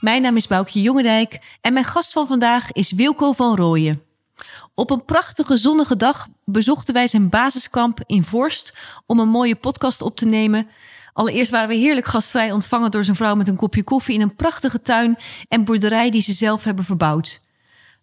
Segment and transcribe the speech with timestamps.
[0.00, 4.02] Mijn naam is Boukje Jongendijk en mijn gast van vandaag is Wilco van Rooyen.
[4.74, 8.74] Op een prachtige zonnige dag bezochten wij zijn basiskamp in Vorst
[9.06, 10.68] om een mooie podcast op te nemen.
[11.12, 14.34] Allereerst waren we heerlijk gastvrij ontvangen door zijn vrouw met een kopje koffie in een
[14.34, 17.42] prachtige tuin en boerderij die ze zelf hebben verbouwd.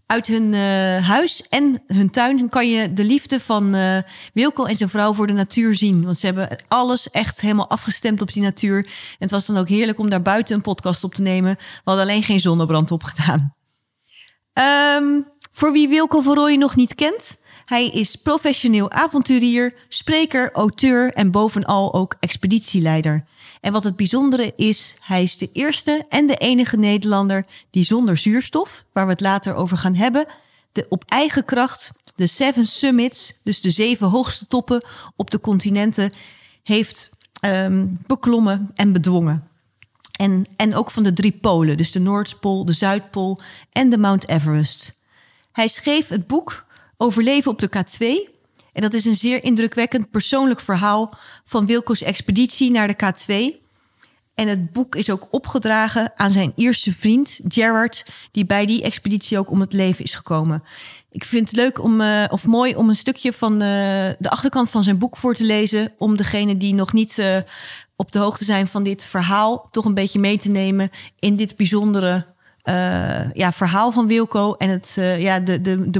[0.05, 3.97] Uit hun eh, huis en hun tuin kan je de liefde van eh,
[4.33, 6.03] Wilco en zijn vrouw voor de natuur zien.
[6.03, 8.77] Want ze hebben alles echt helemaal afgestemd op die natuur.
[8.85, 11.55] En het was dan ook heerlijk om daar buiten een podcast op te nemen.
[11.55, 13.55] We hadden alleen geen zonnebrand opgedaan.
[14.53, 21.13] Ehm, voor wie Wilco van Rooyen nog niet kent, hij is professioneel avonturier, spreker, auteur
[21.13, 23.25] en bovenal ook expeditieleider.
[23.61, 28.17] En wat het bijzondere is, hij is de eerste en de enige Nederlander die zonder
[28.17, 30.25] zuurstof, waar we het later over gaan hebben,
[30.71, 36.13] de, op eigen kracht de Seven Summits, dus de zeven hoogste toppen op de continenten,
[36.63, 39.47] heeft ehm, beklommen en bedwongen.
[40.11, 43.39] En, en ook van de drie polen, dus de Noordpool, de Zuidpool
[43.71, 44.99] en de Mount Everest.
[45.51, 46.65] Hij schreef het boek
[46.97, 48.34] Overleven op de K2.
[48.75, 53.63] En dat is een zeer indrukwekkend persoonlijk verhaal van Wilco's expeditie naar de K2.
[54.33, 59.39] En het boek is ook opgedragen aan zijn Ierse vriend Gerard, die bij die expeditie
[59.39, 60.63] ook om het leven is gekomen.
[61.11, 63.69] Ik vind het leuk om, eh, of mooi om een stukje van eh,
[64.19, 65.93] de achterkant van zijn boek voor te lezen.
[65.97, 67.37] Om degene die nog niet eh,
[67.95, 71.55] op de hoogte zijn van dit verhaal, toch een beetje mee te nemen in dit
[71.55, 72.25] bijzondere
[73.33, 75.99] ja, verhaal van Wilco en het, ja, de, de, de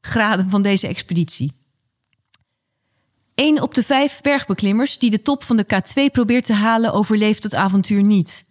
[0.00, 1.52] moeilijkheidsgraden van deze expeditie.
[3.34, 7.42] Eén op de vijf bergbeklimmers die de top van de K2 probeert te halen, overleeft
[7.42, 8.48] het avontuur niet.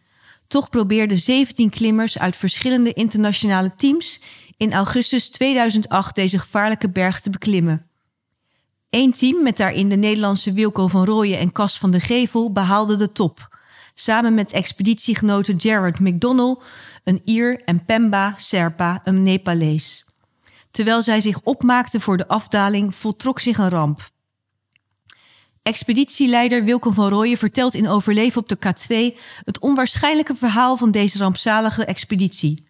[0.47, 4.21] Toch probeerden 17 klimmers uit verschillende internationale teams
[4.57, 7.85] in augustus 2008 deze gevaarlijke berg te beklimmen.
[8.89, 12.95] Eén team, met daarin de Nederlandse Wilco van Rooyen en Cas van de Gevel, behaalde
[12.95, 13.57] de top.
[13.93, 16.57] Samen met expeditiegenoten Jared McDonnell,
[17.03, 20.08] een Ier, en Pemba Serpa, een Nepalees.
[20.71, 24.09] Terwijl zij zich opmaakten voor de afdaling, voltrok zich een ramp.
[25.61, 31.17] Expeditieleider Wilco van Rooyen vertelt in Overleven op de K2 het onwaarschijnlijke verhaal van deze
[31.17, 32.67] rampzalige expeditie.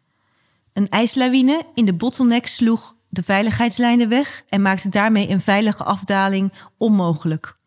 [0.74, 6.54] Een ijslawine in de bottleneck sloeg de veiligheidslijnen weg en maakte daarmee een veilige afdaling
[6.78, 7.58] onmogelijk.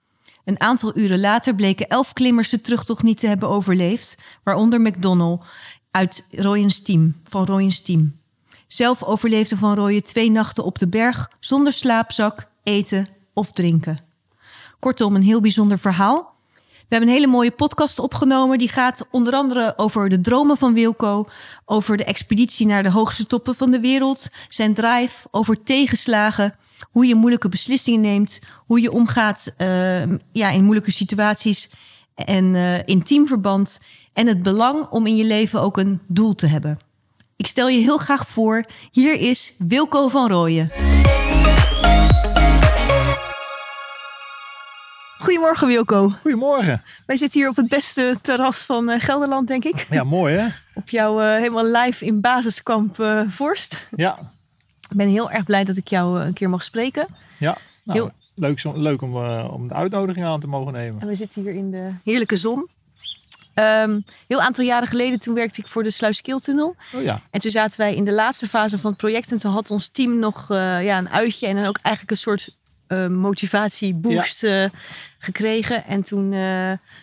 [0.45, 5.39] Een aantal uren later bleken elf klimmers de terugtocht niet te hebben overleefd, waaronder McDonnell
[5.91, 8.21] uit Royens team, van Royens team.
[8.73, 13.99] Zelf overleefde Van Rooyen twee nachten op de berg zonder slaapzak, eten of drinken.
[14.79, 16.35] Kortom, een heel bijzonder verhaal.
[16.55, 18.59] We hebben een hele mooie podcast opgenomen.
[18.59, 21.29] Die gaat onder andere over de dromen van Wilco,
[21.65, 26.55] over de expeditie naar de hoogste toppen van de wereld, zijn drive, over tegenslagen,
[26.91, 31.71] hoe je moeilijke beslissingen neemt, hoe je omgaat uh, ja, in moeilijke situaties
[32.15, 33.81] en uh, in teamverband
[34.13, 36.91] en het belang om in je leven ook een doel te hebben.
[37.43, 40.71] Ik stel je heel graag voor, hier is Wilco van Rooyen.
[45.19, 46.13] Goedemorgen Wilco.
[46.21, 46.83] Goedemorgen.
[47.07, 49.87] Wij zitten hier op het beste terras van uh, Gelderland, denk ik.
[49.91, 50.47] Ja, mooi hè?
[50.75, 53.79] Op jouw uh, helemaal live in basiskamp uh, Vorst.
[53.97, 54.19] Ja.
[54.91, 57.07] Ik ben heel erg blij dat ik jou een keer mag spreken.
[57.39, 58.11] Ja, nou, heel...
[58.35, 59.17] leuk, zo, leuk om,
[59.47, 61.01] om de uitnodiging aan te mogen nemen.
[61.01, 62.69] En we zitten hier in de heerlijke zon.
[63.55, 66.77] Um, heel aantal jaren geleden, toen werkte ik voor de Sluiskiltunnel.
[66.93, 67.21] Oh ja.
[67.31, 69.33] En toen zaten wij in de laatste fase van het project.
[69.33, 72.57] En toen had ons team nog ja, een uitje en dan ook eigenlijk een soort
[72.89, 74.65] uh, motivatieboost ja.
[74.65, 74.71] uh,
[75.19, 75.87] gekregen.
[75.87, 76.31] En toen,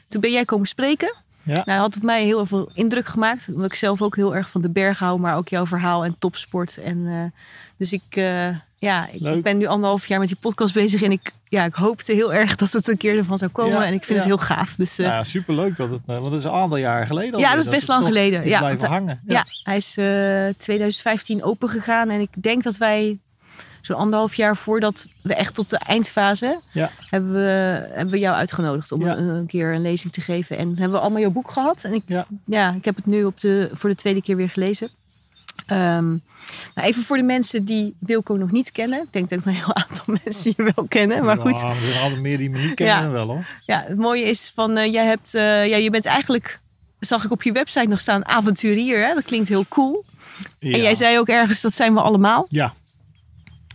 [0.09, 1.15] toen ben jij komen spreken.
[1.43, 1.53] Ja.
[1.53, 3.47] Nou, dat had op mij heel veel indruk gemaakt.
[3.47, 5.19] Omdat ik zelf ook heel erg van de berg hou.
[5.19, 6.77] Maar ook jouw verhaal en topsport.
[6.77, 7.33] En,
[7.77, 8.15] dus ik,
[8.77, 11.01] ja, ik ben nu anderhalf jaar met die podcast bezig.
[11.01, 13.79] En ik, ja, ik hoopte heel erg dat het een keer ervan zou komen.
[13.79, 14.15] Ja, en ik vind ja.
[14.15, 14.75] het heel gaaf.
[14.75, 15.77] Dus, ja, superleuk.
[15.77, 17.39] Dat het, want het is een aantal jaren geleden.
[17.39, 18.47] Ja, dat is best lang geleden.
[18.47, 19.21] Ja, blijven want, hangen.
[19.25, 19.45] Ja.
[19.63, 19.93] hij is
[20.57, 22.09] 2015 open gegaan.
[22.09, 23.19] En ik denk dat wij
[23.81, 26.91] zo'n anderhalf jaar voordat we echt tot de eindfase ja.
[27.09, 30.57] hebben, we, hebben we jou uitgenodigd om een, een keer een lezing te geven.
[30.57, 31.83] En hebben we allemaal jouw boek gehad.
[31.83, 32.03] En ik,
[32.45, 34.89] ja, ik heb het nu op de, voor de tweede keer weer gelezen.
[35.65, 36.07] Ehm,
[36.75, 39.01] nou even voor de mensen die Wilco nog niet kennen.
[39.01, 41.25] Ik denk dat een heel aantal mensen je wel kennen.
[41.25, 43.09] Maar goed, er zijn altijd meer die me niet kennen Ja.
[43.09, 43.45] wel hoor.
[43.65, 46.59] ja, het mooie is van, eh, jij hebt, eh, ja, je bent eigenlijk
[46.99, 49.07] zag ik op je website nog staan avonturier.
[49.07, 49.13] Hè?
[49.13, 50.05] Dat klinkt heel cool.
[50.59, 50.73] Ja.
[50.73, 52.45] En jij zei ook ergens, dat zijn we allemaal.
[52.49, 52.73] Ja.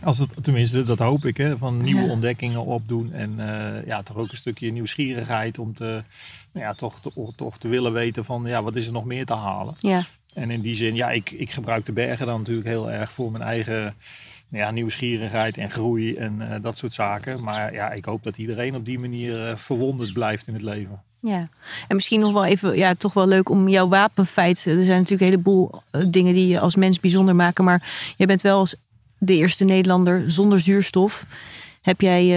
[0.03, 1.37] Als het, tenminste, dat hoop ik.
[1.37, 2.09] Hè, van nieuwe Ja.
[2.11, 3.13] ontdekkingen opdoen.
[3.13, 6.03] En eh, ja, toch ook een stukje nieuwsgierigheid om te,
[6.51, 9.25] nou ja, toch, te, toch te willen weten van ja, wat is er nog meer
[9.25, 9.75] te halen.
[9.79, 10.05] Ja,
[10.35, 13.31] En in die zin, ja, ik, ik gebruik de bergen dan natuurlijk heel erg voor
[13.31, 13.95] mijn eigen
[14.49, 17.43] nou ja, nieuwsgierigheid en groei en eh, dat soort zaken.
[17.43, 21.01] Maar ja, ik hoop dat iedereen op die manier eh, verwonderd blijft in het leven.
[21.19, 21.49] ja.
[21.87, 24.65] En misschien nog wel even, ja, toch wel leuk om jouw wapenfeit.
[24.65, 27.63] Er zijn natuurlijk een heleboel eh, dingen die je als mens bijzonder maken.
[27.63, 28.75] Maar jij bent wel als
[29.17, 31.25] de eerste Nederlander zonder zuurstof.
[31.81, 32.27] Heb jij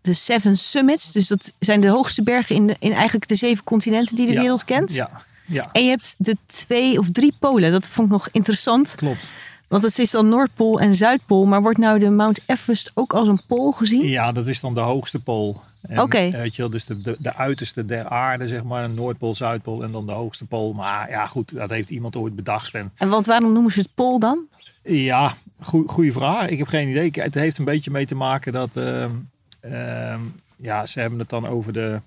[0.00, 1.12] de Seven Summits.
[1.12, 4.32] Dus dat zijn de hoogste bergen in, de, in eigenlijk de zeven continenten die de
[4.32, 4.94] Ja, wereld kent.
[4.94, 5.10] Ja,
[5.48, 7.72] ja En je hebt de twee of drie polen.
[7.72, 8.94] Dat vond ik nog interessant.
[8.96, 9.26] klopt.
[9.68, 11.46] Want het is dan Noordpool en Zuidpool.
[11.46, 14.06] Maar wordt nou de Mount Everest ook als een pool gezien?
[14.08, 15.60] Ja, dat is dan de hoogste pool.
[15.96, 16.16] Oké.
[16.18, 18.90] eh, Weet je wel, dus de, de, de uiterste der aarde, zeg maar.
[18.90, 20.72] Noordpool, Zuidpool en dan de hoogste pool.
[20.72, 22.74] Maar ja, goed, dat heeft iemand ooit bedacht.
[22.74, 24.38] En En want waarom noemen ze het pool dan?
[24.84, 25.34] Ja,
[25.86, 26.48] goede vraag.
[26.48, 27.10] Ik heb geen idee.
[27.12, 28.70] Het heeft een beetje mee te maken dat.
[28.74, 29.10] ehm,
[29.60, 30.20] ehm,
[30.56, 32.00] ja, ze hebben het dan over de.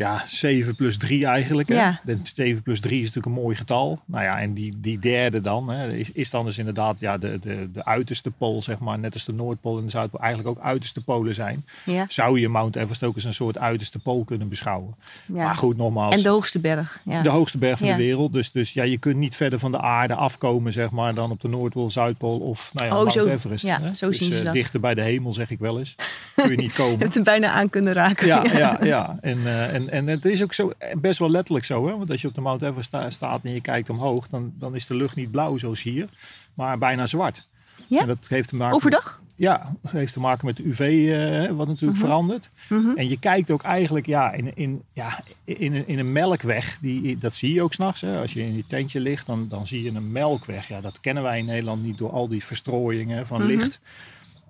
[0.00, 1.68] Ja, 7 plus 3 eigenlijk.
[1.68, 1.74] Hè?
[1.74, 2.00] Ja.
[2.04, 4.00] De 7 plus 3 is natuurlijk een mooi getal.
[4.04, 7.38] Nou ja, en die, die derde dan hè, is, is dan dus inderdaad ja, de,
[7.38, 8.98] de, de uiterste pool, zeg maar.
[8.98, 11.64] Net als de Noordpool en de Zuidpool eigenlijk ook uiterste polen zijn.
[11.84, 12.04] Ja.
[12.08, 14.94] Zou je Mount Everest ook als een soort uiterste pool kunnen beschouwen.
[15.26, 15.34] ja.
[15.44, 16.14] Maar goed, nogmaals.
[16.14, 17.00] En de hoogste berg.
[17.04, 17.22] Ja.
[17.22, 18.32] De hoogste berg van de wereld.
[18.32, 21.40] Dus, dus ja, je kunt niet verder van de aarde afkomen, zeg maar, dan op
[21.40, 23.64] de Noordpool, Zuidpool of nou ja, Oh, Mount zo- Everest.
[23.64, 23.94] ja, hè?
[23.94, 24.54] zo dus, zien ze eh, dat.
[24.54, 25.94] dichter bij de hemel, zeg ik wel eens.
[26.34, 26.98] Kun je niet Je komen.
[26.98, 28.26] hebt hem bijna aan kunnen raken.
[28.26, 29.16] Ja, ja, ja.
[29.20, 31.86] En, eh, en, en het is ook zo best wel letterlijk zo.
[31.86, 31.96] Hè?
[31.96, 34.74] Want als je op de Mount Everest sta- staat en je kijkt omhoog, dan, dan
[34.74, 36.08] is de lucht niet blauw zoals hier,
[36.54, 37.46] maar bijna zwart.
[37.86, 38.00] Ja?
[38.00, 39.20] En dat heeft te maken Overdag?
[39.36, 42.06] ja, dat heeft te maken met de UV, eh, wat natuurlijk Mhm.
[42.08, 42.48] verandert.
[42.96, 46.78] En je kijkt ook eigenlijk ja, in, in, ja, in, een- in een melkweg.
[46.80, 48.04] Die, dat zie je ook s'nachts.
[48.04, 50.68] Als je in je tentje ligt, dan, dan zie je een melkweg.
[50.68, 53.80] Ja, dat kennen wij in Nederland niet door al die verstrooiingen van licht.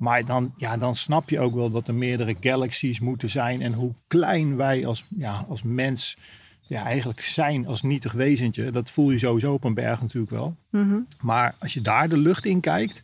[0.01, 3.63] Maar dan, ja, dan snap je ook wel dat er meerdere galaxies moeten zijn.
[3.63, 6.17] En hoe klein wij als, ja, als mens
[6.61, 8.71] ja, eigenlijk zijn als nietig wezentje.
[8.71, 10.57] Dat voel je sowieso op een berg natuurlijk wel.
[11.21, 13.03] Maar als je daar de lucht in kijkt,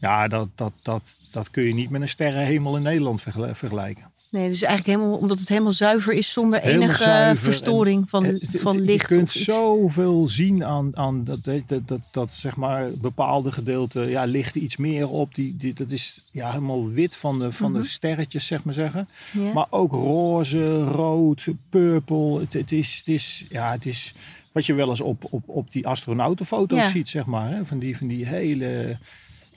[0.00, 1.02] ja, dat, dat, dat,
[1.36, 4.10] dat kun je niet met een sterrenhemel in Nederland vergel- vergelijken.
[4.30, 8.38] Nee, dus eigenlijk helemaal, omdat het helemaal zuiver is zonder Helemaal enige zuiver verstoring van,
[8.42, 9.06] van je licht.
[9.06, 9.44] kunt of iets.
[9.44, 14.54] zoveel zien aan, aan dat, dat, dat, dat, dat, zeg maar bepaalde gedeelten, ja, ligt
[14.54, 15.34] er iets meer op.
[15.34, 19.08] Die, die, dat is ja, helemaal wit van de, van de sterretjes, zeg maar zeggen.
[19.32, 19.52] Mhm.
[19.52, 22.40] Maar ook roze, rood, purple.
[22.40, 24.14] Het, het, is, het, is, ja, het is
[24.52, 26.88] wat je wel eens op, op, op die astronautenfoto's Ja.
[26.90, 27.50] ziet, zeg maar.
[27.50, 27.66] Hè?
[27.66, 28.96] Van, die, van die hele...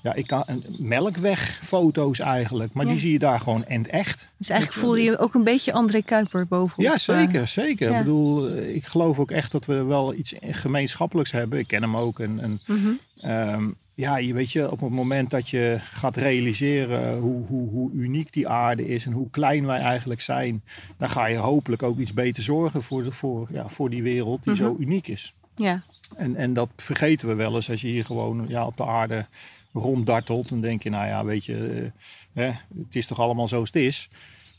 [0.04, 0.44] Ja, ik kan
[0.78, 2.92] melkwegfoto's eigenlijk, maar Ja.
[2.92, 4.28] die zie je daar gewoon en echt.
[4.38, 6.86] Dus eigenlijk voelde je ook een beetje André Kuiper bovenop.
[6.86, 7.92] Ja, eh, zeker, zeker.
[7.92, 7.98] ja.
[7.98, 11.60] Ik bedoel, eh, ik geloof ook echt dat we wel iets gemeenschappelijks hebben.
[11.60, 12.20] Ik ken hem ook.
[12.20, 12.90] En, en Mhm.
[13.22, 17.92] ehm, ja, je weet je, op het moment dat je gaat realiseren hoe, hoe, hoe
[17.94, 20.64] uniek die aarde is en hoe klein wij eigenlijk zijn,
[20.98, 24.44] dan ga je hopelijk ook iets beter zorgen voor, de, voor, ja, voor die wereld
[24.44, 25.34] die zo uniek is.
[25.56, 25.82] Ja,
[26.18, 29.26] En, en dat vergeten we wel eens als je hier gewoon ja, op de aarde
[29.74, 30.50] ronddartelt.
[30.50, 31.92] Dan denk je, nou ja, weet je,
[32.34, 32.52] eh, hè,
[32.84, 34.10] het is toch allemaal zoals het is.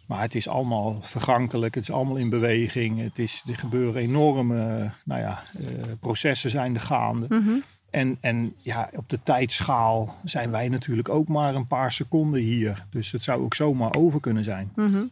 [0.07, 3.01] Maar het is allemaal vergankelijk, het is allemaal in beweging.
[3.01, 5.65] Het is, er gebeuren enorme nou ja, eh,
[6.01, 7.27] processen zijn er gaande.
[7.29, 7.51] Mhm.
[7.91, 12.87] En, en ja, op de tijdschaal zijn wij natuurlijk ook maar een paar seconden hier.
[12.91, 14.73] Dus het zou ook zomaar over kunnen zijn.
[14.77, 15.05] Mhm.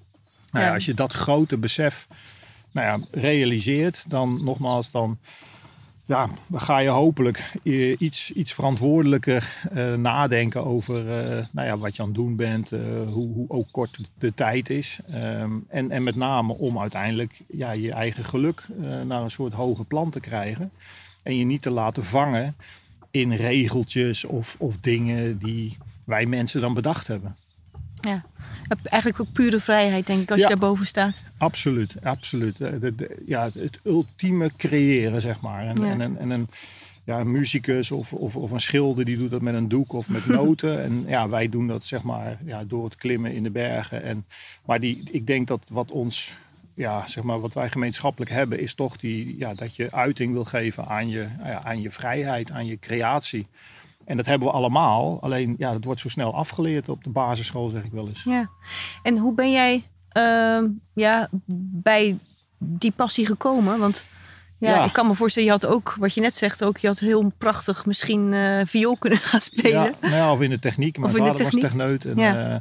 [0.51, 0.75] Nou Ja.
[0.75, 2.09] als je dat grote besef
[2.73, 5.19] nou ja, realiseert, dan nogmaals, dan,
[6.09, 11.77] ja, dan ga je hopelijk eh, iets, iets verantwoordelijker eh, nadenken over eh, nou ja,
[11.77, 15.01] wat je aan het doen bent, hoe, hoe ook kort de tijd is.
[15.11, 18.67] Ehm, en, en met name om uiteindelijk ja, je eigen geluk
[19.05, 20.71] naar een soort hoger plan te krijgen.
[21.23, 22.57] En je niet te laten vangen
[23.11, 27.37] in regeltjes of, of dingen die wij mensen dan bedacht hebben.
[28.09, 28.25] Ja.
[28.83, 30.49] Eigenlijk ook pure vrijheid, denk ik, als Ja.
[30.49, 31.23] je daarboven staat.
[31.39, 32.61] Absoluut, absoluut.
[32.61, 35.67] Eh, de- de- ja, het ultieme creëren, zeg maar.
[35.67, 35.91] En, Ja.
[35.91, 36.49] en, en, en een,
[37.05, 40.09] ja, een muzikus of, of, of een schilder die doet dat met een doek of
[40.09, 40.83] met noten.
[40.83, 44.03] en ja, wij doen dat zeg maar ja, door het klimmen in de bergen.
[44.03, 44.27] En,
[44.65, 46.37] maar die, ik denk dat wat ons,
[46.75, 50.45] ja, zeg maar, wat wij gemeenschappelijk hebben, is toch die, ja, dat je uiting wil
[50.45, 53.47] geven aan je, ja, aan je vrijheid, aan je creatie.
[54.09, 55.19] En dat hebben we allemaal.
[55.23, 58.23] Alleen, ja, dat wordt zo snel afgeleerd op de basisschool, zeg ik wel eens.
[58.23, 58.49] Ja.
[59.03, 61.29] En hoe ben jij ehm, ja,
[61.83, 62.19] bij
[62.59, 63.79] die passie gekomen?
[63.79, 64.07] Want
[64.61, 64.85] Ja, Ja.
[64.85, 67.33] ik kan me voorstellen, je had ook, wat je net zegt, ook, je had heel
[67.39, 69.71] prachtig misschien eh viool kunnen gaan spelen.
[69.83, 70.99] Ja, nou ja, of in de techniek.
[70.99, 71.63] Mijn Of vader techniek.
[71.63, 72.05] was techneut.
[72.05, 72.49] En, Ja.
[72.51, 72.57] eh,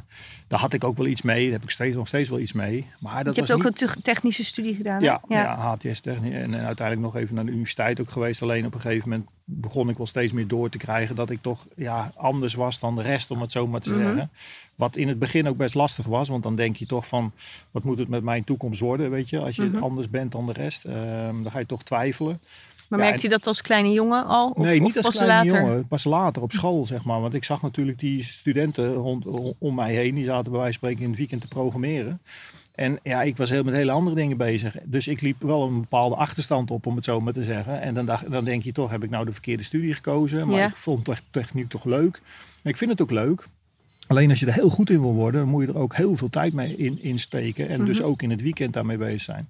[0.48, 1.42] daar had ik ook wel iets mee.
[1.44, 2.86] Daar heb ik steeds, nog steeds wel iets mee.
[3.00, 3.80] Maar dat je hebt ook niet...
[3.82, 5.02] een te- technische studie gedaan.
[5.02, 5.56] Ja, ja.
[5.56, 6.32] HTS techniek.
[6.32, 8.42] En, en uiteindelijk nog even naar de universiteit ook geweest.
[8.42, 11.42] Alleen op een gegeven moment begon ik wel steeds meer door te krijgen dat ik
[11.42, 14.00] toch ja, anders was dan de rest, om het zo maar te Mhm.
[14.00, 14.30] zeggen.
[14.74, 17.32] Wat in het begin ook best lastig was, want dan denk je toch van
[17.70, 19.82] wat moet het met mijn toekomst worden, weet je, als je Mhm.
[19.82, 20.84] anders bent dan de rest.
[20.84, 22.40] Ehm, dan ga je toch twijfelen.
[22.88, 24.50] Maar Ja, merkte je dat als kleine jongen al?
[24.50, 25.66] Of, nee, of niet als kleine later?
[25.68, 25.86] jongen.
[25.88, 27.20] Pas later op school, zeg maar.
[27.20, 29.24] Want ik zag natuurlijk die studenten rond,
[29.58, 30.14] om mij heen.
[30.14, 32.20] Die zaten bij wijze van spreken in het weekend te programmeren.
[32.78, 34.76] En ja, ik was heel met hele andere dingen bezig.
[34.84, 37.80] Dus ik liep wel een bepaalde achterstand op, om het zo maar te zeggen.
[37.80, 40.46] En dan, dacht, dan denk je toch, heb ik nou de verkeerde studie gekozen?
[40.48, 40.66] Maar Ja.
[40.66, 42.20] ik vond tech- techniek toch leuk.
[42.62, 43.46] En ik vind het ook leuk.
[44.06, 46.16] Alleen als je er heel goed in wil worden, dan moet je er ook heel
[46.16, 47.68] veel tijd mee in, in steken.
[47.68, 48.08] En dus Mhm.
[48.08, 49.48] ook in het weekend daarmee bezig zijn.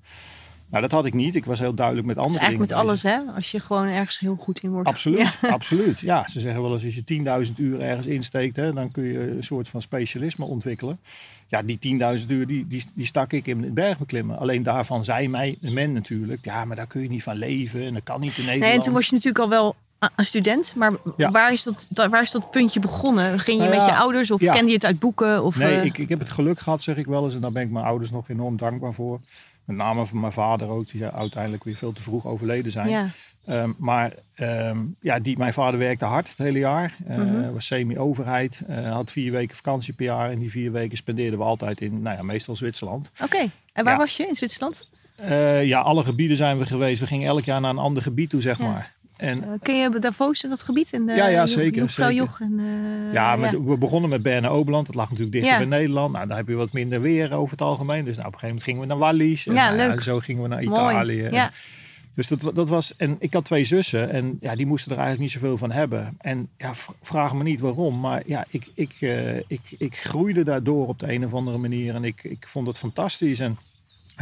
[0.70, 1.34] Nou, dat had ik niet.
[1.34, 3.34] Ik was heel duidelijk met andere eigenlijk met dingen alles, hè?
[3.34, 4.88] Als je gewoon ergens heel goed in wordt.
[4.88, 5.48] Absoluut, Ja.
[5.58, 5.98] absoluut.
[5.98, 9.30] Ja, ze zeggen wel eens als je 10.000 uur ergens insteekt, hè, dan kun je
[9.30, 10.98] een soort van specialisme ontwikkelen.
[11.46, 11.78] Ja, die
[12.20, 14.38] 10.000 uur die, die, die stak ik in het bergbeklimmen.
[14.38, 17.94] Alleen daarvan zei mij, men natuurlijk, ja, maar daar kun je niet van leven en
[17.94, 18.62] dat kan niet in Nederland.
[18.62, 19.76] Nee, en toen was je natuurlijk al wel
[20.16, 20.74] een student.
[20.76, 21.30] Maar Ja.
[21.30, 23.40] waar, is dat, da- waar is dat puntje begonnen?
[23.40, 25.44] Ging je Nou met je ouders of kende je het uit boeken?
[25.44, 27.34] Of, Nee, eh, ik, ik heb het geluk gehad, zeg ik wel eens.
[27.34, 29.20] En daar ben ik mijn ouders nog enorm dankbaar voor.
[29.68, 32.88] Met name voor mijn vader ook, die uiteindelijk weer veel te vroeg overleden zijn.
[32.88, 33.10] ja.
[33.46, 36.96] Ehm, maar ehm, ja, die, mijn vader werkte hard het hele jaar.
[37.06, 37.52] Mhm.
[37.52, 38.60] Was semi-overheid.
[38.66, 40.30] eh, had vier weken vakantie per jaar.
[40.30, 43.10] En die vier weken spendeerden we altijd in, nou ja, meestal Zwitserland.
[43.22, 43.98] Oké, en waar Ja.
[43.98, 44.90] was je in Zwitserland?
[45.16, 47.00] Eh, ja, alle gebieden zijn we geweest.
[47.00, 48.64] We gingen elk jaar naar een ander gebied toe, zeg Ja.
[48.70, 48.92] maar.
[49.18, 50.92] En Eh, ken je Davos en dat gebied?
[50.92, 52.24] En, Ja, ja, zeker, Jochvrouw zeker.
[52.24, 54.86] Joch en, eh, ja, met, we begonnen met Berne Oberland.
[54.86, 55.58] Dat lag natuurlijk dichter Ja.
[55.58, 56.12] bij Nederland.
[56.12, 58.04] Nou, daar heb je wat minder weer over het algemeen.
[58.04, 59.46] Dus nou, op een gegeven moment gingen we naar Wallis.
[59.46, 60.62] En, Ja, nou zo gingen we naar.
[60.62, 61.22] Italië.
[61.22, 61.50] En- Ja.
[62.14, 65.32] Dus dat, dat was, en ik had twee zussen en ja, die moesten er eigenlijk
[65.32, 66.16] niet zoveel van hebben.
[66.18, 66.72] En ja,
[67.02, 71.12] vraag me niet waarom, maar ja, ik, ik, eh, ik, ik groeide daardoor op de
[71.12, 73.38] een of andere manier en ik, ik vond het fantastisch.
[73.40, 73.58] En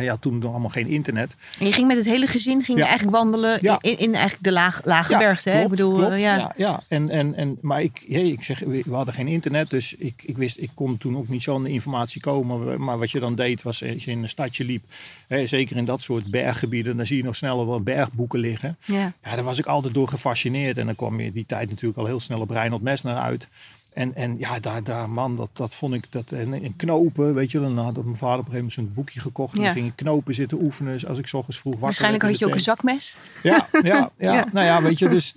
[0.04, 1.34] ja, toen nog allemaal geen internet.
[1.58, 3.78] En je ging met het hele gezin ging je eigenlijk wandelen Ja.
[3.80, 5.50] in, in eigenlijk de laag, lage Ja, bergte.
[5.50, 5.62] hè?
[5.62, 6.12] Ik bedoel, klopt.
[6.12, 6.52] eh, ja.
[6.56, 6.80] ja.
[6.88, 10.36] En, en, en, maar ik, hey, ik zeg, we hadden geen internet, dus ik, ik
[10.36, 12.84] wist, ik kon toen ook niet zo aan de informatie komen.
[12.84, 14.84] Maar wat je dan deed, was als je in een stadje liep,
[15.28, 18.76] hè, zeker in dat soort berggebieden, dan zie je nog sneller wel bergboeken liggen.
[18.84, 19.12] Ja.
[19.24, 20.78] Ja, daar was ik altijd door gefascineerd.
[20.78, 23.48] En dan kwam je die tijd natuurlijk al heel snel op Reinhold Messner uit.
[23.96, 27.50] En, en ja, daar, daar man, dat, dat vond ik, dat, en, en knopen, weet
[27.50, 29.54] je, dan had mijn vader op een gegeven moment zo'n boekje gekocht.
[29.54, 29.72] En Ja.
[29.72, 32.46] ging ik knopen zitten oefenen, dus als ik 's ochtends vroeg wakker Waarschijnlijk had je
[32.46, 33.16] ook een zakmes.
[33.42, 34.48] Ja, ja, ja, Ja.
[34.52, 35.36] nou ja, weet je, dus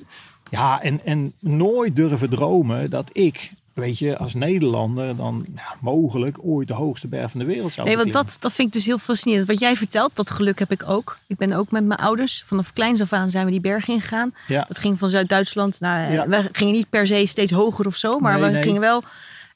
[0.50, 6.38] ja, en, en nooit durven dromen dat ik, weet je, als Nederlander dan ja, mogelijk
[6.42, 8.86] ooit de hoogste berg van de wereld zou Nee, want dat, dat vind ik dus
[8.86, 9.48] heel fascinerend.
[9.48, 11.18] Wat jij vertelt, dat geluk heb ik ook.
[11.28, 14.34] Ik ben ook met mijn ouders, vanaf kleins af aan zijn we die bergen ingegaan.
[14.48, 14.66] Ja.
[14.68, 16.12] Dat ging van Zuid-Duitsland naar...
[16.12, 16.28] Ja.
[16.28, 18.64] We gingen niet per se steeds hoger of zo, maar Nee, we nee.
[18.64, 19.04] gingen wel...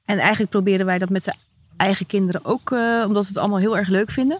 [0.05, 1.33] En eigenlijk probeerden wij dat met de
[1.77, 4.39] eigen kinderen ook, eh, omdat we het allemaal heel erg leuk vinden.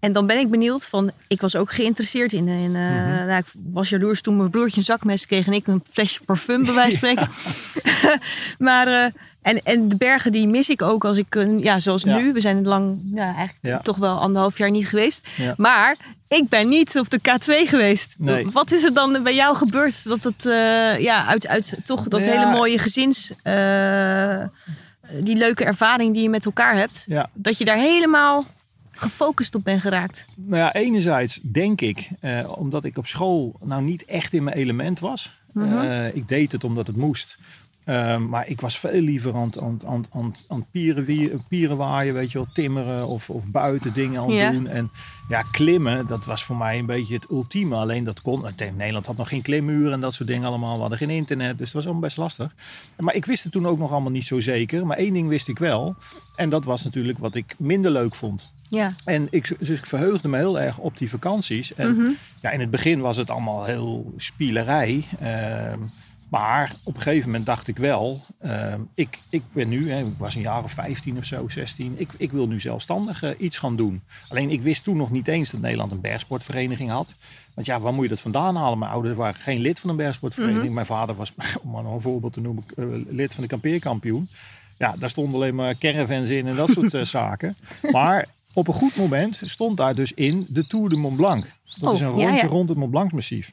[0.00, 3.26] En dan ben ik benieuwd van, ik was ook geïnteresseerd in, in eh, Mhm.
[3.26, 6.64] nou, ik was jaloers toen mijn broertje een zakmes kreeg en ik een flesje parfum
[6.64, 7.28] bij wijze van spreken.
[8.68, 9.10] maar, eh,
[9.42, 12.16] en, en de bergen die mis ik ook als ik, eh, ja, zoals Ja.
[12.18, 13.78] nu, we zijn lang, ja, eigenlijk Ja.
[13.78, 15.28] toch wel anderhalf jaar niet geweest.
[15.36, 15.54] Ja.
[15.56, 15.96] Maar
[16.28, 18.14] ik ben niet op de K2 geweest.
[18.18, 18.46] Nee.
[18.52, 20.42] Wat is er dan bij jou gebeurd dat het,
[21.02, 23.32] ja, uit, uit toch dat hele mooie gezins,
[25.22, 27.30] die leuke ervaring die je met elkaar hebt, Ja.
[27.34, 28.44] dat je daar helemaal
[29.00, 30.26] gefocust op bent geraakt?
[30.36, 34.56] Nou ja, enerzijds denk ik, eh, omdat ik op school nou niet echt in mijn
[34.56, 35.38] element was.
[35.52, 35.78] Mhm.
[35.78, 37.38] Eh, ik deed het omdat het moest.
[37.84, 42.14] Eh, maar ik was veel liever aan, het- aan, aan, aan, aan pieren, pieren waaien,
[42.14, 44.50] weet je wel, timmeren of, of buiten dingen aan Ja.
[44.50, 44.66] doen.
[44.66, 44.90] En
[45.28, 47.76] ja, klimmen, dat was voor mij een beetje het ultieme.
[47.76, 48.44] Alleen dat kon,
[48.76, 50.74] Nederland had nog geen klimmuur en dat soort dingen allemaal.
[50.74, 52.54] We hadden geen internet, dus het was allemaal best lastig.
[52.96, 54.86] Maar ik wist het toen ook nog allemaal niet zo zeker.
[54.86, 55.94] Maar één ding wist ik wel.
[56.36, 58.52] En dat was natuurlijk wat ik minder leuk vond.
[58.68, 58.92] Ja.
[59.04, 61.74] En ik, dus ik verheugde me heel erg op die vakanties.
[61.74, 62.10] En Mhm.
[62.42, 65.04] ja, in het begin was het allemaal heel spielerij.
[65.20, 65.78] Ehm,
[66.28, 70.14] maar op een gegeven moment dacht ik wel, ehm, ik, ik ben nu, hè, ik
[70.18, 71.94] was een jaar of 15 of zo, 16.
[71.96, 74.02] Ik, ik wil nu zelfstandig eh, iets gaan doen.
[74.28, 77.14] Alleen ik wist toen nog niet eens dat Nederland een bergsportvereniging had.
[77.54, 78.78] Want ja, waar moet je dat vandaan halen?
[78.78, 80.64] Mijn ouders waren geen lid van een bergsportvereniging.
[80.64, 80.74] Mhm.
[80.74, 81.32] Mijn vader was,
[81.62, 84.28] om maar een voorbeeld te noemen, eh, lid van de kampeerkampioen.
[84.78, 87.56] Ja, daar stonden alleen maar caravans in en dat soort eh, zaken.
[87.90, 88.26] Maar
[88.58, 91.52] op een goed moment stond daar dus in de Tour de Mont Blanc.
[91.78, 92.52] Dat Oh, is een ja, rondje ja.
[92.52, 93.52] rond het Mont Blanc massief.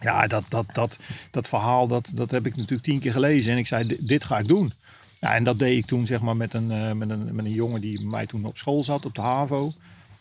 [0.00, 0.96] Ja, dat, dat, dat,
[1.30, 3.52] dat verhaal dat, dat heb ik natuurlijk tien keer gelezen.
[3.52, 4.72] En ik zei, dit, dit ga ik doen.
[5.20, 7.50] Ja, en dat deed ik toen zeg maar met een, eh, met, een, met een
[7.50, 9.72] jongen die mij toen op school zat, op de HAVO.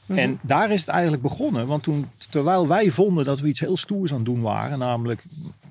[0.07, 1.67] En daar is het eigenlijk begonnen.
[1.67, 5.23] Want toen, terwijl wij vonden dat we iets heel stoers aan het doen waren, namelijk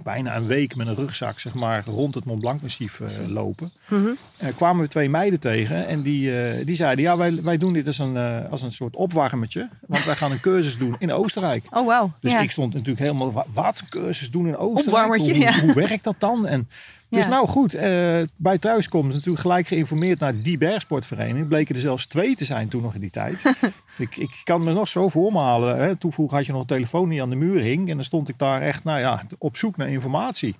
[0.02, 3.72] bijna een week met een rugzak zeg maar, rond het Mont Blanc massief eh, lopen,
[4.36, 7.72] eh, kwamen we twee meiden tegen en die, eh, die zeiden, ja wij, wij doen
[7.72, 8.16] dit als een,
[8.50, 11.66] als een soort opwarmetje, want wij gaan een cursus doen in Oostenrijk.
[11.70, 12.12] Oh, wauw.
[12.20, 12.40] Dus ja.
[12.40, 14.86] ik stond natuurlijk helemaal, wa- wat, cursus doen in Oostenrijk?
[14.86, 15.60] Opwarmertje, hoe, ja.
[15.60, 16.46] hoe werkt dat dan?
[16.46, 16.68] En,
[17.10, 21.48] dus nou goed, eh, bij thuiskomst natuurlijk gelijk geïnformeerd naar die bergsportvereniging.
[21.48, 23.42] Bleken er zelfs twee te zijn toen nog in die tijd.
[23.98, 25.76] ik, ik kan me nog zo voor me halen.
[25.76, 25.96] Hè.
[25.96, 27.88] Toen vroeger had je nog een telefoon die aan de muur hing.
[27.88, 30.56] En dan stond ik daar echt nou ja, op zoek naar informatie.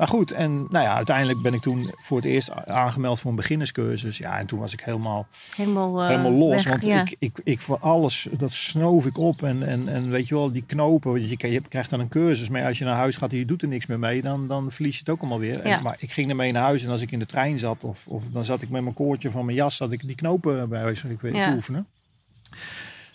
[0.00, 3.36] Maar goed, en nou ja, uiteindelijk ben ik toen voor het eerst aangemeld voor een
[3.36, 4.18] beginnerscursus.
[4.18, 5.26] Ja, en toen was ik helemaal
[5.56, 6.64] helemaal, eh, helemaal los.
[6.64, 7.00] weg, want ja.
[7.00, 9.42] ik, ik, ik voor alles, dat snoof ik op.
[9.42, 11.10] En, en, en weet je wel, die knopen.
[11.10, 12.48] want Je, je, krijgt dan een cursus.
[12.48, 14.70] Maar als je naar huis gaat en je doet er niks meer mee, dan, dan
[14.70, 15.66] verlies je het ook allemaal weer.
[15.66, 15.76] Ja.
[15.76, 16.84] En, maar ik ging ermee naar huis.
[16.84, 19.30] En als ik in de trein zat, of, of dan zat ik met mijn koordje
[19.30, 21.48] van mijn jas, zat ik die knopen bij van ik weet, Ja.
[21.48, 21.86] te oefenen.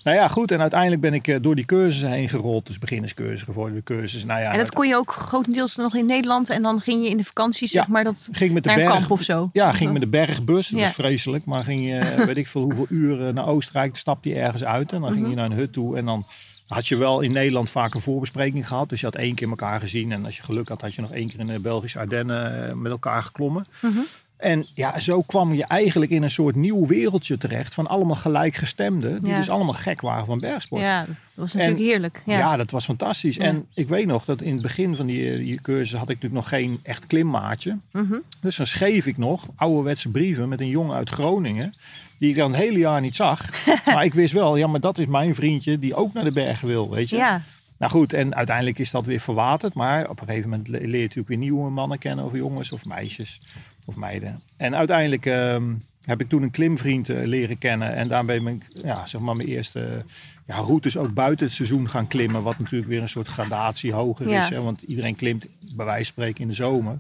[0.06, 0.52] Nou ja, goed.
[0.52, 2.68] En uiteindelijk ben ik eh, door die cursussen heen gerold.
[2.68, 4.26] Dus beginnerscursus, gevorderde cursus.
[4.26, 6.50] Nou ja, En dat kon je ook grotendeels nog in Nederland.
[6.50, 8.88] En dan ging je in de vakantie, zeg maar, dat, ging met de naar een
[8.88, 9.50] kamp of zo.
[9.54, 10.68] Ja, ging met de bergbus.
[10.68, 10.86] Dat Ja.
[10.86, 11.46] was vreselijk.
[11.46, 13.96] Maar ging je, weet ik veel hoeveel uren naar Oostenrijk.
[13.96, 14.94] Stapte je ergens uit.
[14.94, 15.30] En dan ging Mhm.
[15.30, 15.98] je naar een hut toe.
[15.98, 16.26] En dan
[16.68, 18.90] had je wel in Nederland vaak een voorbespreking gehad.
[18.90, 20.12] Dus je had één keer elkaar gezien.
[20.12, 22.74] En als je geluk had, had je nog één keer in de Belgische Ardennen eh,
[22.76, 23.66] met elkaar geklommen.
[23.80, 23.98] Mhm.
[24.38, 27.74] En ja, zo kwam je eigenlijk in een soort nieuw wereldje terecht.
[27.74, 29.20] Van allemaal gelijkgestemden.
[29.22, 29.38] Die Ja.
[29.38, 30.82] dus allemaal gek waren van bergsport.
[30.82, 32.22] Ja, dat was natuurlijk En- heerlijk.
[32.26, 32.38] Ja.
[32.38, 32.58] Ja.
[32.58, 33.36] dat was fantastisch.
[33.36, 33.44] Ja.
[33.44, 36.34] En ik weet nog dat in het begin van die, die cursus had ik natuurlijk
[36.34, 37.78] nog geen echt klimmaatje.
[37.92, 38.16] Mhm.
[38.42, 41.76] Dus dan schreef ik nog ouderwetse brieven met een jongen uit Groningen.
[42.20, 43.50] Die ik dan het hele jaar niet zag.
[43.86, 46.68] maar ik wist wel, ja, maar dat is mijn vriendje die ook naar de bergen
[46.68, 47.16] wil, weet je.
[47.16, 47.42] ja.
[47.78, 49.74] Nou goed, en uiteindelijk is dat weer verwaterd.
[49.74, 52.26] Maar op een gegeven moment le- leer je natuurlijk weer nieuwe mannen kennen.
[52.26, 53.42] Of jongens of meisjes
[53.86, 54.42] of meiden.
[54.58, 55.64] En uiteindelijk ehm,
[56.02, 57.94] heb ik toen een klimvriend eh, leren kennen.
[57.94, 60.04] En daarmee ben ik ja, zeg maar mijn eerste
[60.48, 62.44] ja, routes ook buiten het seizoen gaan klimmen.
[62.44, 64.42] Wat natuurlijk weer een soort gradatie hoger Ja.
[64.42, 64.50] is.
[64.50, 64.62] Hè?
[64.62, 66.98] Want iedereen klimt bij wijze van spreken in de zomer.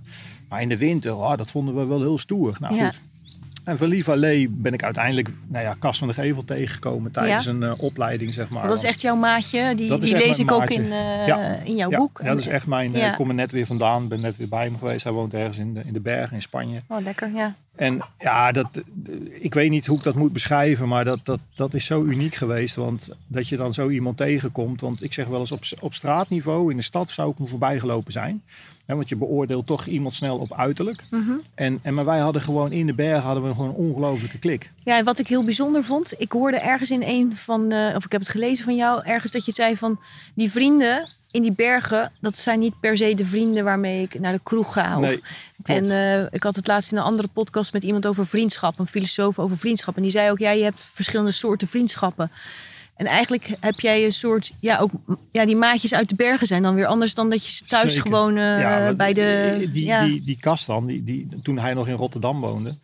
[0.50, 2.58] Maar in de winter, oh, dat vonden we wel heel stoer.
[2.60, 2.92] Nou Ja.
[2.92, 3.04] goed.
[3.65, 7.45] En van Lief Allee ben ik uiteindelijk nou ja, Cas van de Gevel tegengekomen tijdens
[7.45, 7.51] Ja.
[7.51, 8.67] een eh, opleiding, zeg maar.
[8.67, 9.75] Dat is echt jouw maatje.
[9.75, 11.60] Die, die lees ik ook in, eh, Ja.
[11.63, 12.19] in jouw ja, boek.
[12.24, 12.95] Ja, dat is echt mijn.
[12.95, 13.07] eh.
[13.07, 15.03] Ik kom er net weer vandaan, ben net weer bij hem geweest.
[15.03, 16.81] Hij woont ergens in de, in de bergen in Spanje.
[16.88, 17.53] Oh, lekker, ja.
[17.75, 18.67] En ja, dat,
[19.39, 22.36] ik weet niet hoe ik dat moet beschrijven, maar dat, dat, dat is zo uniek
[22.36, 22.75] geweest.
[22.75, 24.82] Want dat je dan zo iemand tegenkomt.
[24.82, 27.80] Want ik zeg wel eens op, op straatniveau, in de stad zou ik me voorbij
[27.80, 28.43] gelopen zijn.
[28.86, 31.04] Hè, want je beoordeelt toch iemand snel op uiterlijk.
[31.10, 31.32] Mhm.
[31.56, 34.71] en, en maar wij hadden gewoon in de bergen hadden we gewoon een ongelofelijke klik.
[34.84, 38.06] Ja, en wat ik heel bijzonder vond, ik hoorde ergens in een van, de, of
[38.06, 40.00] ik heb het gelezen van jou, ergens dat je zei van
[40.34, 44.32] die vrienden in die bergen, dat zijn niet per se de vrienden waarmee ik naar
[44.32, 44.98] de kroeg ga.
[44.98, 45.21] Of, Nee,
[45.63, 48.86] en eh, ik had het laatst in een andere podcast met iemand over vriendschap, een
[48.86, 49.95] filosoof over vriendschap.
[49.95, 52.32] En die zei ook, ja, je hebt verschillende soorten vriendschappen.
[52.95, 54.91] En eigenlijk heb jij een soort, ja, ook
[55.31, 57.93] ja, die maatjes uit de bergen zijn dan weer anders dan dat je ze thuis
[57.93, 58.01] Zeker.
[58.01, 59.55] gewoon eh, Ja, bij de.
[59.60, 60.03] Die, die, ja.
[60.03, 62.77] die, die kast dan, die, die, toen hij nog in Rotterdam woonde,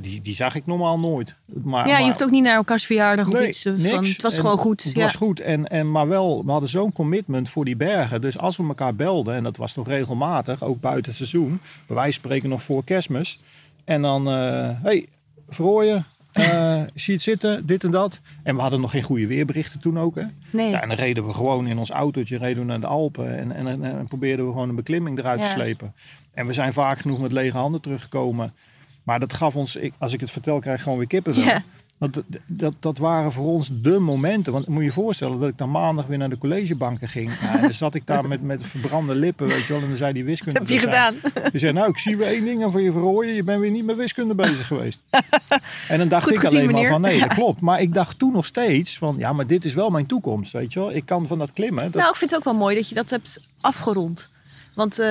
[0.00, 1.34] die, die zag ik normaal nooit.
[1.64, 3.64] Maar, ja, je hoeft ook niet naar elkaars verjaardag of Nee, iets.
[3.64, 3.94] eh, niks.
[3.94, 4.82] Van, het was En gewoon goed.
[4.82, 5.02] Het ja.
[5.02, 5.40] was goed.
[5.40, 8.20] En, en, maar wel, we hadden zo'n commitment voor die bergen.
[8.20, 11.60] Dus als we elkaar belden, en dat was toch regelmatig, ook buiten seizoen.
[11.86, 13.40] Van spreken nog voor kerstmis.
[13.84, 15.08] En dan, eh hey,
[16.32, 18.18] eh, zie het zitten, dit en dat.
[18.42, 20.14] En we hadden nog geen goede weerberichten toen ook.
[20.14, 20.24] Hè?
[20.52, 20.70] Nee.
[20.70, 23.38] Ja, en dan reden we gewoon in ons autootje reden we naar de Alpen.
[23.38, 25.44] En, en, en, en probeerden we gewoon een beklimming eruit Ja.
[25.46, 25.94] te slepen.
[26.34, 28.52] En we zijn vaak genoeg met lege handen teruggekomen.
[29.02, 31.42] Maar dat gaf ons, ik, als ik het vertel, krijg ik gewoon weer kippenvel.
[31.44, 31.62] Ja.
[32.02, 34.52] Want dat, dat, dat waren voor ons de momenten.
[34.52, 37.32] Want moet je je voorstellen dat ik dan maandag weer naar de collegebanken ging.
[37.52, 39.82] En dan zat ik daar met, met verbrande lippen, weet je wel.
[39.82, 40.58] En dan zei die wiskunde.
[40.58, 41.14] heb je gedaan?
[41.50, 43.34] Die zei, nou, ik zie weer één ding aan voor je verrooien.
[43.34, 45.00] Je bent weer niet met wiskunde bezig geweest.
[45.88, 46.82] En dan dacht Goed ik gezien, alleen meneer.
[46.82, 47.26] maar van, nee, Ja.
[47.26, 47.60] dat klopt.
[47.60, 50.72] Maar ik dacht toen nog steeds van, ja, maar dit is wel mijn toekomst, weet
[50.72, 50.92] je wel.
[50.92, 51.82] Ik kan van dat klimmen.
[51.82, 54.34] Dat, Nou, ik vind het ook wel mooi dat je dat hebt afgerond.
[54.74, 55.08] Want eh,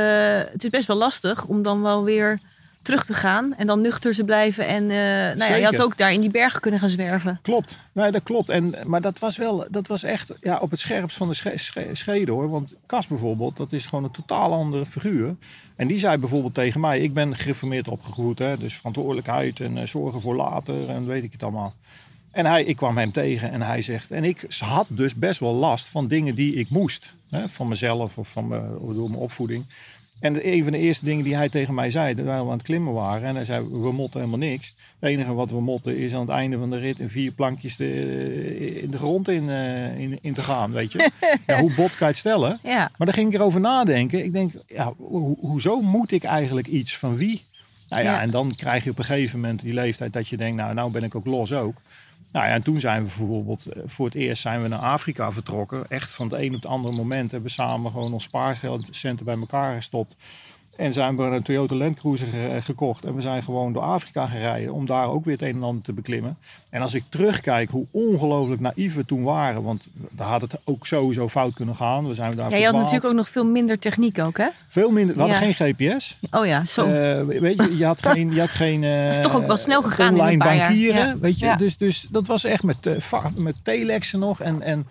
[0.51, 2.39] het is best wel lastig om dan wel weer
[2.81, 4.67] terug te gaan en dan nuchter te blijven.
[4.67, 4.97] En eh,
[5.37, 7.39] nou ja, je had ook daar in die bergen kunnen gaan zwerven.
[7.41, 8.49] Klopt, nee, dat klopt.
[8.49, 11.57] En, maar dat was wel, dat was echt ja, op het scherpst van de sche-
[11.57, 12.49] sche- schede hoor.
[12.49, 15.35] Want Cas bijvoorbeeld, dat is gewoon een totaal andere figuur.
[15.75, 18.39] En die zei bijvoorbeeld tegen mij, ik ben gereformeerd opgegroeid.
[18.39, 21.73] Hè, dus verantwoordelijkheid en eh, zorgen voor later en weet ik het allemaal.
[22.31, 25.53] En hij, ik kwam hem tegen en hij zegt, en ik had dus best wel
[25.53, 27.13] last van dingen die ik moest.
[27.29, 29.65] Hè, van mezelf of van mijn, door mijn opvoeding.
[30.21, 32.65] En een van de eerste dingen die hij tegen mij zei, terwijl we aan het
[32.65, 33.27] klimmen waren.
[33.27, 34.75] En hij zei, we motten helemaal niks.
[34.99, 37.75] Het enige wat we motten is aan het einde van de rit in vier plankjes
[37.75, 41.10] de, in de grond in, eh, in, in te gaan, weet je.
[41.47, 42.60] Ja, hoe bot kan je het stellen?
[42.63, 44.23] Ja, Maar daar ging ik erover nadenken.
[44.23, 47.41] Ik denk, ja, ho- hoezo moet ik eigenlijk iets van wie
[47.89, 48.21] Nou ja, Ja.
[48.21, 50.91] en dan krijg je op een gegeven moment die leeftijd dat je denkt, nou, nou
[50.91, 51.73] ben ik ook los ook.
[52.31, 55.31] Nou ja, en toen zijn we bijvoorbeeld, eh, voor het eerst zijn we naar Afrika
[55.31, 55.87] vertrokken.
[55.87, 59.37] Echt van het een op het andere moment hebben we samen gewoon ons spaarcenten bij
[59.37, 60.15] elkaar gestopt.
[60.81, 63.05] En zijn we een Toyota Land Cruiser ge- gekocht.
[63.05, 65.83] En we zijn gewoon door Afrika gereden om daar ook weer het een en ander
[65.83, 66.37] te beklimmen.
[66.69, 69.63] En als ik terugkijk hoe ongelooflijk naïef we toen waren.
[69.63, 72.07] Want daar had het ook sowieso fout kunnen gaan.
[72.07, 74.47] We zijn daar Ja, je had natuurlijk ook nog veel minder techniek ook, hè?
[74.67, 75.15] Veel minder.
[75.15, 75.53] We hadden Ja.
[75.53, 76.19] geen GPS.
[76.31, 76.85] Oh ja, zo.
[76.85, 79.81] Eh, weet je, je had geen, je had geen eh, is toch ook wel snel
[79.81, 80.67] gegaan in een online paar jaar.
[80.67, 81.17] bankieren, Ja.
[81.17, 81.45] weet je.
[81.45, 81.55] Ja.
[81.55, 84.41] Dus, dus dat was echt met, eh, va- met telexen nog.
[84.41, 84.87] En, en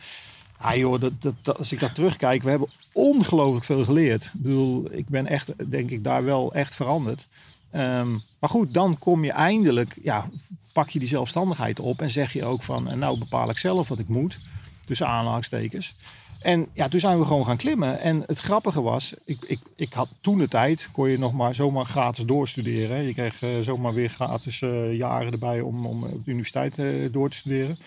[0.61, 4.25] ah joh, dat, als ik dat terugkijk, we hebben ongelooflijk veel geleerd.
[4.25, 7.27] Ik bedoel, ik ben echt, denk ik, daar wel echt veranderd.
[7.71, 10.29] Ehm, maar goed, dan kom je eindelijk, ja,
[10.73, 13.89] pak je die zelfstandigheid op en zeg je ook van, en nou bepaal ik zelf
[13.89, 14.39] wat ik moet,
[14.87, 15.95] tussen aanhalingstekens.
[16.41, 18.01] En ja, toen zijn we gewoon gaan klimmen.
[18.01, 21.55] En het grappige was, ik, ik, ik had toen de tijd, kon je nog maar
[21.55, 23.07] zomaar gratis doorstuderen.
[23.07, 26.87] Je kreeg eh, zomaar weer gratis eh, jaren erbij om, om op de universiteit eh,
[27.13, 27.79] door te studeren.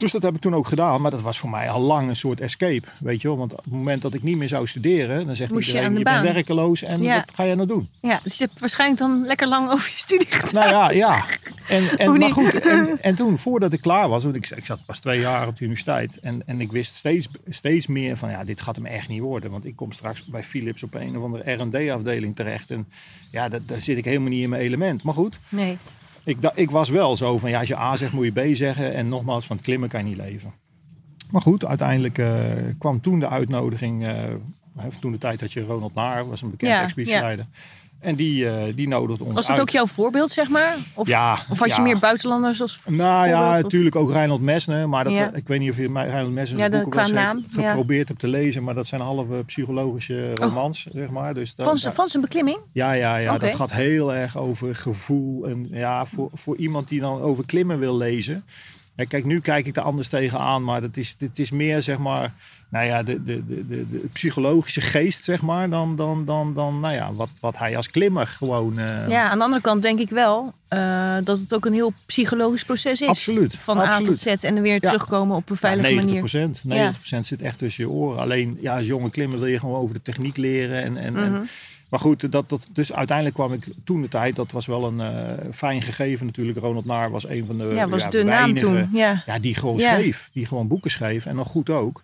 [0.00, 2.16] Dus dat heb ik toen ook gedaan, maar dat was voor mij al lang een
[2.16, 3.36] soort escape, weet je wel.
[3.36, 5.92] Want op het moment dat ik niet meer zou studeren, dan zegt Moest je iedereen,
[5.92, 7.14] bent baan." werkeloos en Ja.
[7.14, 7.88] wat ga jij nou doen?
[8.00, 10.54] Ja, dus je hebt waarschijnlijk dan lekker lang over je studie gedaan.
[10.54, 11.24] Nou ja, ja.
[11.68, 14.84] En, en, maar goed, en, en toen voordat ik klaar was, want ik, ik zat
[14.86, 16.18] pas twee jaar op de universiteit.
[16.18, 19.50] En, en ik wist steeds, steeds meer van, ja, dit gaat hem echt niet worden.
[19.50, 22.70] Want ik kom straks bij Philips op een of andere R&D-afdeling terecht.
[22.70, 22.88] En
[23.30, 25.02] ja, dat, daar zit ik helemaal niet in mijn element.
[25.02, 25.78] Maar goed, Nee.
[26.24, 28.94] Ik, ik was wel zo van, ja, als je A zegt, moet je B zeggen.
[28.94, 30.52] En nogmaals, van het klimmen kan je niet leven.
[31.30, 32.40] Maar goed, uiteindelijk eh,
[32.78, 34.06] kwam toen de uitnodiging.
[34.06, 34.24] eh,
[35.00, 37.46] toen de tijd dat je Ronald Naar was een bekend Ja, expeditieleider.
[38.00, 39.60] En die, eh, die nodigde ons Was dat uit.
[39.60, 40.76] ook jouw voorbeeld, zeg maar?
[40.94, 44.88] Of, Ja, of had je meer buitenlanders als Nou ja, of- natuurlijk ook Reinhold Messner.
[44.88, 45.30] Maar dat, Ja.
[45.34, 48.28] ik weet niet of je Reinhold Messner Ja, zijn de- qua naam, geprobeerd hebt te
[48.28, 48.64] lezen.
[48.64, 51.34] Maar dat zijn halve psychologische romans, zeg maar.
[51.34, 52.58] Dus dat, Van, z'n- van zijn beklimming?
[52.72, 55.46] ja, ja, ja dat gaat heel erg over gevoel.
[55.46, 58.44] En ja, voor, voor iemand die dan over klimmen wil lezen.
[59.08, 60.64] Kijk, nu kijk ik er anders tegenaan.
[60.64, 62.34] Maar het is, het is meer, zeg maar,
[62.70, 65.70] nou ja, de, de, de, de, psychologische geest, zeg maar.
[65.70, 68.78] Dan, dan, dan, dan nou ja, wat, wat hij als klimmer gewoon...
[68.78, 71.92] eh, Ja, aan de andere kant denk ik wel eh, dat het ook een heel
[72.06, 73.08] psychologisch proces is.
[73.08, 76.92] Absoluut, Van A tot Z en dan weer terugkomen op een veilige ja, 90%, manier.
[76.94, 78.18] 90% zit echt tussen je oren.
[78.20, 80.82] Alleen ja, als jonge klimmer wil je gewoon over de techniek leren.
[80.82, 81.22] En, en, Mhm.
[81.22, 81.48] en,
[81.90, 85.00] maar goed, dat, dat, dus uiteindelijk kwam ik toen de tijd, dat was wel een
[85.00, 86.58] eh, fijn gegeven natuurlijk.
[86.58, 88.88] Ronald Naar was een van de Ja, was ja, de naam toen.
[88.92, 89.22] Ja.
[89.26, 89.94] Ja, die gewoon Ja.
[89.94, 90.30] schreef.
[90.32, 92.02] Die gewoon boeken schreef en nog goed ook.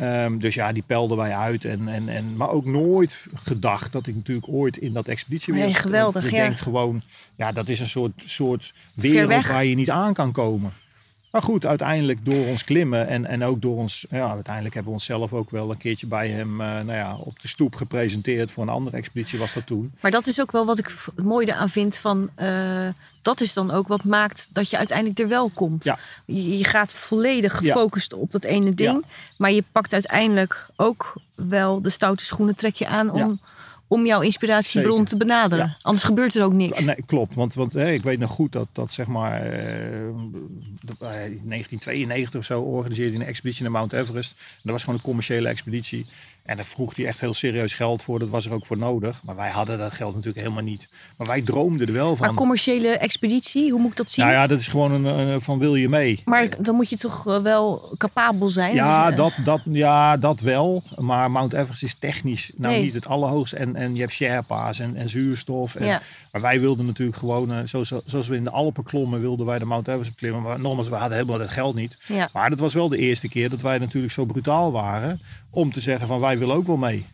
[0.00, 1.64] Ehm, dus ja, die pelden wij uit.
[1.64, 5.66] En, en, en, maar ook nooit gedacht dat ik natuurlijk ooit in dat expeditie Nee,
[5.66, 5.78] was.
[5.78, 6.42] geweldig, Je ja.
[6.42, 7.02] denkt gewoon,
[7.36, 10.72] ja, dat is een soort, soort wereld waar je niet aan kan komen.
[11.30, 14.06] Maar goed, uiteindelijk door ons klimmen en, en ook door ons...
[14.10, 17.40] Ja, uiteindelijk hebben we onszelf ook wel een keertje bij hem eh, nou ja, op
[17.40, 18.50] de stoep gepresenteerd.
[18.52, 19.92] Voor een andere expeditie was dat toen.
[20.00, 22.30] Maar dat is ook wel wat ik mooie eraan vind van...
[22.34, 22.88] eh,
[23.22, 25.84] dat is dan ook wat maakt dat je uiteindelijk er wel komt.
[25.84, 25.98] Ja.
[26.24, 27.72] Je, je gaat volledig Ja.
[27.72, 29.04] gefocust op dat ene ding.
[29.38, 33.10] Maar je pakt uiteindelijk ook wel de stoute schoenen trek je aan...
[33.10, 33.48] om, Ja.
[33.90, 35.10] Om jouw inspiratiebron Zeker.
[35.10, 35.66] te benaderen.
[35.66, 35.76] Ja.
[35.82, 36.84] Anders gebeurt er ook niks.
[36.84, 37.34] Nee, klopt.
[37.34, 39.42] Want, want ik weet nog goed dat, dat zeg maar...
[40.84, 44.34] dat, eh, 1992 of zo organiseerde hij een expeditie naar Mount Everest.
[44.38, 46.06] En dat was gewoon een commerciële expeditie.
[46.44, 48.18] En daar vroeg hij echt heel serieus geld voor.
[48.18, 49.22] Dat was er ook voor nodig.
[49.24, 50.88] Maar wij hadden dat geld natuurlijk helemaal niet.
[51.16, 52.26] Maar wij droomden er wel van.
[52.26, 54.24] Maar commerciële expeditie, hoe moet ik dat zien?
[54.24, 56.22] Nou ja, dat is gewoon een, een- van wil je mee.
[56.24, 58.74] Maar dan moet je toch eh, wel capabel zijn?
[58.74, 60.82] Ja, Dus, eh, dat, dat, ja, dat wel.
[60.98, 62.82] Maar Mount Everest is technisch nou Nee.
[62.82, 63.56] niet het allerhoogste.
[63.56, 65.74] En, en je hebt Sherpa's en, en zuurstof.
[65.74, 66.02] En, Ja.
[66.32, 69.58] Maar wij wilden natuurlijk gewoon, eh, zoals, zoals we in de Alpen klommen, wilden wij
[69.58, 70.42] de Mount Everest klimmen.
[70.42, 71.96] Maar nogmaals, we hadden helemaal het geld niet.
[72.06, 72.28] Ja.
[72.32, 75.80] Maar dat was wel de eerste keer dat wij natuurlijk zo brutaal waren om te
[75.80, 77.06] zeggen van wij willen ook wel mee.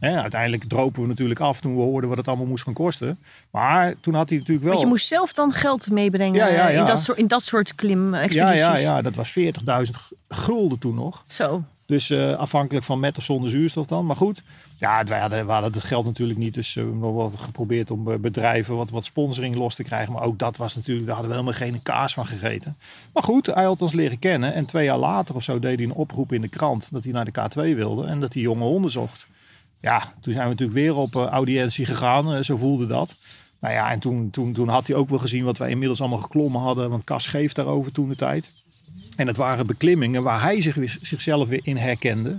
[0.00, 3.18] Uiteindelijk dropen we natuurlijk af toen we hoorden wat het allemaal moest gaan kosten.
[3.50, 4.74] Maar toen had hij natuurlijk wel...
[4.74, 6.80] Want je moest zelf dan geld meebrengen Ja, ja, ja.
[6.80, 8.64] In, dat soort, in dat soort ja, klim-expedities.
[8.66, 9.44] ja, ja, dat was 40.000
[10.28, 11.24] gulden toen nog.
[11.26, 11.64] Zo.
[11.86, 14.06] Dus eh, afhankelijk van met of zonder zuurstof dan.
[14.06, 14.42] Maar goed,
[14.78, 16.54] ja, wij hadden, we hadden het geld natuurlijk niet.
[16.54, 20.12] Dus eh, we hebben geprobeerd om eh, bedrijven wat, wat sponsoring los te krijgen.
[20.12, 22.76] Maar ook dat was natuurlijk, daar hadden we helemaal geen kaas van gegeten.
[23.12, 24.54] Maar goed, hij had ons leren kennen.
[24.54, 27.12] En twee jaar later of zo deed hij een oproep in de krant dat hij
[27.12, 28.06] naar de K2 wilde.
[28.06, 29.26] En dat hij jonge honden zocht.
[29.80, 32.44] Ja, toen zijn we natuurlijk weer op audiëntie gegaan.
[32.44, 33.14] zo voelde dat.
[33.64, 36.18] Nou ja, en toen, toen, toen had hij ook wel gezien wat wij inmiddels allemaal
[36.18, 36.90] geklommen hadden.
[36.90, 38.52] Want Cas geeft daarover toen de tijd.
[39.16, 42.38] En het waren beklimmingen waar hij zich, weer- zichzelf weer in herkende.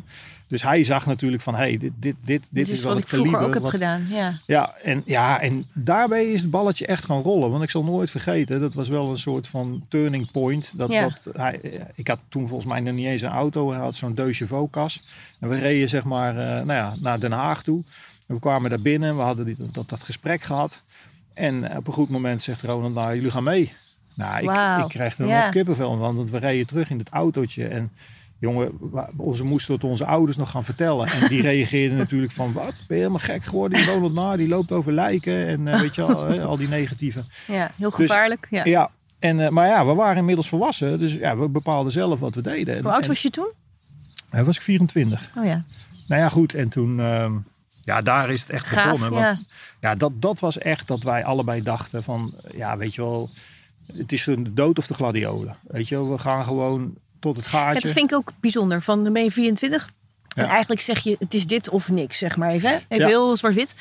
[0.50, 3.12] Dus hij zag natuurlijk van, hé, hey, dit, dit, dit, dit, is wel wat het
[3.12, 4.06] ik vroeger ook heb wat- gedaan.
[4.10, 4.34] Ja.
[4.46, 7.52] Ja en, ja, en daarbij is het balletje echt gaan rollen.
[7.52, 10.72] Want ik zal nooit vergeten, dat was wel een soort van turning point.
[10.74, 11.02] Dat, Ja.
[11.02, 13.70] dat hij, ik had toen volgens mij nog niet eens een auto.
[13.72, 15.08] Hij had zo'n Deux Chevaux-kas.
[15.40, 17.84] En we reden zeg maar eh, nou ja, naar Den Haag toe.
[18.28, 19.16] En we kwamen daar binnen.
[19.16, 20.82] We hadden die, dat, dat gesprek gehad.
[21.36, 23.74] En op een goed moment zegt Ronald, nou jullie gaan mee.
[24.16, 25.42] Nou, ik, ik krijg er Ja.
[25.44, 27.68] nog kippenvel van, want we reden terug in het autootje.
[27.68, 27.92] En
[28.40, 28.72] jongen,
[29.18, 31.08] onze moesten het onze ouders nog gaan vertellen.
[31.08, 33.78] En die reageerden natuurlijk van, wat, ben je helemaal gek geworden?
[33.78, 35.48] Die Ronald naar, die loopt over lijken.
[35.48, 37.24] En eh, weet je al, al die negatieve.
[37.48, 38.48] Ja, heel Dus- gevaarlijk.
[38.50, 38.62] ja.
[38.66, 41.00] Ja, en, eh, maar ja, we waren inmiddels volwassen.
[41.00, 42.76] Dus ja, we bepaalden zelf wat we deden.
[42.76, 43.50] En- Hoe oud en- was je toen?
[44.30, 45.32] Hij was ik 24.
[45.38, 45.64] Oh ja.
[46.08, 46.54] Nou ja, goed.
[46.54, 47.34] En toen, ehm,
[47.86, 49.22] ja, daar is het echt Gaaf, begonnen.
[49.22, 49.48] Want,
[49.82, 53.30] ja, dat, dat was echt dat wij allebei dachten van, ja, weet je wel,
[53.94, 55.58] het is de dood of de gladiolen.
[55.68, 57.82] Weet je wel, we gaan gewoon tot het gaatje.
[57.82, 58.82] dat vind ik ook bijzonder.
[58.82, 59.90] Van dan ben je 24.
[60.36, 62.70] En eigenlijk zeg je, het is dit of niks, zeg maar even.
[62.70, 62.76] hè?
[62.76, 63.08] Even Ja.
[63.08, 63.76] heel zwart-wit.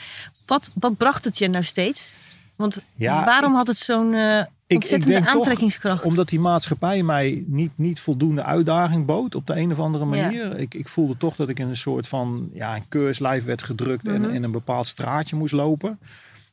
[0.46, 2.14] Wat, wat bracht het je nou steeds?
[2.56, 6.04] Want Ja, waarom had het zo'n eh, ontzettende toch, aantrekkingskracht?
[6.04, 10.58] omdat die maatschappij mij niet, niet voldoende uitdaging bood op de een of andere manier.
[10.58, 14.06] Ik, ik voelde toch dat ik in een soort van ja, een keurslijf werd gedrukt
[14.08, 14.30] en Mhm.
[14.34, 15.98] in een bepaald straatje moest lopen.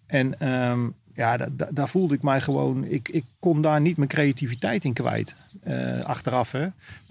[0.07, 0.79] En ehm,
[1.15, 4.83] ja, da- da- daar voelde ik mij gewoon, ik, ik kon daar niet mijn creativiteit
[4.83, 5.33] in kwijt.
[5.63, 6.65] Eh, achteraf, hè.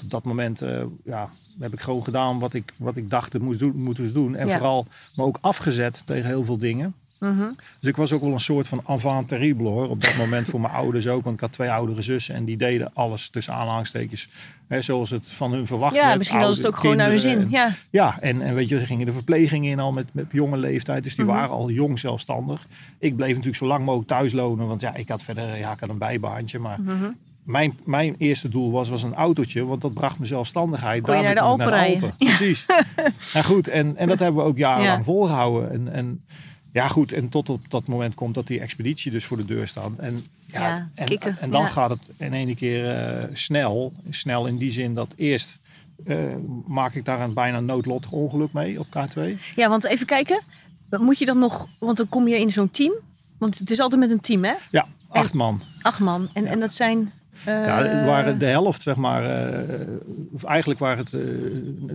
[0.04, 1.28] Op dat moment eh, ja,
[1.60, 4.36] heb ik gewoon gedaan wat ik, wat ik dacht het moest doen, moest doen.
[4.36, 4.52] En Ja.
[4.52, 6.94] vooral me ook afgezet tegen heel veel dingen.
[7.20, 7.48] Mhm.
[7.80, 9.88] Dus ik was ook wel een soort van avant terrible hoor.
[9.88, 11.22] Op dat moment voor mijn ouders ook.
[11.24, 14.28] Want ik had twee oudere zussen en die deden alles tussen aanhalingstekens.
[14.68, 16.18] Hè, zoals het van hun verwacht Ja, werd.
[16.18, 17.38] misschien was het ook gewoon naar hun zin.
[17.38, 17.70] en- Ja.
[17.90, 21.02] ja, en, en weet je, ze gingen de verpleging in al met, met jonge leeftijd.
[21.02, 21.34] Dus die Mhm.
[21.34, 22.66] waren al jong zelfstandig.
[22.98, 24.66] Ik bleef natuurlijk zo lang mogelijk thuis lonen.
[24.66, 26.58] Want ja, ik had verder ja, ik had een bijbaantje.
[26.58, 27.04] Maar Mhm.
[27.44, 29.64] mijn, mijn eerste doel was, was een autootje.
[29.66, 31.02] Want dat bracht me zelfstandigheid.
[31.02, 32.14] Kon je naar de Alpen rijden.
[32.18, 32.66] Precies.
[33.34, 35.04] nou goed, en, en dat hebben we ook jarenlang Ja.
[35.04, 35.70] volgehouden.
[35.72, 36.24] En, en
[36.72, 39.68] ja goed, en tot op dat moment komt dat die expeditie dus voor de deur
[39.68, 39.90] staat.
[39.96, 41.68] En, ja, Ja, en, en dan ja.
[41.68, 43.92] gaat het in ene keer eh, snel.
[44.10, 45.58] Snel in die zin dat eerst
[46.06, 46.34] eh,
[46.66, 49.20] maak ik daar een bijna noodlottig ongeluk mee op K2.
[49.54, 50.42] ja, want even kijken.
[50.90, 52.92] Moet je dan nog, want dan kom je in zo'n team.
[53.38, 54.54] Want het is altijd met een team, hè?
[54.70, 55.60] Ja, acht man.
[55.82, 56.28] Acht man.
[56.32, 57.12] En, en dat zijn...
[57.44, 59.22] eh, Ja, het waren de helft, zeg maar.
[59.24, 59.86] eh,
[60.32, 61.20] of eigenlijk waren het eh,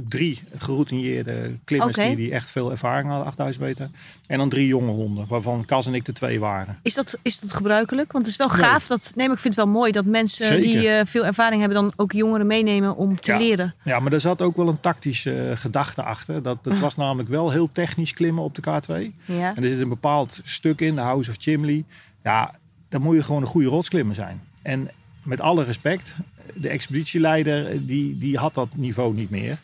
[0.10, 3.89] drie geroutineerde klimmers die, die echt veel ervaring hadden, 8000 meter.
[4.27, 6.77] En dan drie jonge honden, waarvan Cas en ik de twee waren.
[6.81, 8.12] Is dat, is dat gebruikelijk?
[8.12, 8.69] Want het is wel Nee.
[8.69, 8.88] gaaf.
[8.88, 10.62] Dat, nee, maar ik vind het wel mooi dat mensen Zeker.
[10.67, 11.81] die eh, veel ervaring hebben...
[11.81, 13.38] dan ook jongeren meenemen om te Ja.
[13.38, 13.75] leren.
[13.84, 16.43] Ja, maar er zat ook wel een tactische eh, gedachte achter.
[16.43, 19.15] Dat, het was namelijk wel heel technisch klimmen op de K2.
[19.25, 19.55] Ja.
[19.55, 21.84] En er zit een bepaald stuk in, de House of Chimley.
[22.23, 22.55] Ja,
[22.89, 24.41] dan moet je gewoon een goede rotsklimmer zijn.
[24.62, 24.89] En
[25.25, 26.15] met alle respect,
[26.53, 29.59] de expeditieleider die, die had dat niveau niet meer.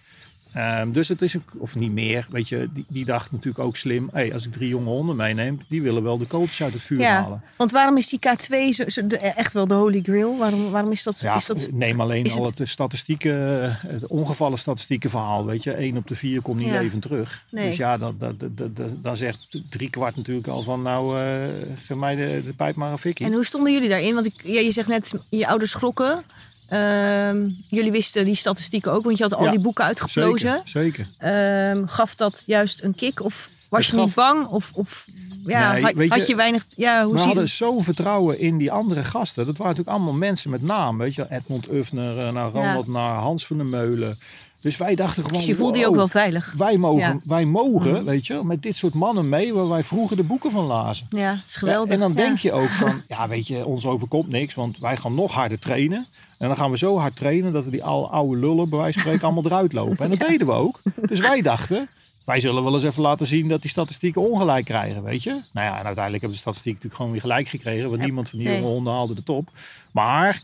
[0.54, 3.78] Ehm, dus het is, een, of niet meer, weet je, die, die dacht natuurlijk ook
[3.78, 4.10] slim.
[4.14, 7.00] Hey, als ik drie jonge honden meeneem, die willen wel de kooltjes uit het vuur
[7.00, 7.42] Ja, halen.
[7.58, 10.38] want waarom is die K2 zo, zo- de- echt wel de holy grail?
[10.38, 11.20] Waarom, waarom is dat?
[11.22, 15.46] Ja, is dat neem alleen al het- het, statistieken, eh, het ongevallen statistieken verhaal.
[15.46, 16.80] Weet je, één op de vier komt niet Ja.
[16.80, 17.46] even terug.
[17.52, 17.68] Nee.
[17.68, 21.20] Dus ja, dat, dat, dat, dat- dat- dan zegt drie kwart natuurlijk al van nou,
[21.20, 21.50] eh
[21.86, 23.26] geef mij de, de pijp maar een fikkie.
[23.26, 24.14] en hoe stonden jullie daarin?
[24.14, 26.24] Want ik, ja, je zegt net, je ouders schrokken.
[26.72, 30.62] Ehm, jullie wisten die statistieken ook, want je had al Ja, die boeken uitgeplozen.
[30.66, 31.08] Zeker, zeker.
[31.18, 33.24] Ehm, gaf dat juist een kick?
[33.24, 34.48] Of was Het je niet gaf- bang?
[34.48, 35.06] Of, of
[35.46, 36.66] ja, Nee, had, je, je weinig...
[36.76, 39.46] Ja, hoe We zie hadden zo'n vertrouwen in die andere gasten.
[39.46, 40.98] Dat waren natuurlijk allemaal mensen met naam.
[40.98, 44.20] Weet je, Edmond Uffner, eh, naar Ronald, naar Hans van der Meulen.
[44.62, 46.54] Dus wij dachten gewoon, Dus je voelde je ook wel veilig.
[46.58, 47.18] wij mogen, Ja.
[47.24, 48.04] wij mogen Mhm.
[48.04, 51.08] weet je, met dit soort mannen mee waar wij vroeger de boeken van lazen.
[51.10, 51.88] Ja, dat is geweldig.
[51.88, 54.98] Ja, en dan denk je ook van, ja weet je, ons overkomt niks, want wij
[54.98, 56.06] gaan nog harder trainen.
[56.42, 58.94] En dan gaan we zo hard trainen dat we die oude, oude lullen bij wijze
[58.94, 59.98] van spreken allemaal eruit lopen.
[59.98, 60.82] En dat deden we ook.
[61.06, 61.90] Dus wij dachten,
[62.26, 65.30] wij zullen wel eens even laten zien dat die statistieken ongelijk krijgen, weet je.
[65.30, 67.88] Nou ja, en uiteindelijk hebben de statistieken natuurlijk gewoon weer gelijk gekregen.
[67.88, 68.58] Want Ja, niemand van die nee.
[68.58, 69.50] jonge honden haalde de top.
[69.92, 70.42] Maar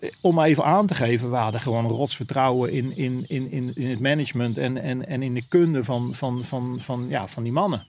[0.00, 3.72] eh, om even aan te geven, we hadden gewoon rots vertrouwen in, in, in, in,
[3.74, 7.42] in het management en, en, en in de kunde van, van, van, van, ja, van
[7.42, 7.86] die mannen.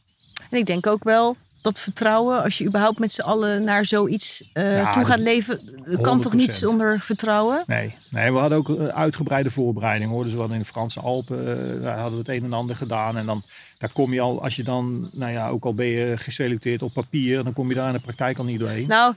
[0.49, 4.49] En ik denk ook wel dat vertrouwen, als je überhaupt met z'n allen naar zoiets
[4.53, 5.59] eh Ja, toe gaat leven,
[6.01, 6.53] kan toch niet 100%.
[6.59, 7.63] zonder vertrouwen?
[7.67, 10.23] Nee, nee, we hadden ook een uitgebreide voorbereiding hoor.
[10.23, 11.39] Dus we hadden in de Franse Alpen
[11.75, 13.17] eh, daar hadden we het een en ander gedaan.
[13.17, 13.41] En dan
[13.77, 16.93] daar kom je al, als je dan, nou ja, ook al ben je geselecteerd op
[16.93, 18.87] papier, dan kom je daar in de praktijk al niet doorheen.
[18.87, 19.13] Nou,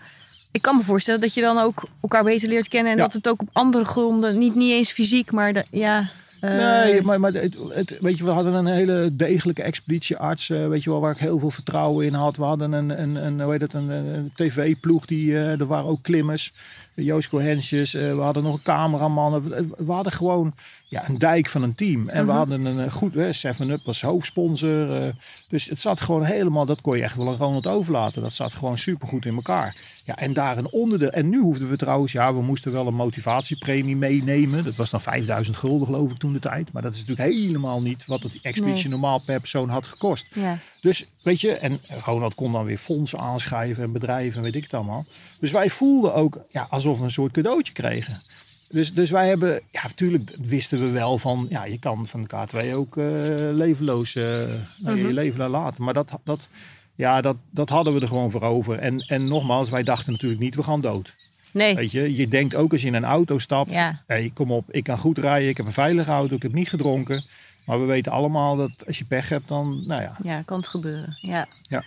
[0.51, 3.05] ik kan me voorstellen dat je dan ook elkaar beter leert kennen en Ja.
[3.05, 6.09] dat het ook op andere gronden, niet, niet eens fysiek, maar de, ja.
[6.41, 10.69] Eh, Nee, maar, maar het, het- weet je, we hadden een hele degelijke expeditiearts, eh,
[10.69, 12.37] weet je wel, waar ik heel veel vertrouwen in had.
[12.37, 15.87] We hadden een, een, een, hoe heet het, een, een tv-ploeg, die, eh, er waren
[15.91, 16.53] ook klimmers,
[16.95, 17.95] Joost Cohensjes.
[17.95, 19.43] eh, we hadden nog een cameraman.
[19.43, 20.55] We, we hadden gewoon
[20.89, 22.09] ja, een dijk van een team.
[22.09, 22.37] En we Mhm.
[22.37, 25.03] hadden een eh, goed, hè, 7-Up was hoofdsponsor.
[25.03, 25.09] eh,
[25.49, 28.23] dus het zat gewoon helemaal, dat kon je echt wel aan Ronald overlaten.
[28.23, 29.77] Dat zat gewoon supergoed in elkaar.
[30.05, 31.11] Ja, en daar een onderdeel.
[31.11, 34.65] En nu hoefden we trouwens, ja, we moesten wel een motivatiepremie meenemen.
[34.65, 36.73] Dat was dan 5000 gulden geloof ik toen de tijd.
[36.73, 38.93] Maar dat is natuurlijk helemaal niet wat het expeditie Nee.
[38.99, 40.27] normaal per persoon had gekost.
[40.35, 40.59] Ja.
[40.81, 44.63] Dus weet je, en Ronald kon dan weer fondsen aanschrijven en bedrijven en weet ik
[44.63, 45.05] het allemaal.
[45.41, 48.21] Dus wij voelden ook ja, alsof we een soort cadeautje kregen.
[48.69, 52.29] Dus, dus wij hebben, ja, natuurlijk wisten we wel van, ja, je kan van de
[52.29, 53.05] K2 ook eh
[53.53, 54.49] levenloos eh,
[54.85, 55.85] je leven laten.
[55.85, 56.49] Maar dat, dat,
[56.95, 58.79] ja, dat, dat hadden we er gewoon voor over.
[58.79, 61.15] En, en nogmaals, wij dachten natuurlijk niet, we gaan dood.
[61.53, 61.75] Nee.
[61.75, 64.03] Weet je, je denkt ook als je in een auto stapt, Ja.
[64.07, 66.69] hey, kom op, ik kan goed rijden, ik heb een veilige auto, ik heb niet
[66.69, 67.23] gedronken.
[67.67, 70.69] Maar we weten allemaal dat als je pech hebt, dan, nou ja, Ja, kan het
[70.69, 71.17] gebeuren.
[71.21, 71.47] Ja.
[71.63, 71.85] Ja.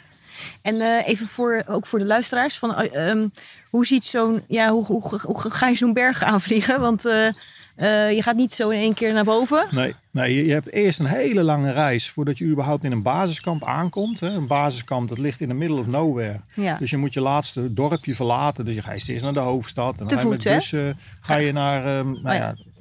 [0.61, 3.27] En eh, even voor, ook voor de luisteraars, van, eh, ehm,
[3.69, 6.79] hoe ziet zo'n, ja, hoe, hoe, hoe ga je zo'n berg aanvliegen?
[6.79, 9.67] Want eh, je gaat niet zo in één keer naar boven.
[9.71, 13.03] Nee, nee je, je hebt eerst een hele lange reis voordat je überhaupt in een
[13.03, 14.19] basiskamp aankomt.
[14.19, 14.29] Hè.
[14.29, 16.39] Een basiskamp dat ligt in the middle of nowhere.
[16.53, 16.77] Ja.
[16.77, 18.65] Dus je moet je laatste dorpje verlaten.
[18.65, 19.95] Dus je gaat eerst naar de hoofdstad.
[19.99, 20.91] En dan voet, met hè?
[21.21, 22.29] ga je naar, nou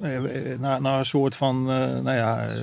[0.01, 0.09] Oh ja.
[0.09, 2.55] ja, naar, naar een soort van eh, nou ja, eh,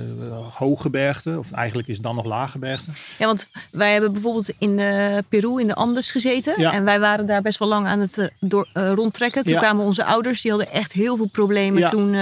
[0.53, 1.37] hooggebergte.
[1.37, 2.91] Of eigenlijk is het dan nog laaggebergte.
[3.17, 6.61] Ja, want wij hebben bijvoorbeeld in eh, Peru in de Andes gezeten.
[6.61, 6.71] Ja.
[6.71, 9.43] En wij waren daar best wel lang aan het door, rondtrekken.
[9.43, 11.89] Toen kwamen onze ouders, die hadden echt heel veel problemen.
[11.89, 12.15] Toen,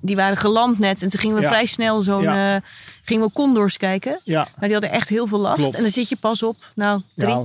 [0.00, 1.02] die waren geland net.
[1.02, 2.60] En toen gingen we vrij snel zo'n, Ja.
[3.02, 4.20] Gingen we condors kijken.
[4.24, 5.58] Ja, Maar die hadden echt heel veel last.
[5.58, 5.74] Klopt.
[5.74, 7.44] En dan zit je pas op, nou, drie, ja,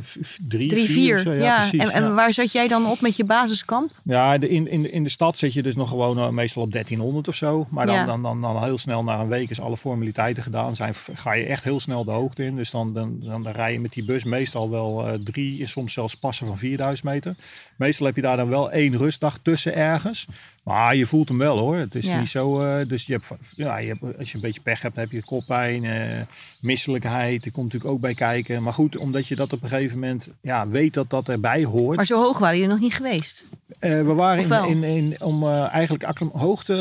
[0.00, 1.18] v- drie, drie vier.
[1.18, 1.32] zo.
[1.32, 1.80] Ja, Ja, precies.
[1.80, 3.90] en, en waar zat jij dan op met je basiskamp?
[4.02, 7.28] Ja, in, in, in de stad zit je dus nog gewoon eh, meestal op 1300
[7.28, 7.66] of zo.
[7.70, 10.76] Maar dan, dan, dan, dan heel snel na een week is alle formaliteiten gedaan.
[10.76, 12.56] Zijn, ga je echt heel snel de hoogte in.
[12.56, 15.92] Dus dan, dan, dan, dan rij je met die bus meestal wel eh, drie, soms
[15.92, 17.34] zelfs passen van 4000 meter.
[17.76, 20.26] Meestal heb je daar dan wel één rustdag tussen ergens.
[20.62, 21.76] Maar je voelt hem wel hoor.
[21.76, 22.60] Het is niet zo.
[22.60, 25.24] eh, dus je hebt, ja, je hebt, als je een beetje pech hebt, heb je
[25.24, 26.20] koppijn, eh,
[26.62, 27.44] misselijkheid.
[27.44, 28.62] Er komt natuurlijk ook bij kijken.
[28.62, 31.96] Maar goed, omdat je dat op een gegeven moment ja, weet dat dat erbij hoort.
[31.96, 33.44] Maar zo hoog waren jullie nog niet geweest.
[33.78, 36.72] Eh, we waren in, in, in, om eh, eigenlijk hoogte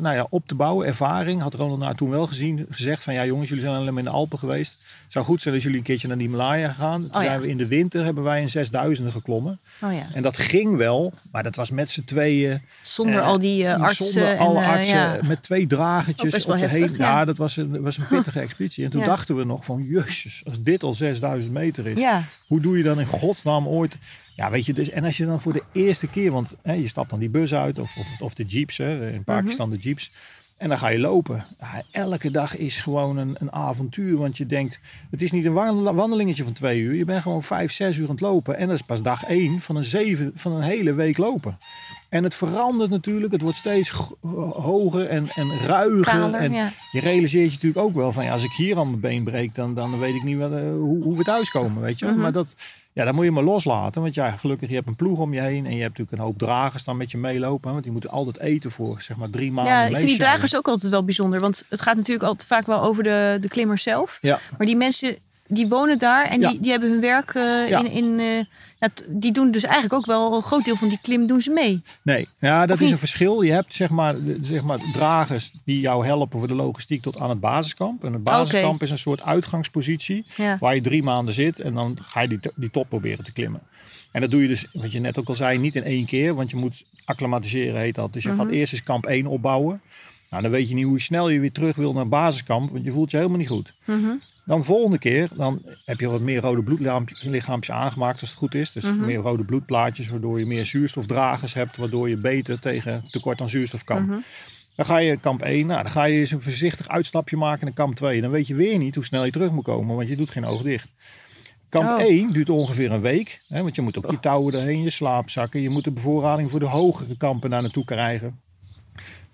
[0.00, 1.42] nou ja, op te bouwen, ervaring.
[1.42, 4.08] Had Ronald nou toen wel gezien, gezegd van ja jongens, jullie zijn alleen maar in
[4.08, 4.76] de Alpen geweest.
[5.04, 7.00] Het zou goed zijn als jullie een keertje naar die Himalaya gaan.
[7.00, 7.28] Toen Oh ja.
[7.28, 9.60] zijn we in de winter hebben wij een 6000 geklommen.
[9.82, 10.02] Oh ja.
[10.14, 12.62] En dat ging wel, maar dat was met z'n tweeën.
[12.82, 14.06] Zonder Eh, al die artsen.
[14.06, 16.94] Zonder alle en, artsen, met twee Ook dragertjes best op de heen.
[16.98, 17.24] ja.
[17.24, 18.84] Dat was een, was een pittige expeditie.
[18.84, 19.04] En toen.
[19.16, 22.00] Dachten we nog van, jezus, als dit al 6000 meter is.
[22.00, 22.24] Ja.
[22.46, 23.96] Hoe doe je dan in godsnaam ooit...
[24.36, 26.88] Ja, weet je, dus, en als je dan voor de eerste keer, want hè, je
[26.88, 30.12] stapt dan die bus uit of, of, of de jeeps, hè, in Pakistan de jeeps.
[30.56, 31.44] En dan ga je lopen.
[31.58, 34.16] Ja, elke dag is gewoon een, een avontuur.
[34.16, 36.94] Want je denkt, het is niet een wandel- wandelingetje van twee uur.
[36.94, 38.56] Je bent gewoon vijf, zes uur aan het lopen.
[38.56, 41.58] En dat is pas dag één van een, zeven, van een hele week lopen.
[42.14, 43.32] En het verandert natuurlijk.
[43.32, 43.92] Het wordt steeds
[44.52, 46.04] hoger en, en ruiger.
[46.04, 46.72] Kaler, en ja.
[46.92, 48.24] je realiseert je natuurlijk ook wel van...
[48.24, 50.58] Ja, als ik hier aan mijn been breek, dan, dan weet ik niet wat, eh,
[50.58, 51.82] hoe, hoe we thuiskomen.
[51.82, 52.04] Weet je?
[52.04, 52.14] wel.
[52.14, 52.22] Mhm.
[52.22, 52.46] Maar dat,
[52.92, 54.02] ja, dat moet je maar loslaten.
[54.02, 55.66] Want ja, gelukkig, je hebt een ploeg om je heen.
[55.66, 57.66] En je hebt natuurlijk een hoop dragers dan met je meelopen.
[57.66, 60.18] hè, Want die moeten altijd eten voor zeg maar drie maanden Ja, ik vind die
[60.18, 61.40] dragers ook altijd wel bijzonder.
[61.40, 64.18] Want het gaat natuurlijk altijd vaak wel over de, de klimmers zelf.
[64.20, 66.48] Ja, Maar die mensen die wonen daar en Ja.
[66.50, 67.78] die, die hebben hun werk eh, Ja.
[67.78, 67.90] in.
[67.90, 68.44] in eh,
[69.08, 71.80] die doen dus eigenlijk ook wel een groot deel van die klim doen ze mee.
[72.02, 72.28] nee.
[72.38, 72.90] Ja, dat Of is niet?
[72.92, 73.42] een verschil.
[73.42, 77.28] Je hebt zeg maar, zeg maar dragers die jou helpen voor de logistiek tot aan
[77.30, 78.04] het basiskamp.
[78.04, 80.24] En het basiskamp is een soort uitgangspositie.
[80.36, 80.56] Ja.
[80.60, 83.60] Waar je drie maanden zit en dan ga je die, die top proberen te klimmen.
[84.12, 86.34] En dat doe je dus, wat je net ook al zei, niet in één keer.
[86.34, 88.12] Want je moet acclimatiseren, heet dat.
[88.12, 88.38] Dus je Mhm.
[88.38, 89.80] gaat eerst eens kamp 1 opbouwen.
[90.30, 92.70] Nou, dan weet je niet hoe snel je weer terug wil naar basiskamp.
[92.70, 93.74] Want je voelt je helemaal niet goed.
[93.84, 94.10] Mhm.
[94.44, 98.72] Dan volgende keer, dan heb je wat meer rode bloedlichaampjes aangemaakt als het goed is.
[98.72, 99.04] Dus Mhm.
[99.06, 101.76] meer rode bloedplaatjes, waardoor je meer zuurstofdragers hebt.
[101.76, 104.02] Waardoor je beter tegen tekort aan zuurstof kan.
[104.02, 104.16] Mhm.
[104.76, 107.74] Dan ga je kamp 1, nou, dan ga je eens een voorzichtig uitstapje maken naar
[107.74, 108.20] kamp 2.
[108.20, 110.44] Dan weet je weer niet hoe snel je terug moet komen, want je doet geen
[110.44, 110.88] oog dicht.
[111.68, 112.00] Kamp Oh.
[112.00, 113.40] 1 duurt ongeveer een week.
[113.48, 115.60] Hè, want je moet ook je touwen erheen, je slaapzakken.
[115.60, 118.40] Je moet de bevoorrading voor de hogere kampen daar naartoe krijgen.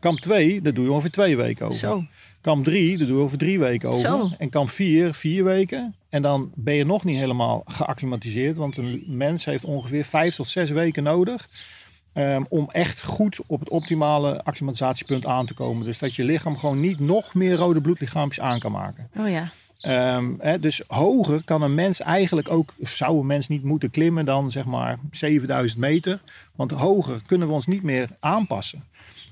[0.00, 1.78] Kamp 2, dat doe je ongeveer twee weken over.
[1.78, 2.04] Zo.
[2.40, 4.00] Kamp 3, dat doe je over drie weken over.
[4.00, 4.30] Zo.
[4.38, 5.94] En kamp 4, vier weken.
[6.08, 8.56] En dan ben je nog niet helemaal geacclimatiseerd.
[8.56, 11.48] Want een mens heeft ongeveer vijf tot zes weken nodig.
[12.12, 15.84] ehm, om echt goed op het optimale acclimatisatiepunt aan te komen.
[15.84, 19.08] Dus dat je lichaam gewoon niet nog meer rode bloedlichaampjes aan kan maken.
[19.18, 19.52] Oh ja.
[19.80, 24.24] Ehm, hè, dus hoger kan een mens eigenlijk ook, zou een mens niet moeten klimmen
[24.24, 26.20] dan zeg maar 7000 meter.
[26.54, 28.84] Want hoger kunnen we ons niet meer aanpassen.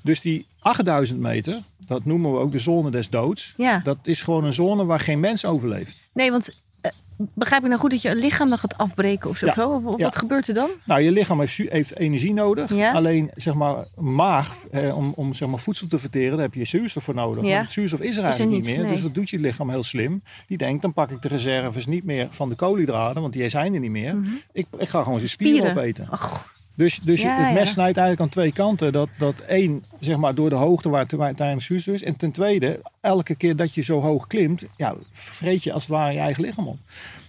[0.02, 3.54] Dus die 8000 meter, dat noemen we ook de zone des doods.
[3.56, 3.80] Ja.
[3.84, 6.00] Dat is gewoon een zone waar geen mens overleeft.
[6.12, 6.90] Nee, want eh,
[7.34, 9.46] begrijp ik nou goed dat je lichaam dan gaat afbreken of zo?
[9.46, 9.68] Ja.
[9.68, 10.04] Of, of Ja.
[10.04, 10.70] wat gebeurt er dan?
[10.84, 12.74] Nou, je lichaam heeft, energie nodig.
[12.74, 12.92] Ja.
[12.92, 16.64] Alleen, zeg maar, maag, eh, om, om zeg maar, voedsel te verteren, daar heb je
[16.64, 17.44] zuurstof voor nodig.
[17.44, 17.60] Ja.
[17.60, 18.84] Het zuurstof is er eigenlijk niet, niet meer.
[18.84, 18.92] nee.
[18.92, 20.22] Dus wat doet je lichaam heel slim?
[20.46, 23.74] Die denkt, dan pak ik de reserves niet meer van de koolhydraten, want die zijn
[23.74, 24.16] er niet meer.
[24.52, 25.68] ik, ik ga gewoon zijn spieren, Mhm.
[25.70, 25.82] Spieren.
[25.92, 26.08] opeten.
[26.10, 27.72] Ach, Dus, dus Ja, het mes ja.
[27.72, 28.92] snijdt eigenlijk aan twee kanten.
[28.92, 32.02] Dat, dat één, zeg maar, door de hoogte waar uiteindelijk zuurstof is.
[32.02, 35.92] En ten tweede, elke keer dat je zo hoog klimt, ja, vreet je als het
[35.92, 36.78] ware je eigen lichaam op.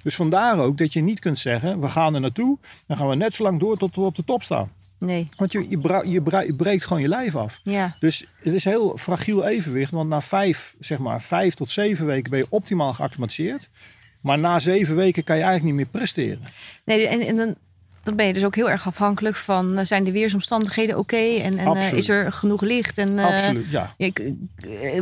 [0.03, 2.57] Dus vandaar ook dat je niet kunt zeggen, we gaan er naartoe.
[2.87, 4.71] Dan gaan we net zo lang door tot we op de top staan.
[4.99, 5.29] nee.
[5.35, 6.11] Want je, je, je,
[6.45, 7.59] je breekt gewoon je lijf af.
[7.63, 7.95] Ja.
[7.99, 9.91] Dus het is heel fragiel evenwicht.
[9.91, 13.69] Want na vijf, zeg maar, vijf tot zeven weken ben je optimaal geacclimatiseerd.
[14.21, 16.41] Maar na zeven weken kan je eigenlijk niet meer presteren.
[16.85, 17.55] Nee, en, en dan,
[18.09, 19.77] dan ben je dus ook heel erg afhankelijk van...
[19.77, 21.15] eh, zijn de weersomstandigheden oké?
[21.41, 22.97] En, en eh, is er genoeg licht?
[22.97, 23.93] En, eh, Absoluut, ja.
[23.97, 24.33] ik-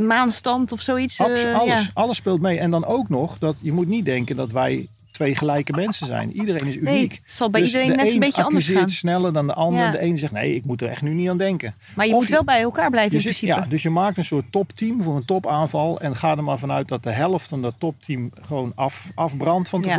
[0.02, 1.22] maanstand of zoiets?
[1.22, 1.82] alles, ja.
[1.94, 2.60] alles speelt mee.
[2.60, 6.32] En dan ook nog, dat je moet niet denken dat wij twee gelijke mensen zijn.
[6.32, 7.12] Iedereen is Nee, uniek.
[7.12, 8.90] het zal bij Dus iedereen de net een beetje anders gaan.
[8.90, 9.82] sneller dan de ander.
[9.86, 9.92] Ja.
[9.92, 11.74] De ene zegt, nee, ik moet er echt nu niet aan denken.
[11.96, 13.60] Maar je Of moet wel bij elkaar blijven in zit- principe.
[13.62, 16.00] ja, dus je maakt een soort topteam voor een topaanval.
[16.00, 19.82] En ga er maar vanuit dat de helft van dat topteam gewoon af, afbrandt van
[19.82, 19.96] Ja.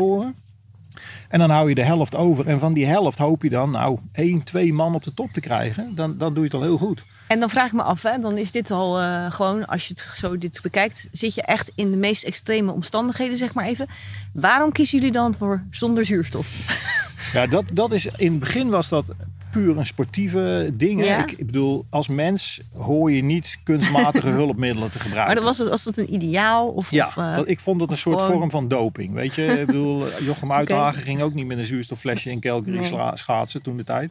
[1.28, 2.46] En dan hou je de helft over.
[2.46, 5.40] En van die helft hoop je dan, nou, één, twee man op de top te
[5.40, 5.94] krijgen.
[5.94, 7.02] Dan, dan doe je het al heel goed.
[7.26, 9.94] En dan vraag ik me af, hè, dan is dit al eh, gewoon, als je
[9.94, 13.86] het zo dit bekijkt, zit je echt in de meest extreme omstandigheden, zeg maar even.
[14.32, 16.86] Waarom kiezen jullie dan voor zonder zuurstof?
[17.32, 19.04] Ja, dat, dat is, in het begin was dat
[19.50, 21.04] puur een sportieve ding.
[21.04, 21.18] Ja.
[21.22, 25.34] Ik, ik bedoel, als mens hoor je niet kunstmatige hulpmiddelen te Maar gebruiken.
[25.36, 26.68] dan was, het, was dat een ideaal?
[26.68, 29.12] Of, ja, of, eh, dat- ik vond het een soort gewoon- vorm van doping.
[29.14, 33.10] Weet je, ik bedoel, Jochem Uithagen ging ook niet met een zuurstofflesje in Calgary Nee.
[33.14, 34.10] schaatsen toen de tijd.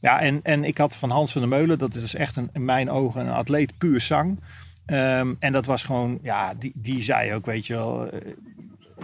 [0.00, 2.64] Ja, en, en ik had van Hans van der Meulen, dat is echt een, in
[2.64, 4.38] mijn ogen een atleet puur zang.
[4.86, 8.18] Ehm, en dat was gewoon, ja, die, die zei ook, weet je wel, eh,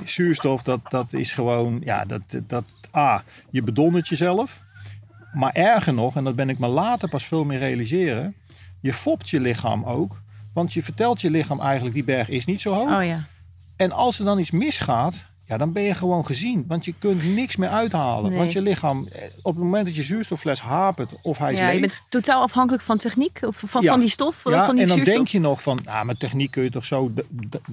[0.05, 2.64] zuurstof, dat, dat is gewoon, ja, dat, dat,
[2.97, 4.62] A, je bedondert jezelf.
[5.33, 8.35] Maar erger nog, en dat ben ik me later pas veel meer realiseren,
[8.81, 10.20] je fopt je lichaam ook.
[10.55, 12.99] Want je vertelt je lichaam eigenlijk, die berg is niet zo hoog.
[13.01, 13.24] Oh ja.
[13.76, 15.14] En als er dan iets misgaat,
[15.47, 16.64] ja, dan ben je gewoon gezien.
[16.68, 18.31] Want je kunt niks meer uithalen.
[18.31, 18.39] Nee.
[18.39, 21.66] Want je lichaam, eh, op het moment dat je zuurstoffles hapert of hij is ja,
[21.66, 21.81] je leeg.
[21.81, 23.91] bent totaal afhankelijk van techniek, of van, Ja.
[23.91, 25.16] van die stof, ja, van die en dan zuurstof.
[25.16, 27.12] denk je nog van, nou, met techniek kun je toch zo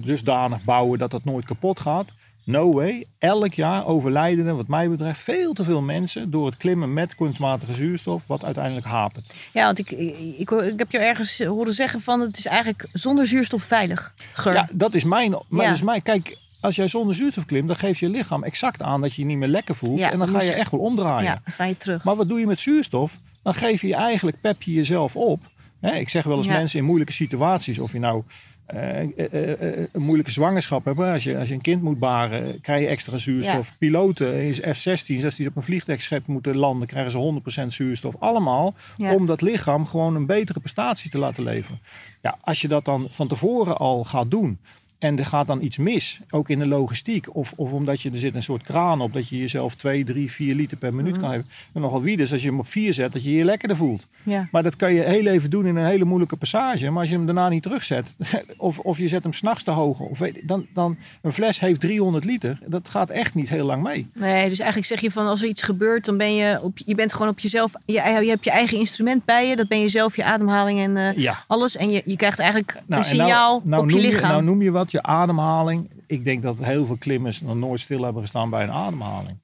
[0.00, 2.08] dusdanig bouwen dat dat nooit kapot gaat.
[2.46, 3.06] No way.
[3.18, 7.14] Elk jaar overlijden er, wat mij betreft, veel te veel mensen door het klimmen met
[7.14, 9.34] kunstmatige zuurstof, wat uiteindelijk hapert.
[9.52, 13.26] Ja, want ik, ik, ik, heb je ergens horen zeggen van het is eigenlijk zonder
[13.26, 14.14] zuurstof veilig.
[14.44, 15.30] Ja, dat is mijn.
[15.30, 15.68] Maar Ja.
[15.68, 19.00] dat is mijn kijk, als jij zonder zuurstof klimt, dan geeft je lichaam exact aan
[19.00, 19.98] dat je je niet meer lekker voelt.
[19.98, 21.24] Ja, en dan ga je echt wel omdraaien.
[21.24, 22.04] Ja, dan ga je terug.
[22.04, 23.18] Maar wat doe je met zuurstof?
[23.42, 25.40] Dan geef je je eigenlijk, pep je jezelf op.
[25.80, 26.52] Hè, ik zeg wel eens Ja.
[26.52, 28.22] mensen in moeilijke situaties, of je nou
[28.66, 31.82] eh, eh, eh, eh, een moeilijke zwangerschap hebt, hè, als je, als je een kind
[31.82, 33.72] moet baren, krijg je extra zuurstof.
[33.78, 37.18] Piloten in F-16, als die op een vliegtuigschep moeten landen, krijgen ze
[37.64, 38.14] 100% zuurstof.
[38.18, 39.14] Allemaal Ja.
[39.14, 41.80] om dat lichaam gewoon een betere prestatie te laten leveren.
[42.22, 44.58] Ja, als je dat dan van tevoren al gaat doen.
[44.98, 47.34] En er gaat dan iets mis, ook in de logistiek.
[47.36, 50.30] Of, of omdat je er zit een soort kraan op, dat je jezelf 2, 3,
[50.32, 51.46] 4 liter per minuut kan geven.
[51.72, 54.06] En nogal wie dus als je hem op 4 zet, dat je je lekkerder voelt.
[54.22, 54.48] Ja.
[54.50, 56.90] Maar dat kan je heel even doen in een hele moeilijke passage.
[56.90, 58.14] Maar als je hem daarna niet terugzet,
[58.56, 62.24] of, of je zet hem s'nachts te hoog, of dan, dan een fles heeft 300
[62.24, 62.58] liter.
[62.66, 64.06] Dat gaat echt niet heel lang mee.
[64.14, 66.94] Nee, dus eigenlijk zeg je van als er iets gebeurt, dan ben je op, je
[66.94, 67.72] bent gewoon op jezelf.
[67.84, 69.56] Je, je hebt je eigen instrument bij je.
[69.56, 71.44] Dat ben je zelf, je ademhaling en eh, Ja.
[71.46, 71.76] alles.
[71.76, 74.30] En je, je krijgt eigenlijk Nou, een en signaal nou, nou op je lichaam.
[74.30, 75.90] nou noem je wat, je ademhaling.
[76.06, 79.36] Ik denk dat heel veel klimmers nog nooit stil hebben gestaan bij een ademhaling.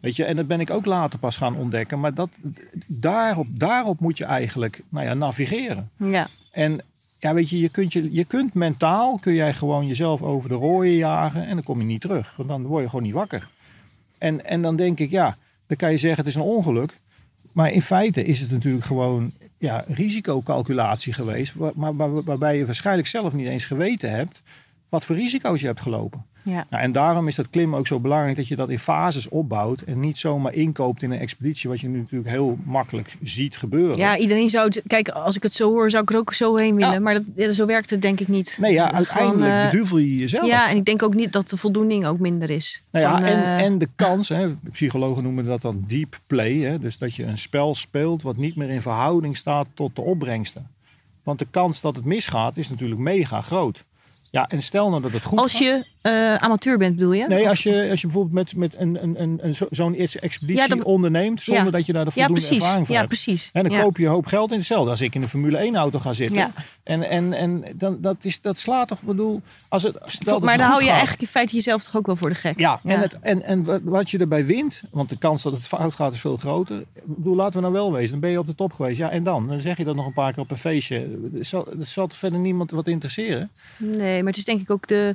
[0.00, 2.00] Weet je, en dat ben ik ook later pas gaan ontdekken.
[2.00, 2.28] Maar dat,
[2.86, 5.90] daarop, daarop moet je eigenlijk nou ja, navigeren.
[5.96, 6.26] ja.
[6.52, 6.80] En
[7.18, 10.54] ja, weet je, je kunt, je, je kunt mentaal kun jij gewoon jezelf over de
[10.54, 12.34] rooien jagen en dan kom je niet terug.
[12.36, 13.48] Want dan word je gewoon niet wakker.
[14.18, 16.92] En, en dan denk ik, ja, dan kan je zeggen het is een ongeluk.
[17.52, 21.54] Maar in feite is het natuurlijk gewoon ja, risicocalculatie geweest.
[21.54, 24.42] waar- Maar, waar- waarbij je waarschijnlijk zelf niet eens geweten hebt
[24.94, 26.24] wat voor risico's je hebt gelopen.
[26.42, 26.66] Ja.
[26.70, 29.80] Nou, en daarom is dat klimmen ook zo belangrijk dat je dat in fases opbouwt.
[29.80, 33.96] En niet zomaar inkoopt in een expeditie, wat je nu natuurlijk heel makkelijk ziet gebeuren.
[33.96, 34.82] ja, iedereen zou het.
[34.86, 36.92] Kijk, als ik het zo hoor, zou ik er ook zo heen willen.
[36.92, 36.98] Ja.
[36.98, 38.56] Maar dat, zo werkt het denk ik niet.
[38.60, 40.46] Nee, ja, Gewoon, uiteindelijk eh, beduvel je jezelf.
[40.46, 42.82] Ja, en ik denk ook niet dat de voldoening ook minder is.
[42.90, 46.56] Nou ja, Van, en, eh, en de kans, hè, psychologen noemen dat dan deep play.
[46.56, 50.02] Hè, dus dat je een spel speelt wat niet meer in verhouding staat tot de
[50.02, 50.68] opbrengsten.
[51.22, 53.84] Want de kans dat het misgaat is natuurlijk mega groot.
[54.34, 55.60] Ja, en stel nou dat het goed als gaat.
[55.60, 57.26] je eh, amateur bent, bedoel je?
[57.28, 60.76] Nee, als je, als je bijvoorbeeld met, met een, een, een, een, zo- zo'n expeditie
[60.76, 61.70] Ja, onderneemt zonder Ja.
[61.70, 62.62] dat je daar de ja, voldoende precies.
[62.64, 63.12] ervaring voor Ja, hebt.
[63.12, 63.50] precies.
[63.52, 63.82] En dan ja.
[63.82, 66.12] koop je een hoop geld in hetzelfde als ik in een Formule 1 auto ga
[66.12, 66.36] zitten.
[66.36, 66.50] Ja.
[66.82, 70.58] En, en, en dan, dat, is, dat slaat toch, bedoel, als het, stel maar het
[70.60, 70.92] dan hou je gaat.
[70.96, 72.58] eigenlijk in feite jezelf toch ook wel voor de gek.
[72.58, 73.00] Ja, En, Ja.
[73.00, 76.20] het, en, en wat- je erbij wint, want de kans dat het fout gaat is
[76.20, 76.78] veel groter.
[76.78, 78.98] Ik bedoel, laten we nou wel wezen, dan ben je op de top geweest.
[78.98, 79.48] Ja, en dan?
[79.48, 80.96] Dan zeg je dat nog een paar keer op een feestje.
[81.38, 83.50] Er zal, er zal verder niemand wat interesseren?
[83.76, 85.14] Nee, maar het is denk ik ook de.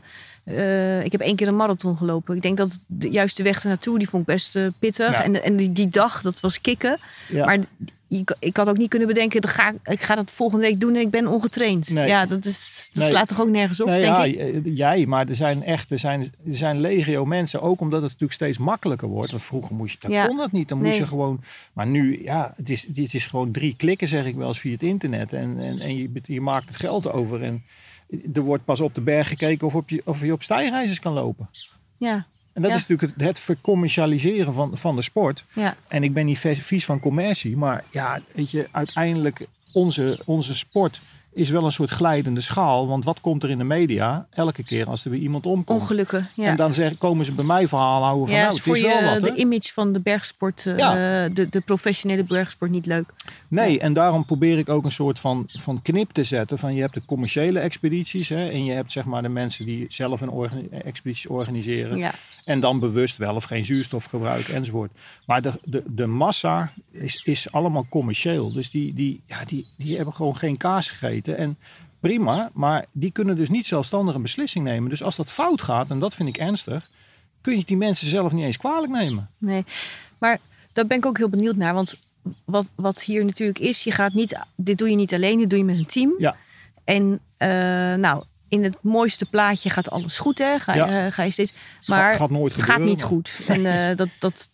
[0.50, 2.36] Eh, ik heb één keer een marathon gelopen.
[2.36, 5.12] Ik denk dat de juiste weg ernaartoe, die vond ik best eh, pittig.
[5.12, 5.24] Ja.
[5.24, 7.00] En, en die, die dag, dat was kicken.
[7.30, 7.46] Ja.
[7.46, 7.60] Maar
[8.08, 10.96] ik, ik had ook niet kunnen bedenken, dat ga, ik ga dat volgende week doen
[10.96, 11.90] en ik ben ongetraind.
[11.90, 12.08] Nee.
[12.08, 13.12] Ja, dat, is, dat Nee.
[13.12, 14.36] slaat toch ook nergens op, Nee, denk ja, ik.
[14.66, 17.62] j- jij, maar er zijn echt er zijn, er zijn legio mensen.
[17.62, 19.32] Ook omdat het natuurlijk steeds makkelijker wordt.
[19.32, 20.70] Want vroeger moest je, dat kon dat niet.
[20.70, 21.42] Dan moest je gewoon.
[21.74, 24.72] Maar nu, ja, het is, het is gewoon drie klikken, zeg ik wel eens, via
[24.74, 25.34] het internet.
[25.34, 27.44] En, en, en je, je maakt het geld over.
[27.44, 27.64] En
[28.34, 31.14] er wordt pas op de berg gekeken of, op je, of je op stijgreizers kan
[31.14, 31.50] lopen.
[31.98, 32.78] Ja, En dat Ja.
[32.78, 35.46] is natuurlijk het, het vercommercialiseren van, van de sport.
[35.54, 35.76] ja.
[35.88, 41.02] En ik ben niet vies van commercie, maar ja, weet je, uiteindelijk onze, onze sport
[41.34, 42.88] is wel een soort glijdende schaal.
[42.88, 45.82] Want wat komt er in de media elke keer als er weer iemand omkomt?
[45.82, 46.30] ongelukken.
[46.36, 46.46] Ja.
[46.46, 48.78] En dan zeg, komen ze bij mij verhalen houden van ja, nou, is het voor
[48.78, 49.22] is je wel wat.
[49.22, 50.76] de image van de bergsport, eh,
[51.34, 53.14] de, de professionele bergsport niet leuk.
[53.48, 56.60] Nee, en daarom probeer ik ook een soort van, van knip te zetten.
[56.60, 59.86] Van je hebt de commerciële expedities hè, en je hebt zeg maar de mensen die
[59.90, 62.12] zelf een expeditie organiseren.
[62.46, 64.92] En dan bewust wel of geen zuurstof gebruiken enzovoort.
[65.26, 68.52] Maar de, de, de massa is, is allemaal commercieel.
[68.52, 71.38] Dus die, die, ja, die, die hebben gewoon geen kaas gegeten.
[71.38, 71.58] En
[72.00, 74.90] prima, maar die kunnen dus niet zelfstandig een beslissing nemen.
[74.90, 76.90] Dus als dat fout gaat, en dat vind ik ernstig,
[77.42, 79.30] kun je die mensen zelf niet eens kwalijk nemen.
[79.38, 79.66] Nee,
[80.20, 80.40] maar
[80.74, 81.74] daar ben ik ook heel benieuwd naar.
[81.74, 81.96] Want
[82.46, 85.60] wat, wat hier natuurlijk is, je gaat niet, dit doe je niet alleen, dit doe
[85.60, 86.14] je met een team.
[86.18, 86.36] Ja.
[86.84, 87.50] En eh,
[87.94, 90.60] nou, in het mooiste plaatje gaat alles goed, hè?
[90.60, 91.06] Ga, Ja.
[91.06, 91.54] eh, ga je steeds.
[91.86, 93.32] Maar gaat nooit het gaat gebeuren, niet maar- goed.
[93.48, 94.50] En eh, dat, dat,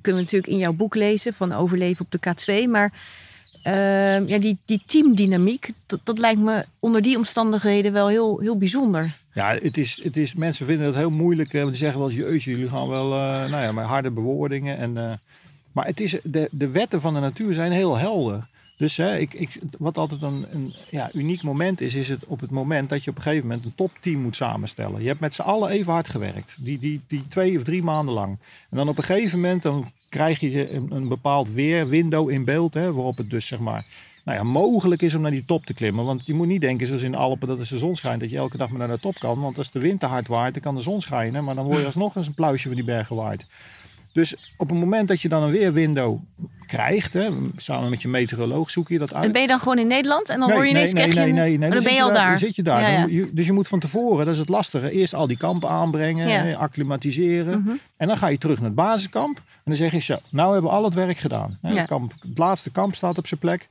[0.00, 2.18] kunnen we natuurlijk in jouw boek lezen van overleven op de
[2.64, 2.70] K2.
[2.70, 2.92] Maar
[3.62, 8.56] eh, ja, die, die teamdynamiek, dat, dat lijkt me onder die omstandigheden wel heel, heel
[8.58, 9.18] bijzonder.
[9.32, 11.48] Ja, het is, het is, mensen vinden het heel moeilijk.
[11.52, 14.78] eh, Want die zeggen wel eens, jullie gaan wel eh, nou ja, met harde bewoordingen.
[14.78, 15.12] En, eh,
[15.72, 18.46] maar het is, de, de wetten van de natuur zijn heel helder.
[18.80, 22.40] Dus hè, ik, ik, wat altijd een, een ja, uniek moment is, is het op
[22.40, 25.00] het moment dat je op een gegeven moment een topteam moet samenstellen.
[25.00, 28.14] Je hebt met z'n allen even hard gewerkt, die, die, die twee of drie maanden
[28.14, 28.38] lang.
[28.70, 32.74] En dan op een gegeven moment dan krijg je een, een bepaald weerwindow in beeld,
[32.74, 33.84] hè, waarop het dus zeg maar
[34.24, 36.04] nou ja, mogelijk is om naar die top te klimmen.
[36.04, 38.36] Want je moet niet denken, zoals in Alpen, dat als de zon schijnt, dat je
[38.36, 39.40] elke dag maar naar de top kan.
[39.40, 41.78] Want als de wind te hard waait, dan kan de zon schijnen, maar dan word
[41.78, 43.46] je alsnog eens een pluisje van die bergen waait.
[44.12, 46.18] Dus op het moment dat je dan een weerwindow
[46.66, 49.24] krijgt, hè, samen met je meteoroloog zoek je dat uit.
[49.24, 51.32] En ben je dan gewoon in Nederland en dan hoor je ineens, nee, nee, nee,
[51.32, 51.70] nee, nee.
[51.70, 52.28] Dan ben je al daar.
[52.28, 52.80] Dan zit je daar.
[52.80, 52.92] Ja, ja.
[52.92, 55.36] Dan moet je- dus je moet van tevoren, dat is het lastige, eerst al die
[55.36, 56.52] kampen aanbrengen, Ja.
[56.54, 57.60] acclimatiseren.
[57.60, 57.70] Mhm.
[57.96, 59.36] En dan ga je terug naar het basiskamp.
[59.36, 61.58] En dan zeg je zo, nou hebben we al het werk gedaan.
[61.62, 63.68] Het, kamp, het laatste kamp staat op zijn plek.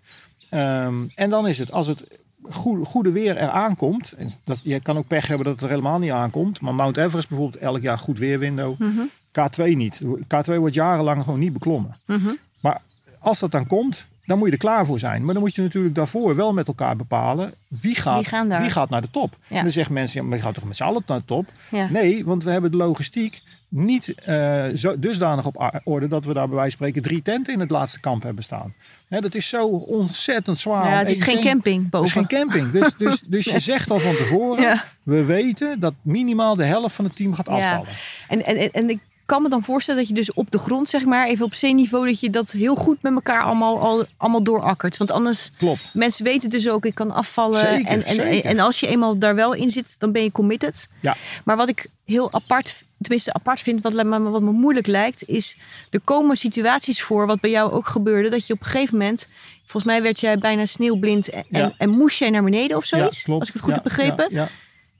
[0.49, 2.03] Ehm, en dan is het, als het
[2.49, 4.11] goede, goede weer eraan komt.
[4.17, 6.61] En dat, je kan ook pech hebben dat het er helemaal niet aankomt.
[6.61, 8.79] Maar Mount Everest bijvoorbeeld elk jaar goed weerwindow.
[8.79, 8.99] Mhm.
[9.29, 10.01] K2 niet.
[10.23, 11.91] K2 wordt jarenlang gewoon niet beklommen.
[12.05, 12.29] Mhm.
[12.61, 12.81] Maar
[13.19, 15.25] als dat dan komt, dan moet je er klaar voor zijn.
[15.25, 18.17] Maar dan moet je natuurlijk daarvoor wel met elkaar bepalen wie gaat,
[18.59, 19.35] Wie gaat naar de top.
[19.47, 19.55] Ja.
[19.57, 21.45] En dan zeggen mensen, ja, maar je gaat toch met z'n allen naar de top?
[21.71, 21.89] Ja.
[21.89, 26.47] Nee, want we hebben de logistiek niet eh, zo, dusdanig op orde dat we daar
[26.47, 28.73] bij wijze van spreken drie tenten in het laatste kamp hebben staan.
[29.07, 30.89] Hè, dat is zo ontzettend zwaar.
[30.91, 32.11] Ja, het is geen tent- camping Het is boven.
[32.11, 32.71] geen camping.
[32.71, 37.05] Dus, dus, dus je zegt al van tevoren, we weten dat minimaal de helft van
[37.05, 37.87] het team gaat afvallen.
[38.27, 38.99] En, en, en- en ik
[39.29, 42.05] kan me dan voorstellen dat je dus op de grond, zeg maar, even op zeeniveau,
[42.07, 44.97] dat je dat heel goed met elkaar allemaal, al, allemaal doorakkert.
[44.97, 45.89] Want anders, Klopt.
[45.93, 47.59] mensen weten dus ook, ik kan afvallen.
[47.59, 48.49] Zeker, en, en, zeker.
[48.49, 50.87] en als je eenmaal daar wel in zit, dan ben je committed.
[51.01, 51.15] Ja.
[51.45, 55.57] Maar wat ik heel apart, tenminste apart vind, wat, me- wat me moeilijk lijkt, is
[55.89, 59.27] er komen situaties voor, wat bij jou ook gebeurde, dat je op een gegeven moment,
[59.59, 61.59] volgens mij werd jij bijna sneeuwblind en, Ja.
[61.59, 63.83] en, en moest jij naar beneden of zoiets, Ja, als ik het goed Ja, heb
[63.83, 64.49] begrepen.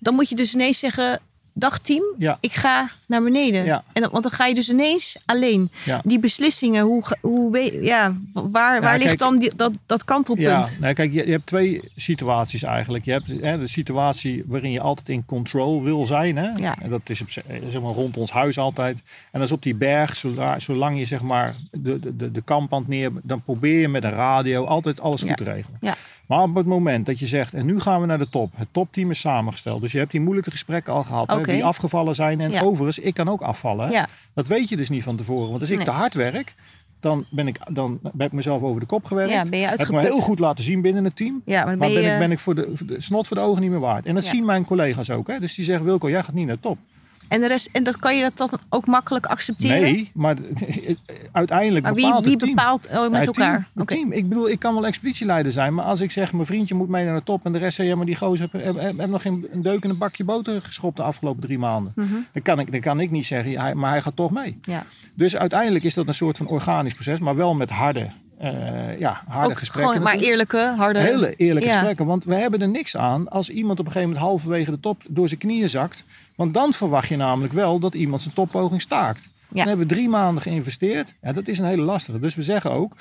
[0.01, 1.19] Dan moet je dus ineens zeggen,
[1.59, 2.37] dag team, ja.
[2.41, 3.65] ik ga naar beneden.
[3.65, 3.83] Ja.
[3.93, 5.71] En dan, want dan ga je dus ineens alleen.
[5.85, 6.01] Ja.
[6.03, 10.69] Die beslissingen, hoe, hoe, ja, waar, waar ligt dan die, dat, dat kantelpunt?
[10.69, 13.05] Ja, nou, kijk, je, je hebt twee situaties eigenlijk.
[13.05, 16.37] Je hebt hè, de situatie waarin je altijd in control wil zijn.
[16.37, 16.49] Hè?
[16.55, 16.75] Ja.
[16.81, 18.97] En dat is op, zeg maar, rond ons huis altijd.
[19.31, 22.87] En dat is op die berg, zola- zolang je zeg maar, de, de, de, kampand
[22.87, 23.11] neer...
[23.23, 25.77] dan probeer je met een radio altijd alles goed te regelen.
[25.81, 25.95] Ja.
[26.29, 28.51] Maar op het moment dat je zegt, en nu gaan we naar de top.
[28.55, 29.81] Het topteam is samengesteld.
[29.81, 31.31] Dus je hebt die moeilijke gesprekken al gehad.
[31.31, 32.41] Hè, die afgevallen zijn.
[32.41, 32.61] En Ja.
[32.61, 33.91] overigens, ik kan ook afvallen.
[33.91, 34.07] Ja.
[34.33, 35.49] Dat weet je dus niet van tevoren.
[35.49, 35.85] Want als ik Nee.
[35.85, 36.55] te hard werk,
[36.99, 39.31] dan, ben ik, dan heb ik mezelf over de kop gewerkt.
[39.33, 41.41] Ja, ben je heb ik me heel goed laten zien binnen het team.
[41.45, 43.43] Ja, maar, Maar ben je, ik, ben ik voor de, voor de snot voor de
[43.43, 44.05] ogen niet meer waard.
[44.05, 45.27] En dat zien mijn collega's ook.
[45.27, 45.39] Hè?
[45.39, 46.77] Dus die zeggen, Wilco, jij gaat niet naar de top.
[47.29, 49.81] En, de rest, en dat kan je dat dan ook makkelijk accepteren?
[49.81, 50.35] Nee, maar
[51.31, 52.55] uiteindelijk Maar wie, bepaalt wie het team.
[52.55, 53.55] bepaalt oh, met Ja, elkaar?
[53.57, 54.11] Team, het team.
[54.11, 57.05] Ik bedoel, ik kan wel expeditieleider zijn, maar als ik zeg mijn vriendje moet mee
[57.05, 59.09] naar de top en de rest zegt ja, maar die gozer heeft heb, heb, heb
[59.09, 61.91] nog geen een deuk in een bakje boter geschopt de afgelopen drie maanden.
[61.95, 62.07] Mhm.
[62.33, 64.59] dan, kan ik, dan kan ik niet zeggen, hij- maar hij gaat toch mee.
[64.61, 64.85] Ja.
[65.13, 69.21] Dus uiteindelijk is dat een soort van organisch proces, maar wel met harde, eh, ja,
[69.27, 69.93] harde Ook gesprekken.
[69.95, 70.99] gewoon maar eerlijke, harde...
[70.99, 71.73] Hele eerlijke Ja.
[71.75, 72.05] gesprekken.
[72.05, 75.01] Want we hebben er niks aan als iemand op een gegeven moment halverwege de top
[75.07, 76.03] door zijn knieën zakt.
[76.39, 79.29] Want dan verwacht je namelijk wel dat iemand zijn toppoging staakt.
[79.49, 81.13] Dan hebben we drie maanden geïnvesteerd.
[81.21, 82.19] Ja, dat is een hele lastige.
[82.19, 82.95] Dus we zeggen ook,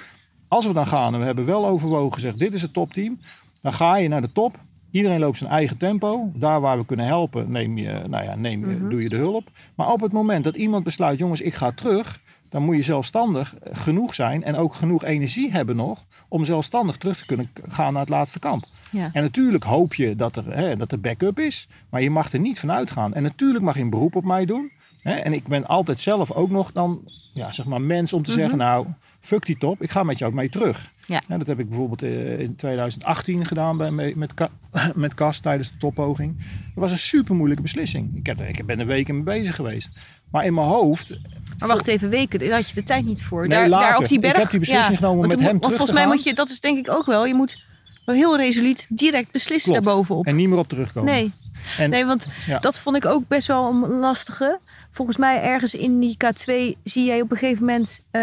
[0.48, 3.20] als we dan gaan en we hebben wel overwogen gezegd, dit is het topteam.
[3.62, 4.58] Dan ga je naar de top.
[4.90, 6.30] Iedereen loopt zijn eigen tempo.
[6.34, 9.50] Daar waar we kunnen helpen, neem je, nou ja, neem je, doe je de hulp.
[9.74, 12.20] Maar op het moment dat iemand besluit, jongens, ik ga terug.
[12.48, 17.18] Dan moet je zelfstandig genoeg zijn en ook genoeg energie hebben nog om zelfstandig terug
[17.18, 18.66] te kunnen gaan naar het laatste kamp.
[18.90, 19.10] Ja.
[19.12, 22.40] En natuurlijk hoop je dat er, hè, dat er backup is, maar je mag er
[22.40, 23.14] niet van uitgaan.
[23.14, 24.70] En natuurlijk mag je een beroep op mij doen.
[25.02, 27.00] Hè, en ik ben altijd zelf ook nog dan,
[27.32, 28.86] ja, zeg maar, mens om te zeggen, nou,
[29.20, 30.90] fuck die top, ik ga met jou mee terug.
[31.06, 31.22] Ja.
[31.28, 34.50] dat heb ik bijvoorbeeld eh, in 2018 gedaan bij, met, met, Ka-
[34.94, 36.36] met Cas tijdens de toppoging.
[36.38, 38.16] Dat was een super moeilijke beslissing.
[38.16, 39.88] Ik, heb, ik ben er weken mee bezig geweest.
[40.30, 41.10] Maar in mijn hoofd
[41.58, 43.40] Maar wacht even, weken, daar had je de tijd niet voor.
[43.40, 43.88] Nee, daar, later.
[43.88, 44.36] daar op die Ik berg.
[44.36, 46.78] heb die beslissing genomen met hem Want terug volgens mij moet je, dat is denk
[46.78, 47.66] ik ook wel, je moet
[48.14, 49.86] heel resoluut direct beslissen Klopt.
[49.86, 50.26] daarbovenop.
[50.26, 51.12] En niet meer op terugkomen.
[51.12, 51.32] Nee.
[51.78, 52.58] En, nee, want Ja.
[52.58, 54.58] dat vond ik ook best wel een lastige.
[54.90, 56.52] Volgens mij ergens in die K2
[56.84, 58.00] zie jij op een gegeven moment...
[58.10, 58.20] eh,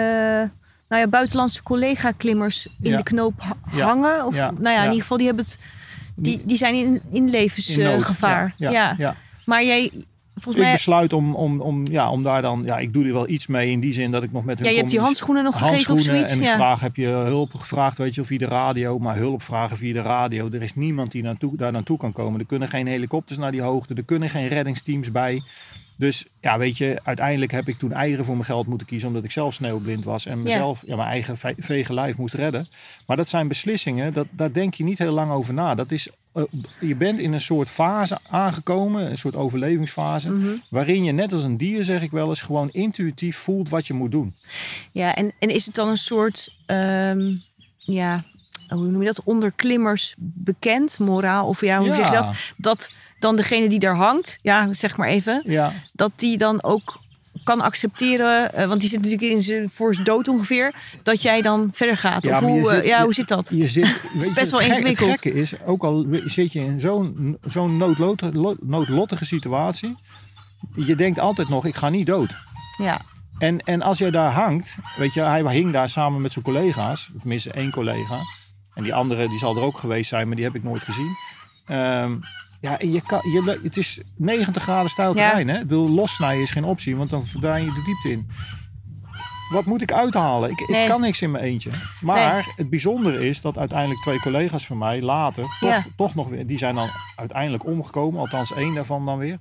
[0.89, 2.97] nou ja, buitenlandse collega-klimmers in Ja.
[2.97, 3.33] de knoop
[3.69, 4.25] hangen.
[4.25, 4.51] Of, Ja.
[4.51, 5.59] Nou ja, in ieder geval, die, hebben het,
[6.15, 8.53] die, die zijn in, in levensgevaar.
[8.57, 9.15] Ja.
[9.45, 9.91] Maar jij,
[10.35, 12.61] volgens Ik besluit om, om, om, ja, om daar dan...
[12.65, 14.67] Ja, ik doe er wel iets mee in die zin dat ik nog met hun
[14.67, 16.31] Ja, je hebt die handschoenen nog gegeven of zoiets.
[16.31, 16.55] en ja.
[16.55, 18.99] vraag heb je hulp gevraagd, weet je, via de radio.
[18.99, 20.49] Maar hulp vragen via de radio.
[20.51, 22.39] Er is niemand die naartoe, daar naartoe kan komen.
[22.39, 23.93] Er kunnen geen helikopters naar die hoogte.
[23.93, 25.41] Er kunnen geen reddingsteams bij.
[25.97, 29.07] Dus ja, weet je, uiteindelijk heb ik toen eieren voor mijn geld moeten kiezen.
[29.07, 30.25] Omdat ik zelf sneeuwblind was.
[30.25, 30.95] En mezelf, ja.
[30.95, 32.67] mijn eigen ve- vege lijf moest redden.
[33.07, 35.75] Maar dat zijn beslissingen, dat, daar denk je niet heel lang over na.
[35.75, 36.43] Dat is, eh,
[36.79, 39.09] je bent in een soort fase aangekomen.
[39.09, 40.31] Een soort overlevingsfase.
[40.31, 40.47] Mhm.
[40.69, 43.93] Waarin je net als een dier, zeg ik wel eens, gewoon intuïtief voelt wat je
[43.93, 44.33] moet doen.
[44.91, 47.21] Ja, en, en is het dan een soort, ehm,
[47.77, 48.23] ja,
[48.67, 51.47] hoe noem je dat, onder klimmers bekend, moraal?
[51.47, 51.95] Of ja, hoe Ja.
[51.95, 52.31] zeg je dat?
[52.57, 57.03] Dat dan degene die daar hangt, ja, zeg maar even, Ja, dat die dan ook
[57.43, 61.41] kan accepteren, eh, want die zit natuurlijk in zijn, voor zijn dood ongeveer, dat jij
[61.41, 62.25] dan verder gaat.
[62.25, 63.49] Ja, of hoe, eh, zit- ja, hoe zit dat?
[63.53, 65.09] je zit, weet je, best wel het ingewikkeld.
[65.11, 69.95] Het gekke is, ook al zit je in zo'n zo'n noodlot- lo- noodlottige situatie,
[70.75, 72.29] je denkt altijd nog, ik ga niet dood.
[72.77, 73.01] Ja,
[73.37, 77.09] En, en als jij daar hangt, weet je, hij hing daar samen met zijn collega's,
[77.19, 78.19] tenminste één collega.
[78.73, 81.15] En die andere, die zal er ook geweest zijn, maar die heb ik nooit gezien.
[81.65, 82.15] Ehm,
[82.65, 85.27] ja, en je kan, je, het is 90 graden stijl Ja.
[85.27, 85.47] terrein.
[85.47, 85.55] Hè?
[85.59, 88.29] Ik bedoel, lossnijden is geen optie, want dan verdwijn je de diepte in.
[89.51, 90.49] Wat moet ik uithalen?
[90.51, 90.81] Ik, Nee.
[90.83, 91.69] ik kan niks in mijn eentje.
[92.01, 95.85] Maar het bijzondere is dat uiteindelijk twee collega's van mij later toch, Ja.
[95.95, 99.39] toch nog weer, die zijn dan uiteindelijk omgekomen, althans één daarvan dan weer.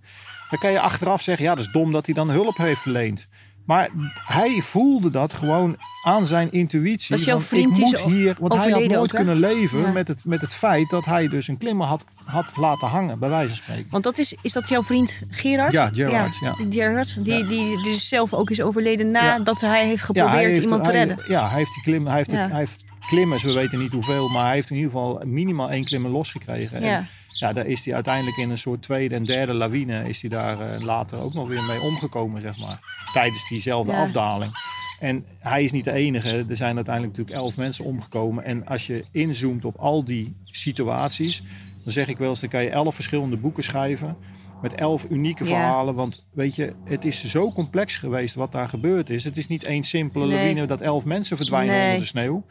[0.51, 3.29] Dan kan je achteraf zeggen, ja, dat is dom dat hij dan hulp heeft verleend.
[3.65, 3.89] Maar
[4.27, 7.11] hij voelde dat gewoon aan zijn intuïtie.
[7.11, 9.91] Dat is jouw vriend, ik moet hier, want hij had nooit ook, kunnen leven Ja.
[9.93, 13.29] met, het, met het feit dat hij dus een klimmer had, had laten hangen, bij
[13.29, 13.91] wijze van spreken.
[13.91, 15.73] want dat is, is dat jouw vriend Gerard?
[15.73, 16.55] Ja, Gerard, ja.
[16.69, 19.37] Die Gerard, die, die dus zelf ook is overleden Ja.
[19.37, 21.19] nadat hij heeft geprobeerd hij heeft- iemand te redden.
[21.29, 24.45] Ja, hij heeft, die klim, hij, heeft hij heeft klimmers, we weten niet hoeveel, maar
[24.45, 26.81] hij heeft in ieder geval minimaal één klimmer losgekregen.
[26.85, 26.97] Ja.
[26.97, 27.07] En
[27.39, 30.61] ja, daar is hij uiteindelijk in een soort tweede en derde lawine, is hij daar
[30.61, 32.81] eh, later ook nog weer mee omgekomen, zeg maar.
[33.13, 34.01] Tijdens diezelfde Ja.
[34.01, 34.53] afdaling.
[35.01, 36.45] En hij is niet de enige.
[36.49, 38.45] Er zijn uiteindelijk natuurlijk elf mensen omgekomen.
[38.45, 41.43] En als je inzoomt op al die situaties,
[41.85, 44.17] dan zeg ik wel eens, dan kan je elf verschillende boeken schrijven.
[44.63, 45.51] Met elf unieke Ja.
[45.51, 45.95] verhalen.
[45.95, 49.25] Want weet je, het is zo complex geweest wat daar gebeurd is.
[49.25, 50.37] Het is niet één simpele Nee.
[50.37, 51.85] lawine dat elf mensen verdwijnen Nee.
[51.85, 52.45] onder de sneeuw.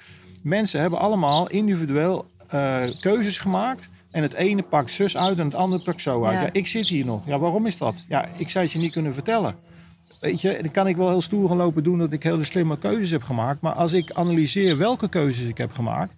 [0.44, 3.90] Mensen hebben allemaal individueel eh, keuzes gemaakt.
[4.14, 6.34] En het ene pakt zus uit en het andere pakt zo uit.
[6.34, 6.42] Ja.
[6.42, 7.22] Ja, ik zit hier nog.
[7.28, 7.96] Ja, waarom is dat?
[8.08, 9.56] Ja, ik zou het je niet kunnen vertellen.
[10.20, 12.78] Weet je, dan kan ik wel heel stoer gaan lopen doen dat ik hele slimme
[12.78, 13.62] keuzes heb gemaakt.
[13.62, 16.14] Maar als ik analyseer welke keuzes ik heb gemaakt,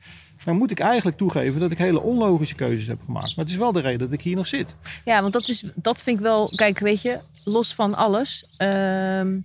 [0.46, 3.36] dan moet ik eigenlijk toegeven dat ik hele onlogische keuzes heb gemaakt.
[3.36, 4.76] Maar het is wel de reden dat ik hier nog zit.
[5.06, 6.48] Ja, want dat, is, dat vind ik wel...
[6.56, 8.54] Kijk, weet je, los van alles...
[8.58, 9.39] ehm,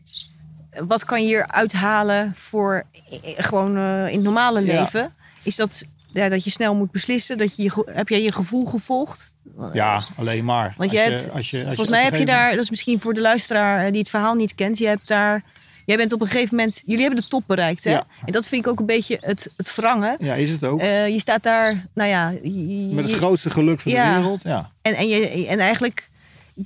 [0.87, 4.81] wat kan je hier uithalen voor eh, gewoon eh, in het normale Ja.
[4.81, 5.13] leven?
[5.43, 7.39] Is dat ja, dat je snel moet beslissen?
[7.39, 9.31] Dat je je, heb jij je gevoel gevolgd?
[9.73, 10.75] Ja, alleen maar.
[10.77, 12.51] Want Als jij je- hebt- als je, als Volgens mij heb je daar...
[12.55, 14.79] Dat is misschien voor de luisteraar eh, die het verhaal niet kent.
[14.79, 15.35] Je hebt daar...
[15.35, 17.91] Je jij bent op een gegeven moment, jullie hebben de top bereikt, hè?
[17.91, 18.07] Ja.
[18.25, 20.17] En dat vind ik ook een beetje het, het wrangen.
[20.21, 20.81] Ja, is het ook.
[20.81, 24.09] Eh, je staat daar, nou ja, je- Met het je- grootste geluk van Ja.
[24.15, 24.43] de wereld.
[24.43, 24.71] Ja.
[24.83, 26.09] en, en, je, en eigenlijk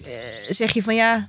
[0.05, 0.13] eh,
[0.51, 1.29] zeg je van ja,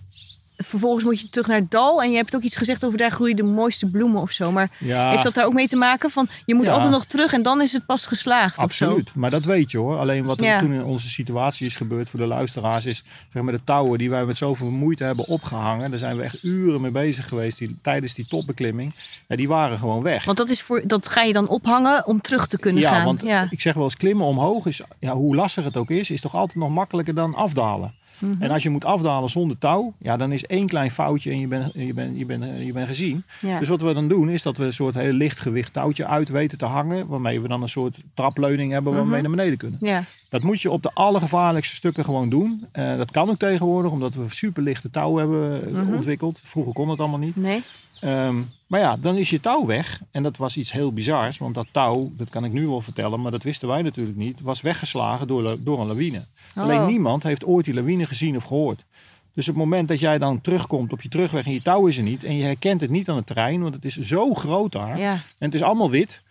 [0.58, 2.03] vervolgens moet je terug naar het dal.
[2.03, 4.51] En je hebt ook iets gezegd over daar groeien de mooiste bloemen of zo.
[4.51, 5.10] Maar Ja.
[5.10, 6.72] heeft dat daar ook mee te maken van je moet Ja.
[6.74, 9.97] altijd nog terug en dan is het pas geslaagd Absoluut, maar dat weet je hoor.
[9.97, 10.60] Alleen wat er Ja.
[10.60, 13.03] toen in onze situatie is gebeurd voor de luisteraars is,
[13.34, 16.43] zeg maar de touwen die wij met zoveel moeite hebben opgehangen, daar zijn we echt
[16.43, 18.93] uren mee bezig geweest die, tijdens die topbeklimming.
[19.28, 20.26] Ja, die waren gewoon weg.
[20.26, 23.06] Want dat, is voor, dat ga je dan ophangen om terug te kunnen ja, gaan.
[23.06, 23.47] want ja.
[23.49, 26.36] ik zeg wel eens klimmen omhoog is, ja, hoe lastig het ook is, is toch
[26.36, 27.93] altijd nog makkelijker dan afdalen.
[28.20, 28.41] Mhm.
[28.43, 31.47] En als je moet afdalen zonder touw, ja, dan is één klein foutje en je
[31.47, 33.24] bent je bent je bent je bent gezien.
[33.41, 33.59] Ja.
[33.59, 36.57] Dus wat we dan doen, is dat we een soort heel lichtgewicht touwtje uit weten
[36.57, 39.22] te hangen, waarmee we dan een soort trapleuning hebben waarmee Mhm.
[39.22, 39.80] we naar beneden kunnen.
[39.82, 40.03] ja.
[40.30, 42.66] Dat moet je op de allergevaarlijkste stukken gewoon doen.
[42.72, 45.93] Eh, dat kan ook tegenwoordig, omdat we superlichte touw hebben eh, Mhm.
[45.93, 46.39] ontwikkeld.
[46.43, 47.36] Vroeger kon het allemaal niet.
[47.36, 47.63] Nee.
[47.99, 48.36] Ehm,
[48.68, 50.01] maar ja, dan is je touw weg.
[50.11, 51.38] En dat was iets heel bizars.
[51.38, 54.41] Want dat touw, dat kan ik nu wel vertellen, maar dat wisten wij natuurlijk niet,
[54.41, 56.24] was weggeslagen door, door een lawine.
[56.56, 56.64] Oh.
[56.64, 58.86] Alleen niemand heeft ooit die lawine gezien of gehoord.
[59.34, 61.97] Dus op het moment dat jij dan terugkomt op je terugweg en je touw is
[61.97, 62.24] er niet.
[62.24, 64.99] En je herkent het niet aan het terrein, want het is zo groot daar.
[64.99, 65.12] Ja.
[65.14, 66.24] En het is allemaal wit.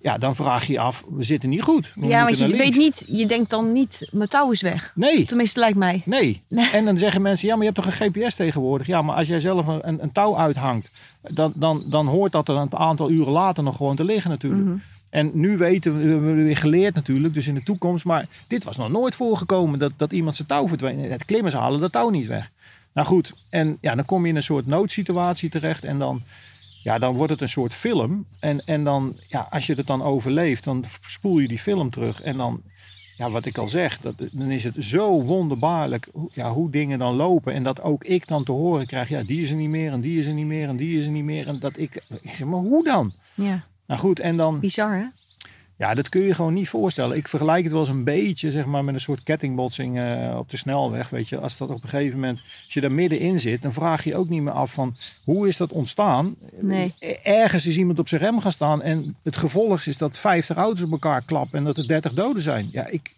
[0.00, 1.92] Ja, dan vraag je je af, we zitten niet goed.
[1.94, 4.92] We ja, want je weet niet, je denkt dan niet, mijn touw is weg.
[4.94, 6.02] Nee, Tenminste, lijkt mij.
[6.04, 6.40] Nee.
[6.48, 6.70] Nee.
[6.70, 8.86] En dan zeggen mensen, ja, maar je hebt toch een GPS tegenwoordig?
[8.86, 10.90] Ja, maar als jij zelf een, een, een touw uithangt,
[11.20, 14.64] dan, dan, dan hoort dat er een aantal uren later nog gewoon te liggen natuurlijk.
[14.64, 14.76] Mhm.
[15.10, 18.04] En nu weten we, we hebben weer geleerd natuurlijk, dus in de toekomst.
[18.04, 21.10] Maar dit was nog nooit voorgekomen, dat, dat iemand zijn touw verdween.
[21.10, 22.50] Het klimmers halen dat touw niet weg.
[22.92, 26.22] Nou goed, en ja, dan kom je in een soort noodsituatie terecht en dan...
[26.82, 28.26] Ja, dan wordt het een soort film.
[28.38, 32.22] En, en dan, ja, als je het dan overleeft, dan spoel je die film terug.
[32.22, 32.62] En dan,
[33.16, 37.14] ja, wat ik al zeg, dat, dan is het zo wonderbaarlijk ja, hoe dingen dan
[37.14, 37.52] lopen.
[37.52, 40.00] En dat ook ik dan te horen krijg, ja, die is er niet meer en
[40.00, 41.48] die is er niet meer en die is er niet meer.
[41.48, 43.12] En dat ik, ik zeg, maar hoe dan?
[43.34, 45.04] Ja, Nou goed, en dan, bizar hè?
[45.76, 47.16] ja, dat kun je gewoon niet voorstellen.
[47.16, 50.50] Ik vergelijk het wel eens een beetje, zeg maar, met een soort kettingbotsing eh, op
[50.50, 51.08] de snelweg.
[51.08, 54.04] Weet je, als dat op een gegeven moment, als je daar middenin zit, dan vraag
[54.04, 56.34] je ook niet meer af van hoe is dat ontstaan.
[56.60, 56.94] Nee.
[57.22, 60.82] Ergens is iemand op zijn rem gaan staan en het gevolg is dat 50 auto's
[60.84, 62.68] op elkaar klappen en dat er 30 doden zijn.
[62.72, 63.10] Ja, ik,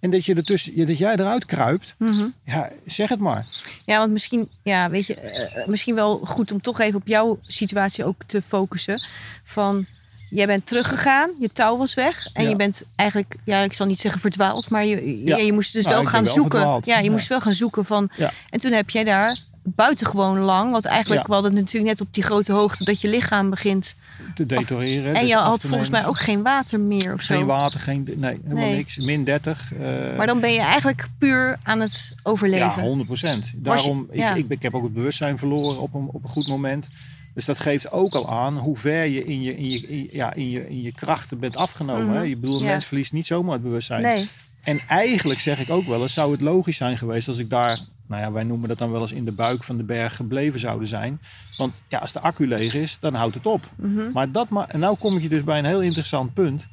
[0.00, 2.26] en dat, je ertussen, dat jij eruit kruipt, Mhm.
[2.44, 3.46] ja, zeg het maar.
[3.86, 7.38] Ja, want misschien, ja, weet je, eh, misschien wel goed om toch even op jouw
[7.40, 9.02] situatie ook te focussen.
[9.44, 9.86] Van,
[10.34, 12.26] jij bent teruggegaan, je touw was weg.
[12.32, 12.48] En Ja.
[12.48, 15.36] je bent eigenlijk, ja, ik zal niet zeggen verdwaald, maar je, Ja.
[15.36, 16.58] je moest dus Nou, wel gaan wel zoeken.
[16.58, 16.86] verdwaald.
[16.86, 18.10] Ja, je moest wel gaan zoeken van.
[18.50, 22.22] En toen heb jij daar buitengewoon lang, want eigenlijk, hadden het natuurlijk net op die
[22.22, 23.94] grote hoogte dat je lichaam begint.
[24.34, 25.14] Te detoreren.
[25.14, 27.34] en dus je had volgens mij ook geen water meer of zo.
[27.36, 28.76] Geen water, geen, nee, helemaal Nee.
[28.76, 28.96] niks.
[28.96, 29.72] Min 30.
[29.80, 32.66] eh, Maar dan ben je eigenlijk puur aan het overleven.
[32.66, 33.44] Ja, 100 procent.
[33.54, 34.30] Daarom, ja.
[34.34, 36.88] ik, ik, ik heb ook het bewustzijn verloren op een, op een goed moment.
[37.34, 40.32] Dus dat geeft ook al aan hoe ver je in je, in je, in, ja,
[40.34, 42.06] in je, in je krachten bent afgenomen.
[42.06, 42.16] Mhm.
[42.16, 42.22] hè.
[42.22, 42.72] Je bedoelt, een Ja.
[42.72, 44.02] mens verliest niet zomaar het bewustzijn.
[44.02, 44.28] Nee.
[44.62, 47.78] En eigenlijk zeg ik ook wel eens, zou het logisch zijn geweest als ik daar,
[48.06, 50.60] nou ja, wij noemen dat dan wel eens in de buik van de berg gebleven
[50.60, 51.20] zouden zijn.
[51.56, 53.70] Want ja, als de accu leeg is, dan houdt het op.
[53.76, 54.12] Mhm.
[54.12, 56.66] Maar dat en nou kom ik je dus bij een heel interessant punt.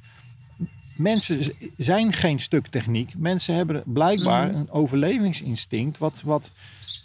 [0.97, 3.13] Mensen zijn geen stuk techniek.
[3.17, 4.55] Mensen hebben blijkbaar Mhm.
[4.59, 5.97] een overlevingsinstinct.
[5.97, 6.51] Wat, wat,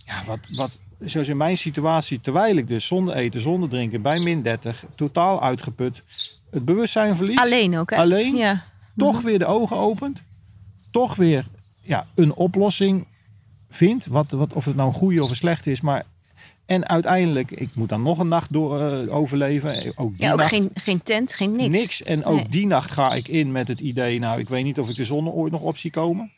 [0.07, 0.70] ja, wat, wat,
[1.05, 5.42] zoals in mijn situatie, terwijl ik dus zonder eten, zonder drinken, bij min 30, totaal
[5.42, 6.02] uitgeput,
[6.50, 7.38] het bewustzijn verlies.
[7.38, 7.96] Alleen ook, hè?
[7.96, 8.36] Alleen?
[8.36, 8.64] Ja.
[8.96, 10.22] toch weer de ogen opent,
[10.90, 11.44] toch weer
[11.80, 13.07] ja, een oplossing
[13.68, 16.05] vindt, wat, wat, of het nou een goede of een slechte is, maar
[16.66, 20.38] en uiteindelijk, ik moet dan nog een nacht door, eh, overleven, ook die Ja, ook
[20.38, 22.02] nacht geen, geen tent, geen niks.
[22.02, 22.48] En ook Nee.
[22.48, 25.04] die nacht ga ik in met het idee, nou ik weet niet of ik de
[25.04, 26.30] zon ooit nog op zie komen.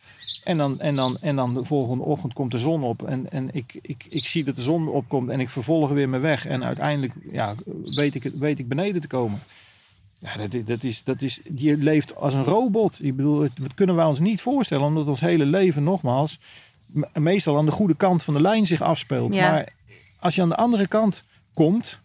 [0.44, 3.48] En dan, en dan, en dan de volgende ochtend komt de zon op en, en
[3.52, 6.46] ik, ik, ik zie dat de zon opkomt en ik vervolg weer mijn weg.
[6.46, 7.54] En uiteindelijk ja,
[7.94, 9.38] weet, ik, weet ik beneden te komen.
[10.18, 12.98] Ja, dat, is- dat is, dat is, je leeft als een robot.
[13.02, 16.38] Ik bedoel, dat kunnen wij ons niet voorstellen, omdat ons hele leven nogmaals
[16.92, 19.34] me- meestal aan de goede kant van de lijn zich afspeelt.
[19.34, 19.50] Ja.
[19.50, 19.68] Maar
[20.26, 21.24] als je aan de andere kant
[21.54, 21.98] komt,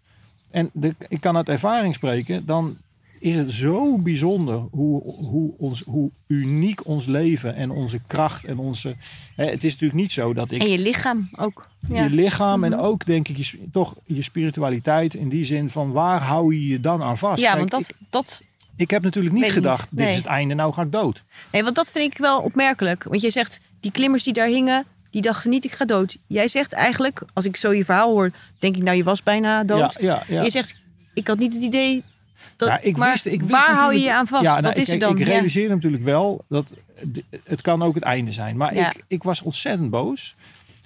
[0.51, 2.77] en de, ik kan uit ervaring spreken, dan
[3.19, 8.57] is het zo bijzonder hoe, hoe, ons, hoe uniek ons leven en onze kracht en
[8.57, 8.95] onze.
[9.35, 11.69] Hè, het is natuurlijk niet zo dat ik En je lichaam ook.
[11.89, 12.03] Ja.
[12.03, 12.79] je lichaam en Mhm.
[12.79, 16.79] ook denk ik je, toch je spiritualiteit in die zin van waar hou je je
[16.79, 17.41] dan aan vast?
[17.41, 18.43] ja, Kijk, want dat, ik, dat,
[18.75, 21.23] ik heb natuurlijk niet gedacht, dit is het einde, nou ga ik dood.
[21.51, 23.03] nee, want dat vind ik wel opmerkelijk.
[23.03, 26.17] Want jij zegt, die klimmers die daar hingen, die dachten niet ik ga dood.
[26.27, 29.63] Jij zegt eigenlijk, als ik zo je verhaal hoor, denk ik nou je was bijna
[29.63, 29.95] dood.
[29.99, 30.41] Ja, ja, ja.
[30.41, 30.75] Je zegt,
[31.13, 32.03] ik had niet het idee
[32.55, 32.67] dat...
[32.67, 34.43] Ja, ik maar wist, ik wist waar hou je je aan vast?
[34.43, 35.17] Nou, Wat is ik, er dan?
[35.17, 36.65] Ik realiseer natuurlijk wel dat
[37.43, 38.57] het kan ook het einde zijn.
[38.57, 40.35] Maar ik, ik was ontzettend boos.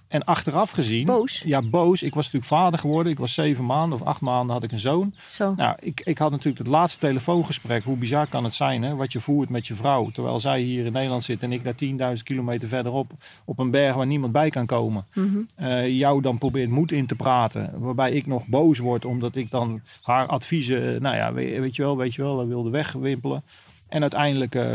[0.07, 1.05] En achteraf gezien...
[1.05, 1.41] Boos?
[1.45, 2.03] Ja, boos.
[2.03, 3.11] Ik was natuurlijk vader geworden.
[3.11, 5.13] Ik was zeven maanden of acht maanden had ik een zoon.
[5.29, 5.53] Zo.
[5.55, 7.83] Nou, ik, ik had natuurlijk het laatste telefoongesprek.
[7.83, 8.95] Hoe bizar kan het zijn, hè?
[8.95, 10.09] Wat je voert met je vrouw.
[10.09, 11.63] Terwijl zij hier in Nederland zit en ik
[11.97, 13.11] daar 10.000 kilometer verderop.
[13.45, 15.05] Op een berg waar niemand bij kan komen.
[15.13, 15.37] Mhm.
[15.55, 17.71] eh, jou dan probeert moed in te praten.
[17.79, 21.75] Waarbij ik nog boos word omdat ik dan haar adviezen, eh, nou ja, weet, weet
[21.75, 23.43] je wel, weet je wel, wilde wegwimpelen.
[23.89, 24.73] En uiteindelijk eh,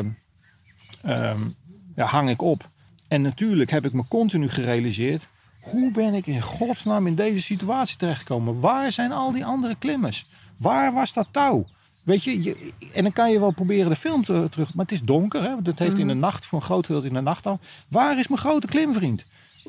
[1.02, 1.40] ehm,
[1.96, 2.68] ja, hang ik op.
[3.10, 5.26] En natuurlijk heb ik me continu gerealiseerd.
[5.60, 8.60] Hoe ben ik in godsnaam in deze situatie terechtgekomen?
[8.60, 10.26] Waar zijn al die andere klimmers?
[10.56, 11.66] Waar was dat touw?
[12.04, 14.74] Weet je, je en dan kan je wel proberen de film te, terug.
[14.74, 15.42] Maar het is donker.
[15.42, 15.62] Hè?
[15.62, 17.58] Dat heeft in de nacht, voor een groot deel in de nacht al.
[17.88, 19.26] Waar is mijn grote klimvriend?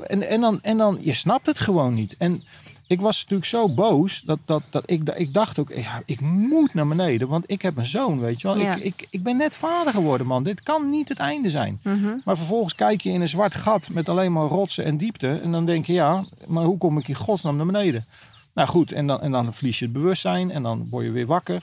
[0.07, 2.15] En, en, dan, en dan, je snapt het gewoon niet.
[2.17, 2.43] En
[2.91, 6.73] ik was natuurlijk zo boos dat, dat, dat ik, ik dacht ook, ja, ik moet
[6.73, 7.27] naar beneden.
[7.27, 8.57] Want ik heb een zoon, weet je wel.
[8.57, 8.75] Ja.
[8.75, 10.43] Ik, ik, ik ben net vader geworden, man.
[10.43, 11.79] Dit kan niet het einde zijn.
[12.25, 15.39] Maar vervolgens kijk je in een zwart gat met alleen maar rotsen en diepte.
[15.43, 18.05] En dan denk je, ja, maar hoe kom ik in godsnaam naar beneden?
[18.53, 21.25] Nou goed, en dan, en dan verlies je het bewustzijn en dan word je weer
[21.25, 21.61] wakker.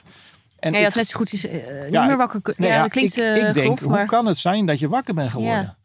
[0.59, 1.53] En Ja, ik- had net zo goed is, eh,
[1.83, 2.53] niet Ja, meer wakker.
[2.57, 4.87] Nee, ja, dat klinkt ik, eh, ik denk, grof, hoe kan het zijn dat je
[4.87, 5.61] wakker bent geworden?
[5.61, 5.77] Ja.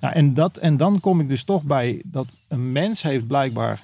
[0.00, 3.80] Nou, en, dat, en dan kom ik dus toch bij dat een mens heeft blijkbaar,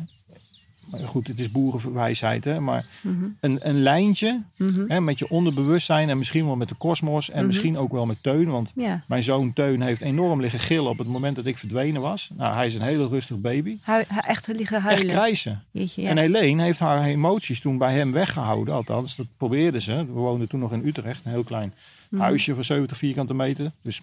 [1.07, 3.25] goed, het is boerenwijsheid, hè, maar Mhm.
[3.41, 4.43] een, een lijntje
[4.89, 8.23] hè, met je onderbewustzijn en misschien wel met de kosmos en misschien ook wel met
[8.23, 8.51] Teun.
[8.51, 8.87] Want Mhm.
[8.87, 8.99] Ja.
[9.09, 12.31] mijn zoon Teun heeft enorm liggen gillen op het moment dat ik verdwenen was.
[12.37, 13.79] Nou, hij is een hele rustig baby.
[13.83, 15.07] Hui- echt liggen Echt huilen.
[15.07, 15.63] krijsen.
[15.71, 16.09] Jeetje, ja.
[16.09, 18.75] En Helene heeft haar emoties toen bij hem weggehouden.
[18.75, 19.95] Althans, dat probeerde ze.
[20.07, 21.75] We woonden toen nog in Utrecht, een heel klein
[22.11, 22.23] Mhm.
[22.23, 23.71] huisje van 70 vierkante meter.
[23.83, 24.01] Dus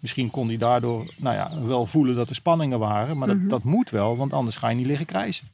[0.00, 3.18] misschien kon hij daardoor nou ja, wel voelen dat er spanningen waren.
[3.18, 3.48] Maar dat, Mhm.
[3.48, 5.46] dat moet wel, want anders ga je niet liggen krijsen.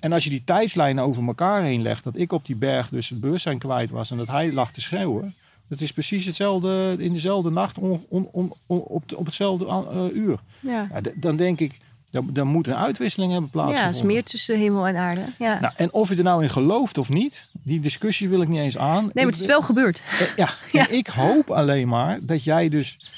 [0.00, 3.08] En als je die tijdslijnen over elkaar heen legt, dat ik op die berg dus
[3.08, 5.34] het bewustzijn kwijt was en dat hij lag te schreeuwen.
[5.68, 10.04] Dat is precies hetzelfde in dezelfde nacht on- on- on- on- op, op hetzelfde eh,
[10.16, 10.38] uur.
[10.60, 10.88] Ja.
[10.92, 11.78] Ja, dan denk ik,
[12.10, 13.96] dan, dan moet een uitwisseling hebben ja, plaatsgevonden.
[14.00, 15.20] het is meer tussen hemel en aarde.
[15.38, 15.60] Ja.
[15.60, 18.58] Nou, en of je er nou in gelooft of niet, die discussie wil ik niet
[18.60, 19.02] eens aan.
[19.12, 20.02] nee, maar het is wel gebeurd.
[20.20, 20.88] eh, Ja, Ja.
[20.88, 23.10] en ik hoop alleen maar dat jij dus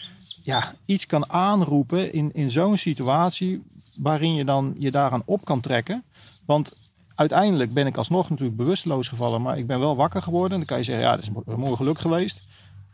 [0.49, 3.62] ja, iets kan aanroepen in, in zo'n situatie
[3.96, 6.05] waarin je dan je daaraan op kan trekken.
[6.46, 6.78] Want
[7.14, 10.59] uiteindelijk ben ik alsnog natuurlijk bewusteloos gevallen, maar ik ben wel wakker geworden.
[10.59, 12.42] Dan kan je zeggen, ja, dat is een mooi geluk geweest.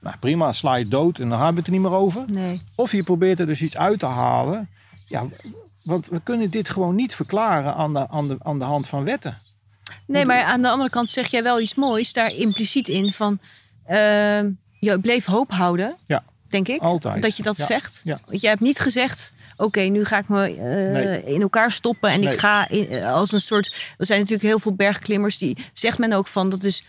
[0.00, 2.24] Nou, prima, sla je dood en dan hebben we het er niet meer over.
[2.26, 2.60] Nee.
[2.76, 4.68] Of je probeert er dus iets uit te halen.
[5.06, 5.26] Ja,
[5.82, 9.04] want we kunnen dit gewoon niet verklaren aan de, aan de, aan de hand van
[9.04, 9.36] wetten.
[10.06, 13.38] nee, maar aan de andere kant zeg jij wel iets moois daar impliciet in van...
[13.86, 14.50] ehm,
[14.80, 16.24] je bleef hoop houden, Ja,
[16.54, 16.80] denk ik.
[16.80, 17.22] altijd.
[17.22, 18.00] Dat je dat Ja, zegt.
[18.04, 18.20] ja.
[18.26, 19.32] Want jij hebt niet gezegd...
[19.56, 21.24] Oké, nu ga ik me eh, Nee.
[21.34, 22.32] in elkaar stoppen en Nee.
[22.32, 23.94] ik ga in- eh, als een soort.
[23.98, 26.84] Er zijn natuurlijk heel veel bergklimmers die zegt men ook van dat is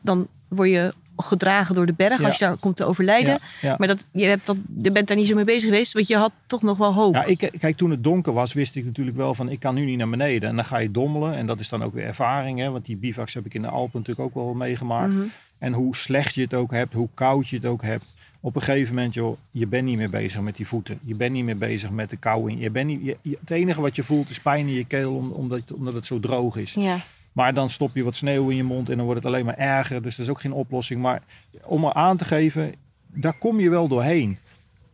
[0.00, 2.26] dan word je gedragen door de berg Ja.
[2.26, 3.32] als je daar komt te overlijden.
[3.32, 3.74] Ja, ja.
[3.78, 6.16] Maar dat, je, hebt dat, je bent daar niet zo mee bezig geweest, want je
[6.16, 7.14] had toch nog wel hoop.
[7.14, 9.84] Ja, ik, kijk, toen het donker was, wist ik natuurlijk wel van ik kan nu
[9.84, 10.48] niet naar beneden.
[10.48, 11.34] En dan ga je dommelen.
[11.36, 12.58] En dat is dan ook weer ervaring.
[12.58, 12.70] Hè?
[12.70, 15.12] Want die bivaks heb ik in de Alpen natuurlijk ook wel meegemaakt.
[15.12, 15.24] Mhm.
[15.58, 18.14] En hoe slecht je het ook hebt, hoe koud je het ook hebt.
[18.42, 20.98] Op een gegeven moment, joh, je bent niet meer bezig met die voeten.
[21.04, 22.58] Je bent niet meer bezig met de kou in.
[22.58, 25.30] Je bent niet, je- het enige wat je voelt is pijn in je keel om-
[25.30, 26.74] omdat, omdat het zo droog is.
[26.74, 26.96] Ja.
[27.32, 29.58] Maar dan stop je wat sneeuw in je mond en dan wordt het alleen maar
[29.58, 30.02] erger.
[30.02, 31.00] Dus dat is ook geen oplossing.
[31.02, 31.22] Maar
[31.62, 32.74] om er aan te geven,
[33.06, 34.38] daar kom je wel doorheen.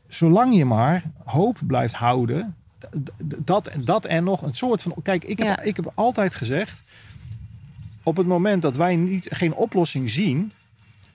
[0.09, 2.55] Zolang je maar hoop blijft houden.
[3.27, 4.95] Dat, dat en nog een soort van.
[5.03, 5.61] Kijk, ik heb, Ja.
[5.61, 6.83] ik heb altijd gezegd.
[8.03, 10.53] Op het moment dat wij niet, geen oplossing zien.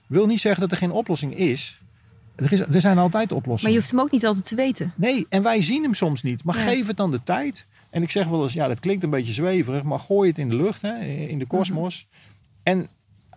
[0.06, 1.80] wil niet zeggen dat er geen oplossing is.
[2.34, 3.72] Er, is, er zijn altijd Maar oplossingen.
[3.74, 4.92] je hoeft hem ook niet altijd te weten.
[4.96, 6.44] Nee, en wij zien hem soms niet.
[6.44, 7.66] Maar geef het dan de tijd.
[7.90, 10.48] En ik zeg wel eens, ja, dat klinkt een beetje zweverig, maar gooi het in
[10.48, 12.06] de lucht, hè, in de kosmos.
[12.62, 12.88] En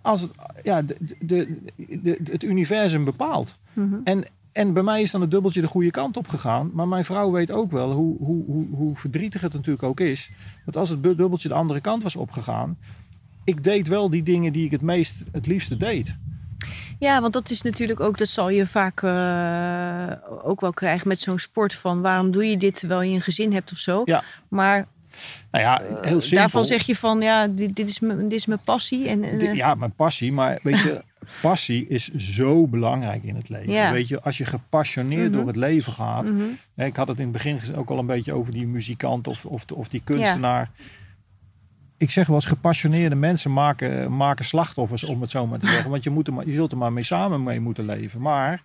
[0.02, 0.32] als het,
[0.64, 1.58] ja, de, de,
[2.02, 3.58] de, het universum bepaalt.
[4.04, 6.72] En, en bij mij is dan het dubbeltje de goede kant op gegaan.
[6.74, 10.32] Maar mijn vrouw weet ook wel hoe, hoe, hoe, hoe verdrietig het natuurlijk ook is.
[10.66, 12.78] Dat als het dubbeltje de andere kant was opgegaan.
[13.43, 16.16] Ik deed wel die dingen die ik het meest, het liefste deed.
[16.99, 21.22] Ja, want dat is natuurlijk ook, dat zal je vaak eh, ook wel krijgen met
[21.22, 24.01] zo'n sport van waarom doe je dit terwijl je een gezin hebt of zo.
[24.06, 24.24] Ja.
[24.47, 24.88] Maar
[25.51, 26.39] Nou ja, heel simpel.
[26.39, 29.08] daarvan zeg je van ja, dit, dit, is, mijn, dit is mijn passie.
[29.08, 30.32] En, eh, Ja, mijn passie.
[30.34, 31.01] Maar weet je,
[31.41, 33.72] passie is zo belangrijk in het leven.
[33.72, 33.91] Ja.
[33.91, 36.28] Weet je, als je gepassioneerd door het leven gaat.
[36.76, 39.45] hè, Ik had het in het begin ook al een beetje over die muzikant of,
[39.45, 40.70] of, of die kunstenaar.
[41.98, 45.89] Ik zeg wel eens, gepassioneerde mensen maken, maken slachtoffers, om het zo maar te zeggen.
[45.89, 48.22] Want je, moet er maar, je zult er maar mee samen mee moeten leven.
[48.22, 48.64] Maar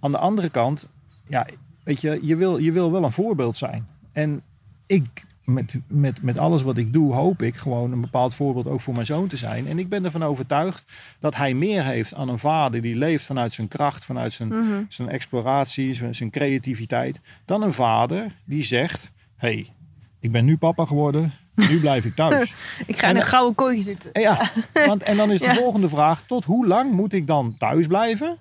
[0.00, 0.88] aan de andere kant,
[1.28, 1.46] ja,
[1.84, 3.86] weet je, je wil, je wil wel een voorbeeld zijn.
[4.12, 4.42] En
[4.86, 8.80] ik, met, met, met alles wat ik doe, hoop ik gewoon een bepaald voorbeeld ook
[8.80, 9.66] voor mijn zoon te zijn.
[9.66, 10.84] En ik ben ervan overtuigd
[11.20, 15.08] dat hij meer heeft aan een vader die leeft vanuit zijn kracht, vanuit zijn, zijn
[15.08, 19.72] exploratie, zijn, zijn creativiteit, dan een vader die zegt: hey,
[20.20, 21.32] ik ben nu papa geworden,
[21.68, 22.54] nu blijf ik thuis.
[22.86, 24.12] Ik ga En in een gouden kooi zitten.
[24.12, 24.50] En, ja,
[24.86, 25.54] want, en dan is de Ja.
[25.54, 28.36] volgende vraag, tot hoe lang moet ik dan thuis blijven?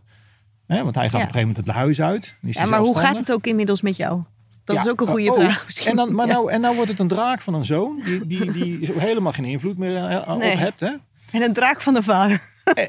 [0.67, 1.03] Want hij gaat Ja.
[1.03, 2.33] op een gegeven moment het huis uit.
[2.41, 4.21] Ja, maar hoe gaat het ook inmiddels met jou?
[4.63, 5.89] Dat Ja, is ook een goede oh, vraag misschien.
[5.89, 8.51] En dan, maar nou, en nou wordt het een draak van een zoon, die, die,
[8.51, 10.55] die helemaal geen invloed meer eh, op Nee.
[10.57, 10.79] hebt.
[10.79, 10.91] Hè?
[11.31, 12.41] En een draak van de vader.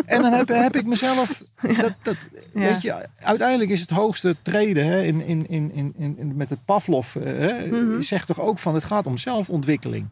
[0.06, 1.42] En, dan heb, heb ik mezelf.
[1.80, 2.16] Dat, dat,
[2.54, 2.60] Ja.
[2.60, 6.60] weet je, uiteindelijk is het hoogste treden hè, in, in, in, in, in, met het
[6.64, 7.16] Pavlov.
[7.16, 8.00] eh, Hè, Mhm.
[8.00, 10.06] Zegt toch ook van het gaat om zelfontwikkeling.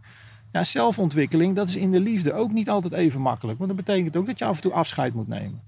[0.52, 3.58] Ja, zelfontwikkeling, dat is in de liefde ook niet altijd even makkelijk.
[3.58, 5.60] Want dat betekent ook dat je af en toe afscheid moet nemen.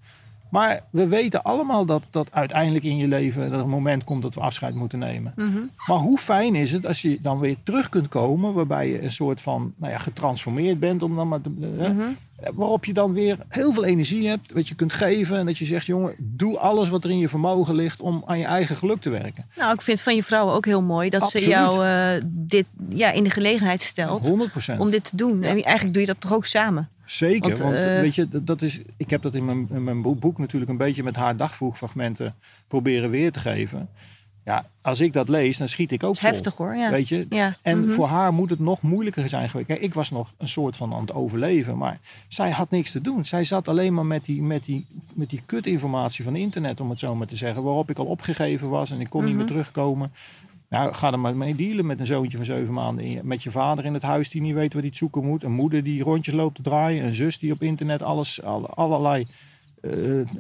[0.51, 4.35] Maar we weten allemaal dat, dat uiteindelijk in je leven er een moment komt dat
[4.35, 5.33] we afscheid moeten nemen.
[5.37, 5.59] Mhm.
[5.87, 9.11] Maar hoe fijn is het als je dan weer terug kunt komen, waarbij je een
[9.13, 12.09] soort van nou ja, getransformeerd bent, om dan maar te- hè, Mhm.
[12.55, 15.65] waarop je dan weer heel veel energie hebt, wat je kunt geven en dat je
[15.65, 19.01] zegt, jongen, doe alles wat er in je vermogen ligt om aan je eigen geluk
[19.01, 19.45] te werken.
[19.57, 21.45] Nou, ik vind van je vrouw ook heel mooi dat Absoluut.
[21.47, 25.43] ze jou eh, dit ja, in de gelegenheid stelt 100 om dit te doen.
[25.43, 26.89] En eigenlijk doe je dat toch ook samen?
[27.11, 30.03] Zeker, Want, want, eh, weet je, dat- is, ik heb dat in mijn, in mijn
[30.03, 32.35] boek natuurlijk een beetje met haar dagvoegfragmenten
[32.69, 33.89] proberen weer te geven.
[34.45, 36.31] Ja, als ik dat lees, dan schiet ik ook vol.
[36.31, 36.75] heftig hoor.
[36.77, 36.91] Ja.
[36.91, 37.27] Weet je?
[37.31, 37.57] Ja.
[37.63, 37.91] En mhm.
[37.91, 39.69] voor haar moet het nog moeilijker zijn geweest.
[39.69, 43.01] Kijk, ik was nog een soort van aan het overleven, maar zij had niks te
[43.01, 43.25] doen.
[43.25, 46.99] Zij zat alleen maar met die, met die, met die kutinformatie van internet, om het
[46.99, 49.53] zo maar te zeggen, waarop ik al opgegeven was en ik kon niet meer Mhm.
[49.53, 50.13] terugkomen.
[50.71, 53.05] Nou, ga er maar mee dealen met een zoontje van zeven maanden.
[53.05, 55.43] in Met je vader in het huis die niet weet wat hij zoeken moet.
[55.43, 57.05] Een moeder die rondjes loopt te draaien.
[57.05, 59.25] Een zus die op internet alles, alle- allerlei
[59.81, 59.91] eh,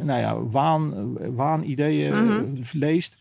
[0.01, 2.45] nou ja, waan, waanideeën Mhm.
[2.73, 3.17] leest.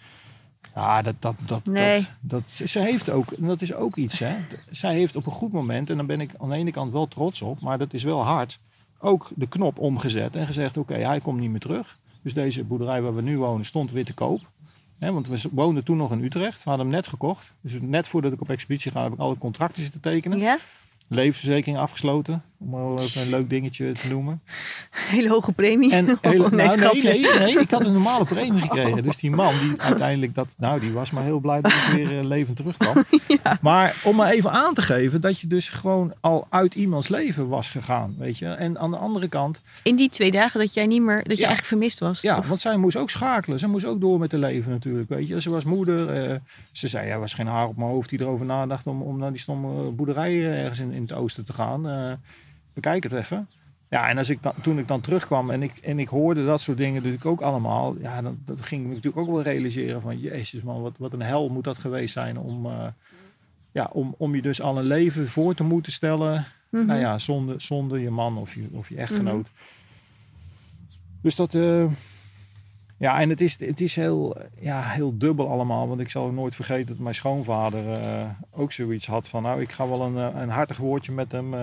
[0.76, 2.05] Ja, dat, dat, dat, Nee.
[2.22, 4.36] dat, dat, ze heeft ook, en dat is ook iets, hè.
[4.72, 7.07] Zij heeft op een goed moment, en daar ben ik aan de ene kant wel
[7.07, 8.60] trots op, maar dat is wel hard,
[8.99, 11.97] ook de knop omgezet en gezegd, oké, hij komt niet meer terug.
[12.24, 14.39] Dus deze boerderij waar we nu wonen stond weer te koop.
[15.00, 16.64] Want we woonden toen nog in Utrecht.
[16.64, 17.52] We hadden hem net gekocht.
[17.62, 20.39] Dus net voordat ik op expeditie ga, heb ik alle contracten zitten tekenen.
[20.39, 20.60] Ja?
[21.08, 22.43] Levensverzekering afgesloten.
[22.62, 24.41] Om wel even een leuk dingetje te noemen.
[24.91, 25.91] Hele hoge premie.
[25.93, 29.03] En hele, Oh, nee, nou, nee, nee, nee, ik had een normale premie gekregen.
[29.03, 32.18] Dus die man die uiteindelijk dat, nou, die was maar heel blij dat ik weer
[32.20, 33.03] eh, levend terugkwam.
[33.62, 37.47] Maar om maar even aan te geven dat je dus gewoon al uit iemands leven
[37.47, 38.45] was gegaan, weet je.
[38.47, 41.45] En aan de andere kant, In die twee dagen dat jij niet meer, dat je
[41.45, 42.22] eigenlijk vermist was.
[42.22, 43.60] ja, Of- want zij moest ook schakelen.
[43.60, 45.41] Ze moest ook door met haar leven natuurlijk, weet je.
[45.41, 46.10] Ze was moeder.
[46.10, 46.36] eh,
[46.72, 49.18] ze zei, ja, er was geen haar op mijn hoofd die erover nadacht om, om
[49.18, 51.89] naar die stomme boerderij eh, ergens in, in het oosten te gaan.
[51.89, 52.12] Eh,
[52.82, 53.47] bekijk het even.
[53.89, 56.61] Ja, en als ik dan, toen ik dan terugkwam en ik, en ik hoorde dat
[56.61, 57.95] soort dingen natuurlijk ook allemaal.
[58.01, 60.19] Ja, dan, dan ging ik me natuurlijk ook wel realiseren van...
[60.19, 62.88] Jezus man, wat, wat een hel moet dat geweest zijn om, eh,
[63.71, 66.45] ja, om, om je dus al een leven voor te moeten stellen.
[66.69, 66.86] Mhm.
[66.86, 69.49] Nou ja, zonder, zonder je man of je, of je echtgenoot.
[71.21, 71.55] Dus dat...
[71.55, 71.86] eh,
[73.00, 75.88] ja, en het is, het is heel, ja, heel dubbel allemaal.
[75.88, 79.43] Want ik zal nooit vergeten dat mijn schoonvader eh, ook zoiets had van...
[79.43, 81.54] nou, ik ga wel een, eh, een hartig woordje met hem...
[81.54, 81.60] eh,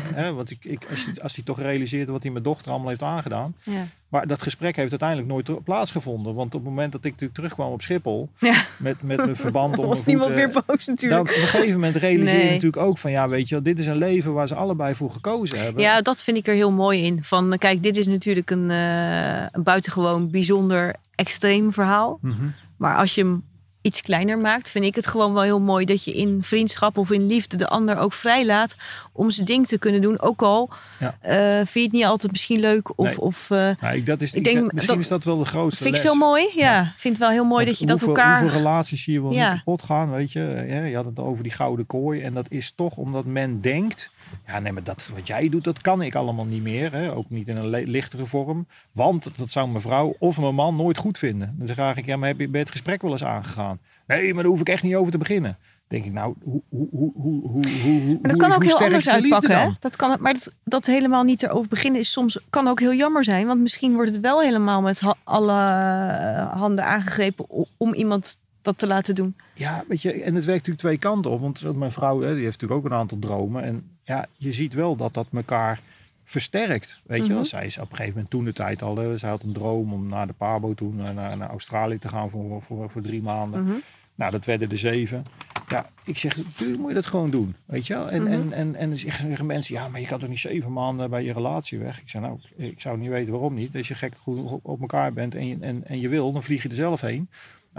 [0.20, 2.88] hè, want ik, ik, als, hij, als hij toch realiseert wat hij mijn dochter allemaal
[2.88, 3.56] heeft aangedaan...
[3.62, 3.86] Ja.
[4.10, 6.34] Maar dat gesprek heeft uiteindelijk nooit plaatsgevonden.
[6.34, 8.28] Want op het moment dat ik natuurlijk terugkwam op Schiphol...
[8.38, 8.64] Ja.
[8.76, 11.20] met, met mijn verband om Dan was niemand meer boos Dan natuurlijk.
[11.20, 13.10] op een gegeven moment realiseer je natuurlijk ook van...
[13.10, 15.82] ja, weet je wel, dit is een leven waar ze allebei voor gekozen hebben.
[15.82, 17.24] Ja, dat vind ik er heel mooi in.
[17.24, 22.18] Van, kijk, dit is natuurlijk een, eh, een buitengewoon bijzonder extreem verhaal.
[22.22, 22.46] Mhm.
[22.76, 23.42] Maar als je hem
[23.82, 27.10] iets kleiner maakt, vind ik het gewoon wel heel mooi dat je in vriendschap of
[27.10, 28.76] in liefde de ander ook vrijlaat
[29.12, 30.20] om zijn ding te kunnen doen.
[30.20, 31.16] Ook al Ja.
[31.20, 32.98] eh, vind je het niet altijd misschien leuk.
[32.98, 33.20] Of, Nee.
[33.20, 35.94] of, eh, ik, dat is, Ik denk misschien dat- is dat wel de grootste vind
[35.94, 36.48] ik zo mooi.
[36.54, 38.40] Ja, vind het wel heel mooi Want dat je dat elkaar...
[38.40, 40.64] Hoeveel relaties hier wel kapot gaan, weet je.
[40.68, 42.20] Ja, je had het over die gouden kooi.
[42.22, 44.10] En dat is toch omdat men denkt...
[44.46, 46.92] Ja, nee, maar dat, wat jij doet, dat kan ik allemaal niet meer.
[46.92, 47.14] Hè?
[47.14, 48.66] Ook niet in een lichtere vorm.
[48.92, 51.54] Want dat zou mijn vrouw of mijn man nooit goed vinden.
[51.58, 53.78] Dan vraag ik, ja, maar heb je bij het gesprek wel eens aangegaan?
[54.06, 55.56] Nee, maar daar hoef ik echt niet over te beginnen.
[55.88, 58.66] denk ik, nou, hoe, hoe, hoe, hoe, hoe, hoe, Maar dat hoe- kan ook hoe
[58.66, 59.58] heel anders uitpakken.
[59.60, 59.68] Hè?
[59.80, 63.24] Dat kan, maar dat, dat helemaal niet erover beginnen is soms kan ook heel jammer
[63.24, 63.46] zijn.
[63.46, 68.86] Want misschien wordt het wel helemaal met alle eh, handen aangegrepen om iemand dat te
[68.86, 69.34] laten doen.
[69.54, 71.40] Ja, weet je, en het werkt natuurlijk twee kanten op.
[71.40, 73.62] Want mijn vrouw, hè, die heeft natuurlijk ook een aantal dromen.
[73.62, 75.80] En ja, je ziet wel dat dat elkaar
[76.24, 77.00] versterkt.
[77.04, 77.46] Weet je wel, Mhm.
[77.48, 78.96] zij is op een gegeven moment toen de tijd al.
[78.96, 82.30] hè, Zij had een droom om naar de Pabo toen, naar, naar, Australië te gaan
[82.30, 83.62] voor, voor, voor drie maanden.
[83.62, 83.72] Mhm.
[84.14, 85.24] Nou, dat werden de zeven.
[85.68, 87.54] Ja, ik zeg, natuurlijk moet je dat gewoon doen.
[87.64, 88.10] Weet je wel?
[88.10, 88.32] En, Mhm.
[88.32, 91.24] en, en, en dan zeggen mensen, ja, maar je kan toch niet zeven maanden bij
[91.24, 92.00] je relatie weg?
[92.00, 93.76] Ik zeg, nou, ik zou niet weten waarom niet.
[93.76, 96.42] Als je gek goed op, op elkaar bent en je, en, en je wil, dan
[96.42, 97.28] vlieg je er zelf heen.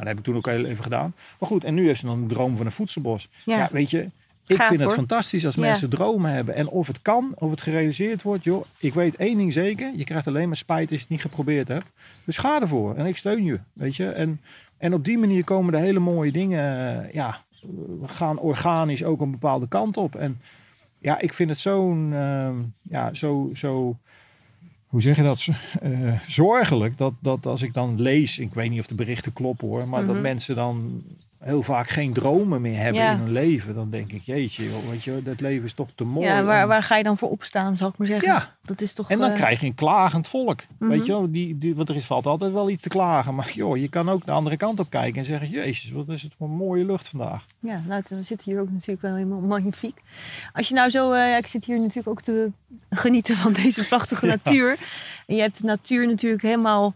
[0.02, 1.14] Nou, dat heb ik toen ook heel even gedaan.
[1.40, 3.30] Maar goed, en nu heeft ze dan een droom van een voedselbos.
[3.46, 3.58] Ja.
[3.58, 4.10] Ja, weet je,
[4.48, 5.62] ik Gaaf, vind het fantastisch als Ja.
[5.62, 6.56] mensen dromen hebben.
[6.56, 9.92] En of het kan, of het gerealiseerd wordt, joh, ik weet één ding zeker.
[9.96, 11.86] Je krijgt alleen maar spijt als je het niet geprobeerd hebt.
[12.26, 14.08] Dus ga ervoor en ik steun je, weet je.
[14.10, 14.42] En,
[14.78, 17.42] en op die manier komen er hele mooie dingen, eh, ja,
[18.06, 20.16] gaan organisch ook een bepaalde kant op.
[20.16, 20.42] En
[21.00, 23.98] ja, ik vind het zo'n, ehm, ja, zo, zo,
[24.92, 25.48] hoe zeg je dat,
[25.82, 29.68] eh, zorgelijk dat, dat als ik dan lees, ik weet niet of de berichten kloppen
[29.68, 30.22] hoor, maar dat Mhm.
[30.24, 31.02] mensen dan
[31.42, 33.12] heel vaak geen dromen meer hebben Ja.
[33.12, 33.76] in hun leven.
[33.76, 36.26] Dan denk ik, jeetje, joh, weet je, dat leven is toch te mooi.
[36.28, 38.28] Ja, waar, waar ga je dan voor opstaan, zal ik maar zeggen?
[38.34, 38.56] Ja.
[38.64, 39.10] Dat is toch...
[39.10, 40.60] en dan eh, krijg je een klagend volk.
[40.80, 40.90] Mhm.
[40.92, 43.36] Weet je wel, die, die, want er is, valt altijd wel iets te klagen.
[43.36, 46.22] Maar joh, je kan ook de andere kant op kijken en zeggen, jezus, wat is
[46.22, 47.46] het voor een mooie lucht vandaag.
[47.60, 50.02] Ja, nou, dan zit hier ook natuurlijk wel helemaal magnifiek.
[50.54, 52.52] Als je nou zo, eh, ik zit hier natuurlijk ook te
[52.90, 54.32] genieten van deze prachtige Ja.
[54.44, 54.78] natuur.
[55.28, 56.94] En je hebt de natuur natuurlijk helemaal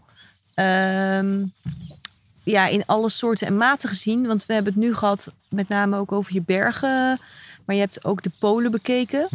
[0.54, 1.44] ehm,
[2.52, 4.26] ja, in alle soorten en maten gezien.
[4.26, 7.20] Want we hebben het nu gehad met name ook over je bergen.
[7.64, 9.28] Maar je hebt ook de polen bekeken.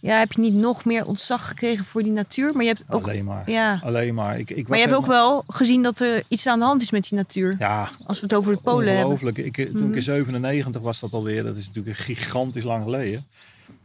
[0.00, 2.52] Ja, heb je niet nog meer ontzag gekregen voor die natuur?
[2.52, 3.50] Maar je hebt ook, Alleen maar.
[3.50, 4.38] ja, Alleen maar.
[4.38, 6.82] Ik, ik was maar je hebt ook wel gezien dat er iets aan de hand
[6.82, 7.56] is met die natuur.
[7.58, 9.12] Ja, Als we het over de polen hebben.
[9.12, 9.38] ongelooflijk.
[9.56, 9.88] Ik, toen Mhm.
[9.88, 11.42] ik in 97 was dat alweer.
[11.44, 13.26] Dat is natuurlijk gigantisch lang geleden.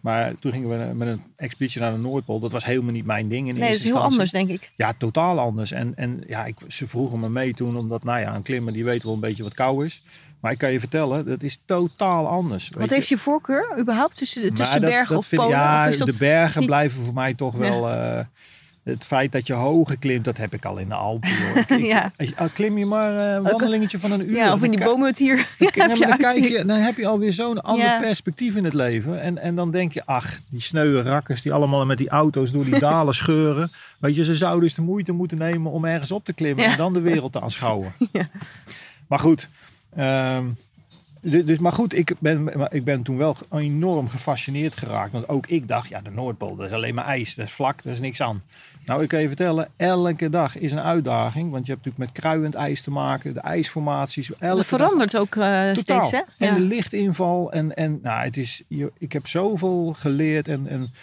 [0.01, 2.39] Maar toen gingen we met een expeditie naar de Noordpool.
[2.39, 4.71] Dat was helemaal niet mijn ding in Nee, dat is heel anders, denk ik.
[4.75, 5.71] Ja, totaal anders.
[5.71, 8.83] En, en ja, ik, ze vroegen me mee toen, omdat nou ja, een klimmer die
[8.83, 10.03] weet wel een beetje wat kou is.
[10.39, 12.69] Maar ik kan je vertellen, dat is totaal anders.
[12.69, 15.49] Wat heeft je voorkeur überhaupt tussen, tussen bergen of polen?
[15.49, 17.89] Ja, de bergen blijven voor mij toch wel...
[18.83, 21.29] eh, het feit dat je hoger klimt, dat heb ik al in de Alpen.
[21.29, 21.55] Joh.
[21.57, 22.11] Ik- ik- Ja.
[22.37, 24.35] Al klim je maar eh, een wandelingetje van een uur.
[24.35, 25.35] Ja, of in die boomhut hier.
[25.35, 27.99] dan, Ja, ja, heb je dan, kijk je, dan heb je alweer zo'n ander Ja.
[27.99, 29.21] perspectief in het leven.
[29.21, 32.63] En, en dan denk je, ach, die sneuwe rakkers die allemaal met die auto's door
[32.65, 33.71] die dalen scheuren.
[33.99, 36.71] Weet je, ze zouden eens de moeite moeten nemen om ergens op te klimmen Ja.
[36.71, 37.93] en dan de wereld te aanschouwen.
[38.11, 38.29] Ja.
[39.07, 39.49] Maar goed,
[39.95, 40.45] ehm,
[41.21, 45.11] du- dus, maar goed, ik ben, maar ik ben toen wel enorm gefascineerd geraakt.
[45.11, 47.35] Want ook ik dacht, ja, de Noordpool, dat is alleen maar ijs.
[47.35, 48.41] Dat is vlak, daar is niks aan.
[48.91, 51.51] Nou, ik kan je vertellen, elke dag is een uitdaging.
[51.51, 54.31] Want je hebt natuurlijk met kruiend ijs te maken, de ijsformaties.
[54.39, 55.75] Dag- verandert ook Totaal.
[55.75, 56.17] steeds, hè?
[56.37, 56.53] En Ja.
[56.53, 57.51] de lichtinval.
[57.51, 60.47] En, en nou, het is, je- ik heb zoveel geleerd.
[60.47, 60.93] En, en,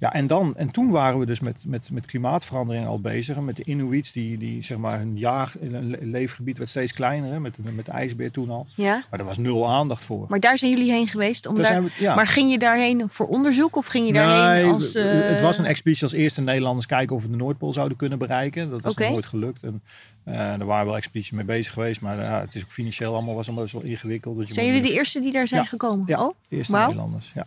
[0.00, 3.36] ja, en, dan, en toen waren we dus met, met, met klimaatverandering al bezig.
[3.36, 7.32] En met de Inuits, die, die zeg maar hun jaag, le- leefgebied werd steeds kleiner.
[7.32, 8.66] Hè, met, met de ijsbeer toen al.
[8.74, 9.04] ja.
[9.10, 10.26] Maar er was nul aandacht voor.
[10.28, 11.46] Maar daar zijn jullie heen geweest?
[11.46, 11.72] Om Daar daar...
[11.72, 12.14] zijn we- ja.
[12.14, 14.94] Maar ging je daarheen voor onderzoek of ging je daarheen Nee, als...
[14.94, 18.18] eh, Het was een expeditie als eerste Nederlanders kijken of we de Noordpool zouden kunnen
[18.18, 18.70] bereiken.
[18.70, 19.62] Dat was nog nooit gelukt.
[19.62, 19.82] En,
[20.24, 22.00] eh er waren wel expedities mee bezig geweest.
[22.00, 24.36] Maar ja, het is ook financieel allemaal, was allemaal zo ingewikkeld.
[24.36, 25.66] Dus je Zijn jullie de eerste die daar zijn Ja.
[25.66, 26.04] gekomen?
[26.06, 26.76] Ja, Oh, de eerste.
[26.76, 27.32] Nederlanders.
[27.34, 27.46] Ja.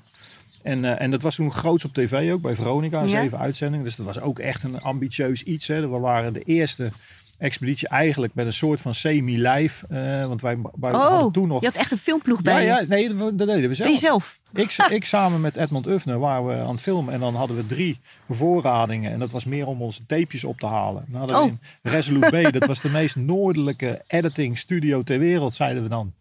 [0.64, 3.22] En, eh, en dat was toen groots op tv ook bij Veronica, een Ja.
[3.22, 3.86] zeven uitzendingen.
[3.86, 5.68] Dus dat was ook echt een ambitieus iets.
[5.68, 5.82] Hè.
[5.90, 6.92] We waren de eerste
[7.38, 9.84] expeditie eigenlijk met een soort van semi-lijf.
[9.90, 11.60] eh, want wij, wij Oh, hadden toen nog...
[11.62, 12.68] je had echt een filmploeg ja, bij je.
[12.68, 13.98] ja, nee, dat, dat deden we zelf.
[13.98, 14.40] Zelf?
[14.54, 17.14] Ik, ik samen met Edmond Ufner waren we aan het filmen.
[17.14, 19.12] En dan hadden we drie bevoorradingen.
[19.12, 21.06] En dat was meer om onze tapejes op te halen.
[21.08, 21.48] Dan hadden we Oh.
[21.48, 21.60] in
[21.92, 26.14] Resolute B, dat was de meest noordelijke editing studio ter wereld, zeiden we dan.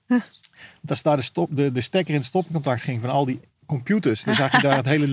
[0.83, 3.41] Dat is daar de, stop, de, de stekker in het stopcontact ging van al die
[3.71, 4.25] computers.
[4.25, 5.07] Dan zag je daar het hele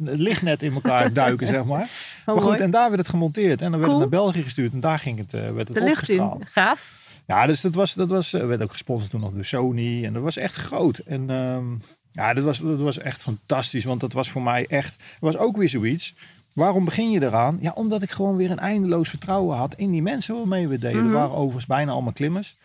[0.00, 1.88] lichtnet in elkaar duiken, zeg maar.
[2.26, 3.60] maar goed, en daar werd het gemonteerd.
[3.62, 4.00] En dan werd Cool.
[4.02, 4.72] het naar België gestuurd.
[4.72, 6.30] En daar ging het, eh, werd het De lucht in.
[6.44, 6.92] Gaaf.
[7.26, 10.04] Ja, dus dat was, dat was, eh, werd ook gesponsord toen nog door Sony.
[10.04, 10.98] En dat was echt groot.
[10.98, 11.64] En ehm,
[12.12, 13.84] ja, dat was, dat was echt fantastisch.
[13.84, 16.14] Want dat was voor mij echt, het was ook weer zoiets.
[16.54, 17.58] Waarom begin je eraan?
[17.60, 21.02] Ja, omdat ik gewoon weer een eindeloos vertrouwen had in die mensen waarmee we deden.
[21.04, 22.56] Dat waren overigens bijna allemaal klimmers.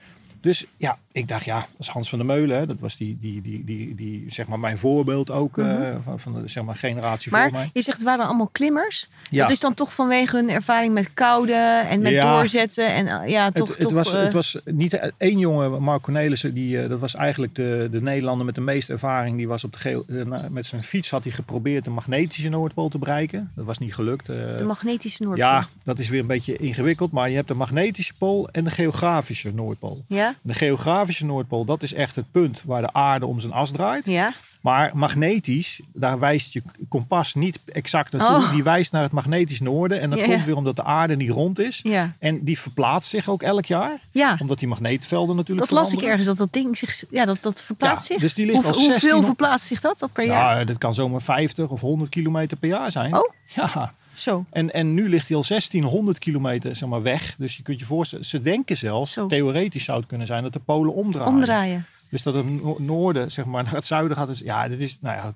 [0.42, 2.58] Dus ja, ik dacht, ja, dat is Hans van der Meulen.
[2.58, 2.66] Hè.
[2.66, 6.34] Dat was die, die, die, die, die, zeg maar mijn voorbeeld ook eh, van, van
[6.34, 7.50] de zeg maar, generatie voor mij.
[7.50, 9.08] Maar je zegt het waren allemaal klimmers.
[9.30, 9.42] Ja.
[9.42, 12.36] Dat is dan toch vanwege hun ervaring met koude en met Ja.
[12.38, 12.94] doorzetten.
[12.94, 13.68] En eh, ja, toch...
[13.68, 17.16] het, het, toch was, eh, het was niet één jongen, Mark Cornelissen, die, dat was
[17.16, 19.38] eigenlijk de, de Nederlander met de meeste ervaring.
[19.38, 23.52] Die was op de met zijn fiets had hij geprobeerd de magnetische Noordpool te bereiken.
[23.56, 24.26] Dat was niet gelukt.
[24.26, 25.48] de magnetische Noordpool.
[25.48, 27.12] ja, dat is weer een beetje ingewikkeld.
[27.12, 30.04] Maar je hebt de magnetische pool en de geografische Noordpool.
[30.08, 30.29] Ja?
[30.44, 34.06] De geografische Noordpool, dat is echt het punt waar de aarde om zijn as draait.
[34.06, 34.34] Ja?
[34.62, 38.36] Maar magnetisch, daar wijst je kompas niet exact naartoe.
[38.36, 38.52] Oh.
[38.52, 40.00] Die wijst naar het magnetisch noorden.
[40.02, 41.80] En dat Ja, komt weer omdat de aarde niet rond is.
[41.84, 42.14] Ja.
[42.20, 44.00] En die verplaatst zich ook elk jaar.
[44.12, 44.36] Ja.
[44.40, 46.20] Omdat die magneetvelden natuurlijk Dat las ik veranderen.
[46.26, 47.04] ergens, dat dat ding zich...
[47.10, 48.18] Ja, dat, dat verplaatst zich.
[48.20, 50.60] dus die ligt Hoe- al hoeveel 1600 verplaatst zich dat per jaar?
[50.60, 53.16] Ja, dat kan zomaar 50 of 100 kilometer per jaar zijn.
[53.16, 53.34] Oh.
[53.56, 53.94] Ja.
[54.20, 54.45] Zo.
[54.49, 57.36] En, en nu ligt hij al 1600 kilometer zeg maar, weg.
[57.38, 59.28] Dus je kunt je voorstellen, ze denken zelfs, Zo.
[59.28, 61.34] theoretisch zou het kunnen zijn, dat de polen omdraaien.
[61.34, 61.86] Omdraaien.
[62.09, 64.28] Dus dat het no- noorden zeg maar, naar het zuiden gaat.
[64.28, 65.34] Dus, ja, dit is, nou ja.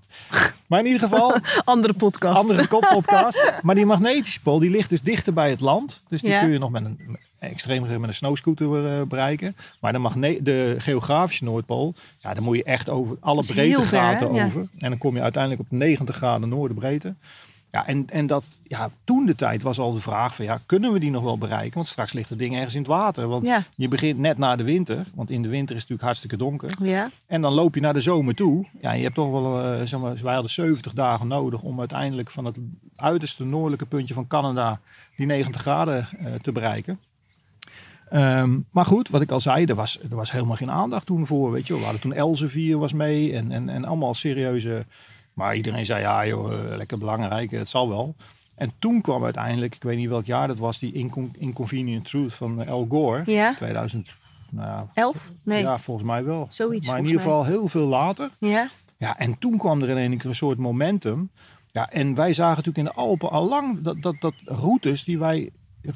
[0.67, 2.39] Maar in ieder geval, Andere podcast.
[2.39, 3.53] andere koppodcast.
[3.61, 6.03] Maar die magnetische pool die ligt dus dichter bij het land.
[6.07, 6.39] Dus die Ja.
[6.39, 9.55] kun je nog met een extreem met een snowscooter eh, bereiken.
[9.81, 14.33] Maar de, magne de geografische Noordpool, ja, dan moet je echt over alle Dat breedtegraden?
[14.33, 14.45] Ja.
[14.45, 14.67] over.
[14.77, 17.15] En dan kom je uiteindelijk op 90 graden noordenbreedte.
[17.73, 20.91] Ja, en, en dat, ja, toen de tijd was al de vraag van ja, kunnen
[20.93, 21.73] we die nog wel bereiken?
[21.73, 23.27] Want straks ligt het ding ergens in het water.
[23.27, 23.63] Want Ja.
[23.75, 26.71] je begint net na de winter, want in de winter is het natuurlijk hartstikke donker.
[26.81, 27.09] Ja.
[27.27, 28.65] En dan loop je naar de zomer toe.
[28.81, 32.31] Ja, je hebt toch wel, eh, zeg maar, wij hadden 70 dagen nodig om uiteindelijk
[32.31, 32.57] van het
[32.95, 34.79] uiterste noordelijke puntje van Canada
[35.17, 36.99] die 90 graden eh, te bereiken.
[38.09, 41.27] Ehm, maar goed, wat ik al zei, er was, er was helemaal geen aandacht toen
[41.27, 41.51] voor.
[41.51, 44.85] Weet je, we hadden toen Elsevier was mee en, en, en allemaal serieuze.
[45.33, 48.15] Maar iedereen zei ja, joh, eh, lekker belangrijk, het zal wel.
[48.55, 52.33] En toen kwam uiteindelijk, ik weet niet welk jaar dat was, die Incon- Inconvenient Truth
[52.33, 53.21] van eh, Al Gore.
[53.25, 53.53] Ja.
[53.55, 54.15] 2000,
[54.49, 55.31] nou ja, Elf?
[55.43, 55.61] Nee.
[55.61, 56.47] ja, volgens mij wel.
[56.49, 58.29] Zoiets, Maar in ieder geval heel veel later.
[58.39, 58.69] Ja.
[58.97, 61.29] Ja, en toen kwam er in één keer een soort momentum.
[61.71, 65.19] Ja, en wij zagen natuurlijk in de Alpen al lang dat, dat, dat routes die
[65.19, 65.49] wij,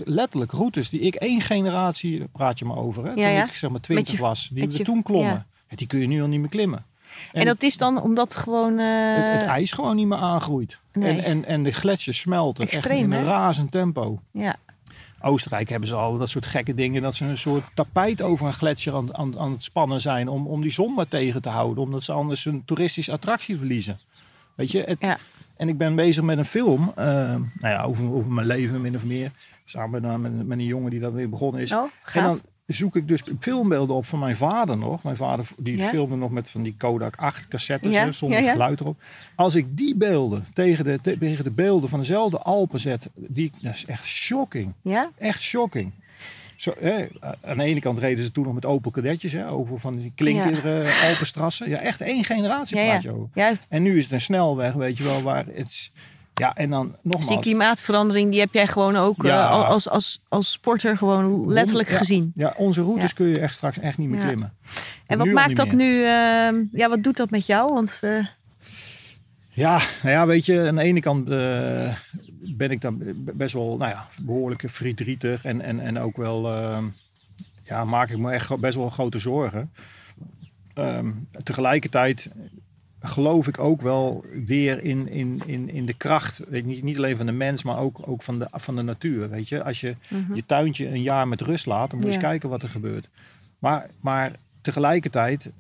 [0.04, 3.70] letterlijk routes die ik één generatie, praat je maar over, hè, Ja, toen ik zeg
[3.70, 5.46] maar twintig was, die we toen klommen.
[5.70, 6.86] Ja, die kun je nu al niet meer klimmen.
[7.32, 8.80] En, dat is dan omdat gewoon...
[8.80, 10.80] eh, het, het ijs gewoon niet meer aangroeit.
[10.94, 11.18] Nee.
[11.18, 13.26] En, en, en de gletsjers smelten echt Extreem, in een hè?
[13.26, 14.20] razend tempo.
[14.32, 14.56] Ja.
[15.22, 17.02] Oostenrijk hebben ze al dat soort gekke dingen.
[17.02, 20.28] Dat ze een soort tapijt over een gletsjer aan, aan, aan het spannen zijn.
[20.28, 21.84] Om, om die zon maar tegen te houden.
[21.84, 24.00] Omdat ze anders een toeristische attractie verliezen.
[24.56, 24.82] Weet je?
[24.82, 25.18] Het, Ja.
[25.58, 26.92] En ik ben bezig met een film.
[26.96, 27.40] eh, nou
[27.74, 29.32] ja, over, over mijn leven min of meer.
[29.66, 31.72] Samen met, met, een jongen die dat weer begonnen is.
[31.72, 32.24] Oh, en gaaf.
[32.24, 35.04] dan zoek ik dus filmbeelden op van mijn vader nog.
[35.04, 35.88] Mijn vader die Ja.
[35.88, 39.02] filmde nog met van die Kodak 8 cassettes Ja, hè, zonder ja, geluid erop.
[39.36, 43.10] Als ik die beelden tegen de, te- tegen de beelden van dezelfde Alpen zet.
[43.16, 44.74] Die, dat is echt shocking.
[44.82, 45.12] Ja?
[45.18, 45.92] Echt shocking.
[46.56, 47.06] Zo, hè,
[47.42, 49.32] aan de ene kant reden ze toen nog met Opel kadetjes.
[49.32, 51.70] Hè, over van die klinkere Alpenstrassen.
[51.70, 53.30] Ja, echt één generatie Ja, praat je over.
[53.70, 55.92] En nu is het een snelweg, weet je wel, waar het...
[56.38, 57.42] Ja, en dan Dus die nogmaals...
[57.42, 59.48] klimaatverandering, die heb jij gewoon ook eh, Ja.
[59.48, 62.32] als, als, als sporter gewoon letterlijk Ja, gezien.
[62.36, 63.16] Ja, onze routes Ja.
[63.16, 64.54] kun je echt straks echt niet meer klimmen.
[65.08, 65.76] En wat Nu maakt dat meer.
[65.76, 67.74] nu, ehm, ja, wat doet dat met jou?
[67.74, 68.26] Want eh,
[69.52, 71.94] Ja, nou ja, weet je, aan de ene kant eh,
[72.40, 76.78] ben ik dan best wel, nou ja, behoorlijk verdrietig en, en, en ook wel, eh,
[77.64, 79.72] ja, maak ik me echt best wel grote zorgen.
[80.74, 81.12] Ehm,
[81.44, 82.30] tegelijkertijd
[83.02, 86.98] geloof ik ook wel weer in, in, in, in de kracht, weet je, niet, niet
[86.98, 89.30] alleen van de mens, maar ook, ook van, de, van de natuur.
[89.30, 89.96] Weet je, als je
[90.34, 92.18] je tuintje een jaar met rust laat, dan moet je Ja.
[92.18, 93.08] eens kijken wat er gebeurt.
[93.60, 95.52] Maar, maar tegelijkertijd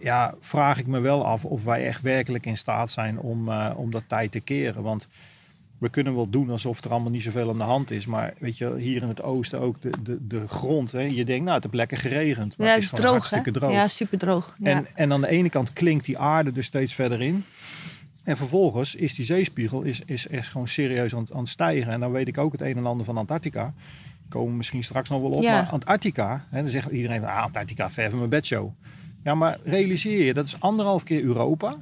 [0.00, 3.70] ja, vraag ik me wel af of wij echt werkelijk in staat zijn om, eh,
[3.76, 4.82] om dat tijd te keren.
[4.82, 5.08] Want
[5.78, 8.06] we kunnen wel doen alsof er allemaal niet zoveel aan de hand is.
[8.06, 10.92] Maar weet je, hier in het oosten ook de, de, de grond.
[10.92, 12.56] Hè, je denkt, nou, het heeft lekker geregend.
[12.58, 13.52] Maar ja, het het is gewoon droog, hè?
[13.52, 13.72] droog.
[13.72, 14.54] Ja, super droog.
[14.58, 14.70] Ja.
[14.70, 17.44] En, en aan de ene kant klinkt die aarde er steeds verder in.
[18.22, 21.92] En vervolgens is die zeespiegel is, is, is gewoon serieus aan, het- aan het stijgen.
[21.92, 23.74] En dan weet ik ook het een en ander van Antarctica.
[24.28, 25.42] Komen we misschien straks nog wel op.
[25.42, 25.52] Ja.
[25.52, 28.68] Maar Antarctica, hè, dan zegt iedereen, ah, Antarctica, ver van mijn bedshow.
[29.24, 31.76] Ja, maar realiseer je, dat is anderhalf keer Europa.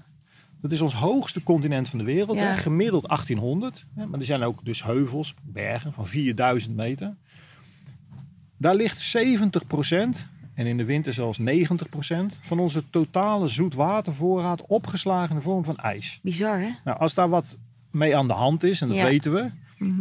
[0.65, 2.39] Dat is ons hoogste continent van de wereld.
[2.39, 2.45] Ja.
[2.47, 3.85] Hè, gemiddeld 1800.
[3.95, 7.15] Hè, maar er zijn ook dus heuvels, bergen van 4000 meter.
[8.57, 11.43] Daar ligt 70% en in de winter zelfs 90%
[12.41, 16.19] van onze totale zoetwatervoorraad opgeslagen in de vorm van ijs.
[16.23, 16.71] Bizar, hè?
[16.85, 17.57] Nou, als daar wat
[17.91, 19.03] mee aan de hand is, en dat Ja.
[19.03, 19.13] Mhm.
[19.13, 19.51] weten we,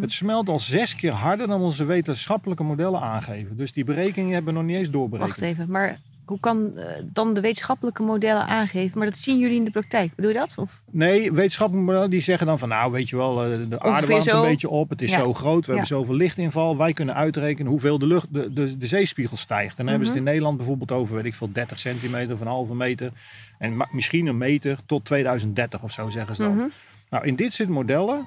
[0.01, 3.57] het smelt al zes keer harder dan onze wetenschappelijke modellen aangeven.
[3.57, 5.39] Dus die berekeningen hebben we nog niet eens doorberekend.
[5.39, 8.97] Wacht even, maar hoe kan eh, dan de wetenschappelijke modellen aangeven?
[8.97, 10.53] Maar dat zien jullie in de praktijk, bedoel je dat?
[10.57, 10.81] Of?
[10.91, 14.23] Nee, wetenschappelijke modellen die zeggen dan van nou weet je wel, eh, de aarde warmt
[14.23, 14.43] zo.
[14.43, 15.17] een beetje op, het is Ja.
[15.19, 15.77] zo groot, we Ja.
[15.77, 19.77] hebben zoveel lichtinval, wij kunnen uitrekenen hoeveel de, lucht, de, de, de zeespiegel stijgt.
[19.77, 20.27] Dan hebben ze het Mhm.
[20.29, 23.11] in Nederland bijvoorbeeld over, weet ik veel, 30 centimeter of een halve meter
[23.57, 26.55] en misschien een meter tot 2030 of zo zeggen ze dan.
[26.55, 26.65] Mhm.
[27.09, 28.25] Nou, in dit soort modellen,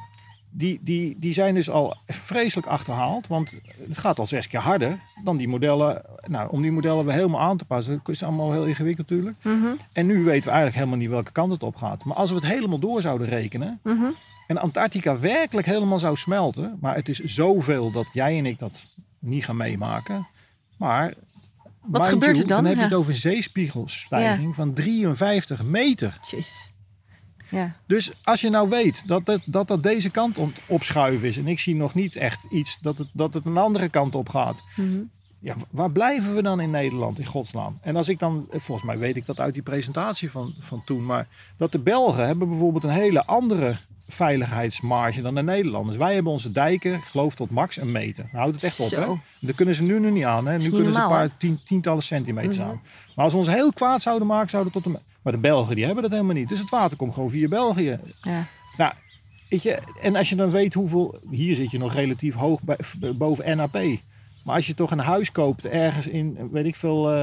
[0.51, 3.55] die, die, die zijn dus al vreselijk achterhaald, want
[3.89, 6.03] het gaat al zes keer harder dan die modellen.
[6.27, 9.45] Nou, om die modellen weer helemaal aan te passen, dat is allemaal heel ingewikkeld natuurlijk.
[9.45, 9.67] Mhm.
[9.93, 12.05] En nu weten we eigenlijk helemaal niet welke kant het op gaat.
[12.05, 13.81] Maar als we het helemaal door zouden rekenen.
[13.83, 14.05] Mhm.
[14.47, 16.79] En Antarctica werkelijk helemaal zou smelten.
[16.81, 18.85] Maar het is zoveel dat jij en ik dat
[19.19, 20.27] niet gaan meemaken.
[20.77, 21.15] Maar.
[21.81, 22.57] Wat gebeurt you, er dan?
[22.57, 22.89] Dan heb je Ja.
[22.89, 26.19] het over een zeespiegelstijging van 53 meter.
[26.31, 26.66] Jezus.
[27.57, 27.73] Ja.
[27.87, 31.37] Dus als je nou weet dat dat, dat, dat deze kant op, opschuiven is.
[31.37, 34.29] En ik zie nog niet echt iets dat het, dat het een andere kant op
[34.29, 34.57] gaat.
[34.77, 34.99] Mhm.
[35.41, 37.79] Ja, waar blijven we dan in Nederland, in godsnaam?
[37.83, 41.05] En als ik dan, volgens mij weet ik dat uit die presentatie van, van toen,
[41.05, 43.77] maar dat de Belgen hebben bijvoorbeeld een hele andere
[44.09, 45.97] veiligheidsmarge dan de Nederlanders.
[45.97, 48.29] Wij hebben onze dijken, ik geloof tot max een meter.
[48.33, 49.01] Houdt het echt op, Zo.
[49.01, 49.47] hè?
[49.47, 50.59] Dat kunnen ze nu nog niet aan, hè?
[50.59, 52.67] Nu kunnen ze een paar tien, tientallen centimeters Mhm.
[52.69, 52.81] aan.
[53.15, 55.01] Maar als we ons heel kwaad zouden maken, zouden we tot een...
[55.27, 56.49] Maar de Belgen, die hebben dat helemaal niet.
[56.49, 57.99] Dus het water komt gewoon via België.
[58.23, 58.47] Ja.
[58.77, 58.93] Nou,
[59.49, 62.79] weet je, en als je dan weet hoeveel, hier zit je nog relatief hoog bij,
[63.17, 63.73] boven NAP.
[64.45, 67.15] Maar als je toch een huis koopt ergens in, weet ik veel, eh,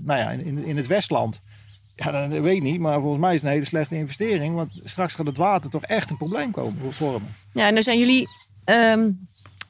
[0.00, 1.40] nou ja, in, in het Westland.
[1.96, 4.54] Ja, dat weet ik niet, maar volgens mij is het een hele slechte investering.
[4.54, 7.28] Want straks gaat het water toch echt een probleem komen vormen.
[7.52, 8.28] Ja, en dan zijn jullie.
[8.64, 9.10] ehm,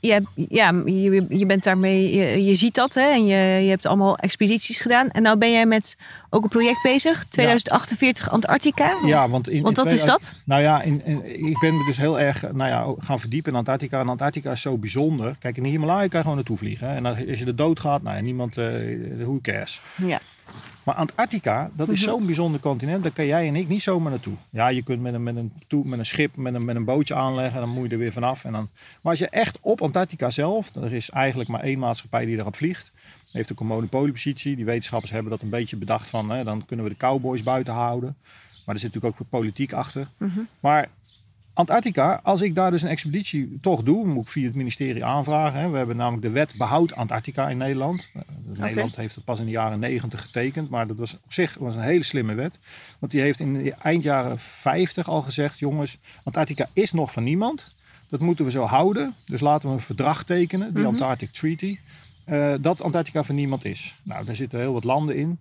[0.00, 2.14] je, ja, je, je bent daarmee.
[2.16, 3.10] Je, je ziet dat, hè?
[3.10, 5.08] En je, je hebt allemaal expedities gedaan.
[5.10, 5.96] En nou ben jij met
[6.30, 8.92] ook een project bezig, 2048 Antarctica.
[9.06, 10.40] Ja, want, in, Want wat is 2000 dat?
[10.44, 13.58] Nou ja, in, in- ik ben me dus heel erg nou ja, gaan verdiepen in
[13.58, 14.00] Antarctica.
[14.00, 15.36] En Antarctica is zo bijzonder.
[15.38, 16.88] Kijk, in de Himalaya kan je gewoon naartoe vliegen.
[16.88, 16.94] Hè?
[16.96, 18.64] En als je er dood gaat, nou ja, niemand, eh
[19.18, 19.80] who cares.
[19.96, 20.20] Ja.
[20.84, 21.96] Maar Antarctica, dat Mhm.
[21.96, 23.02] is zo'n bijzonder continent.
[23.02, 24.34] Daar kan jij en ik niet zomaar naartoe.
[24.50, 26.84] Ja, je kunt met een, met een, toe- met een schip, met een, met een
[26.84, 27.60] bootje aanleggen.
[27.60, 28.44] Dan moet je er weer vanaf.
[28.44, 28.68] En dan...
[29.02, 32.56] Maar als je echt op Antarctica zelf, er is eigenlijk maar één maatschappij die erop
[32.56, 32.96] vliegt.
[33.32, 34.56] Heeft ook een monopoliepositie.
[34.56, 37.72] Die wetenschappers hebben dat een beetje bedacht van, hè, dan kunnen we de cowboys buiten
[37.74, 38.16] houden.
[38.66, 40.06] Maar er zit natuurlijk ook politiek achter.
[40.60, 40.88] Maar
[41.52, 45.60] Antarctica, als ik daar dus een expeditie toch doe, moet ik via het ministerie aanvragen.
[45.60, 45.70] Hè.
[45.70, 48.08] We hebben namelijk de wet behoud Antarctica in Nederland.
[48.14, 48.22] Eh,
[48.58, 51.74] Nederland heeft het pas in de jaren negentig getekend, maar dat was op zich was
[51.74, 52.54] een hele slimme wet.
[52.98, 57.22] Want die heeft in de eind jaren 50 al gezegd, jongens, Antarctica is nog van
[57.22, 57.76] niemand.
[58.10, 59.14] Dat moeten we zo houden.
[59.26, 61.78] Dus laten we een verdrag tekenen, de Antarctic Treaty,
[62.24, 63.94] eh, dat Antarctica van niemand is.
[64.02, 65.38] Nou, daar zitten heel wat landen in.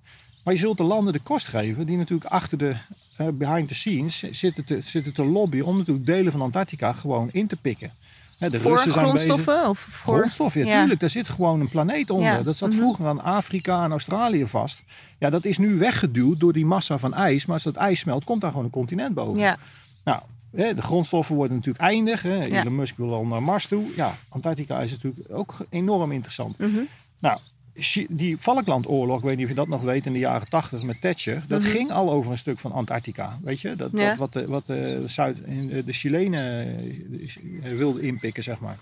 [0.50, 2.76] Maar je zult de landen de kost geven die natuurlijk achter de
[3.18, 7.30] eh, behind the scenes zitten te, zitten te lobbyen om natuurlijk delen van Antarctica gewoon
[7.32, 7.92] in te pikken.
[8.40, 9.28] De Voor Russen zijn bezig.
[9.28, 9.70] grondstoffen?
[9.70, 10.14] Of voor...
[10.16, 10.80] Grondstoffen, ja, Ja.
[10.80, 11.00] tuurlijk.
[11.00, 12.32] Daar zit gewoon een planeet onder.
[12.32, 12.78] Ja, Dat zat mhm.
[12.78, 14.84] vroeger aan Afrika en Australië vast.
[15.20, 17.46] Ja, dat is nu weggeduwd door die massa van ijs.
[17.46, 19.40] Maar als dat ijs smelt, komt daar gewoon een continent boven.
[19.40, 19.58] Ja.
[20.04, 20.22] Nou,
[20.52, 22.22] de grondstoffen worden natuurlijk eindig.
[22.22, 22.44] Hè.
[22.44, 23.84] Elon Musk wil al naar Mars toe.
[23.96, 26.58] Ja, Antarctica is natuurlijk ook enorm interessant.
[26.58, 26.80] Mhm.
[27.20, 27.44] Nou, Chi-
[28.10, 31.02] die Falklandoorlog, ik weet niet of je dat nog weet, in de jaren 80 met
[31.02, 31.44] Thatcher.
[31.48, 33.40] Dat ging al over een stuk van Antarctica.
[33.44, 34.02] Weet je, dat, Mhm.
[34.02, 34.10] Ja.
[34.10, 35.38] dat wat, de, wat de, Zuid,
[35.86, 36.78] de Chilenen
[37.64, 38.78] eh, wilden inpikken, zeg maar.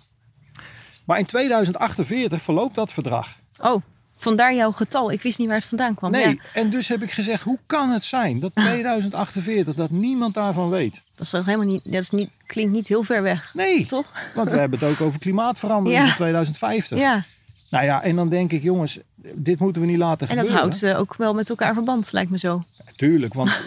[1.06, 3.36] Maar in 2048 verloopt dat verdrag.
[3.62, 3.82] Oh,
[4.18, 5.12] vandaar jouw getal.
[5.12, 6.12] Ik wist niet waar het vandaan kwam.
[6.12, 10.34] Nee, Ja, en dus heb ik gezegd, hoe kan het zijn dat 2048, dat niemand
[10.34, 10.94] daarvan weet?
[11.16, 11.84] dat is toch helemaal niet.
[11.84, 13.52] Dat is niet, klinkt niet heel ver weg.
[13.54, 14.12] Nee, Toch?
[14.36, 16.10] want we hebben het ook over klimaatverandering Ja.
[16.10, 16.98] in 2050.
[16.98, 17.24] Ja.
[17.70, 19.00] Nou ja, en dan denk ik, jongens,
[19.36, 20.70] dit moeten we niet laten En dat gebeuren.
[20.70, 22.64] houdt eh, ook wel met elkaar verband, lijkt me zo.
[22.96, 23.62] Tuurlijk, want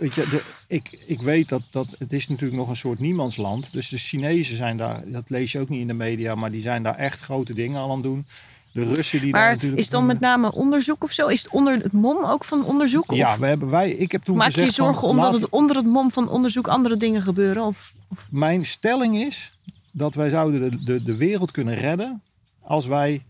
[0.00, 3.72] weet je, de, ik, ik weet dat, dat het is natuurlijk nog een soort niemandsland.
[3.72, 6.62] Dus de Chinezen zijn daar, dat lees je ook niet in de media, maar die
[6.62, 8.26] zijn daar echt grote dingen al aan doen.
[8.72, 9.80] De Russen die daar Maar natuurlijk...
[9.80, 11.26] is dan met name onderzoek of zo?
[11.26, 13.12] Is het onder het mom ook van onderzoek?
[13.14, 15.32] Ja, of we hebben wij, ik heb toen maak je gezegd je zorgen van, omdat
[15.32, 17.62] laat- het onder het mom van onderzoek andere dingen gebeuren?
[17.64, 17.90] Of,
[18.30, 19.52] Mijn stelling is
[19.92, 22.22] dat wij zouden de, de, de wereld kunnen redden
[22.62, 23.22] als wij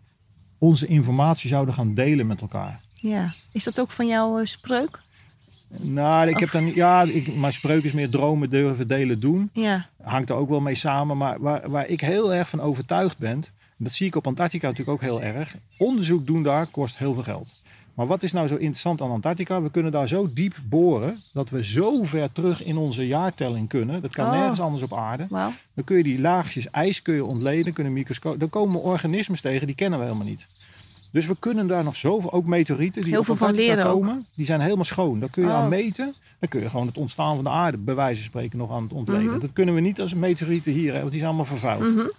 [0.58, 2.80] onze informatie zouden gaan delen met elkaar.
[2.94, 3.34] ja.
[3.52, 5.00] Is dat ook van jouw eh, spreuk?
[5.76, 9.50] Nou, ik heb dan, ja, ik, mijn spreuk is meer dromen durven delen doen.
[9.52, 9.88] Ja.
[10.02, 11.16] hangt er ook wel mee samen.
[11.16, 13.44] Maar waar, waar ik heel erg van overtuigd ben,
[13.78, 15.56] en dat zie ik op Antarctica natuurlijk ook heel erg.
[15.76, 17.57] Onderzoek doen daar kost heel veel geld.
[17.98, 19.62] Maar wat is nou zo interessant aan Antarctica?
[19.62, 24.02] We kunnen daar zo diep boren dat we zo ver terug in onze jaartelling kunnen.
[24.02, 24.32] Dat kan Oh.
[24.32, 25.26] nergens anders op aarde.
[25.74, 28.38] Dan kun je die laagjes ijs kun je ontleden, kunnen microscoop.
[28.40, 30.46] Dan komen organismen tegen die kennen we helemaal niet.
[31.12, 33.82] Dus we kunnen daar nog zoveel, ook meteorieten die Heel veel van ook.
[33.82, 35.20] komen, die zijn helemaal schoon.
[35.20, 35.54] Daar kun je Oh.
[35.54, 36.14] aan meten.
[36.38, 38.82] Dan kun je gewoon het ontstaan van de aarde, bij wijze van spreken, nog aan
[38.82, 39.30] het ontleden.
[39.30, 39.40] Mhm.
[39.40, 42.10] Dat kunnen we niet als meteorieten hier, hè, want die zijn allemaal vervuild.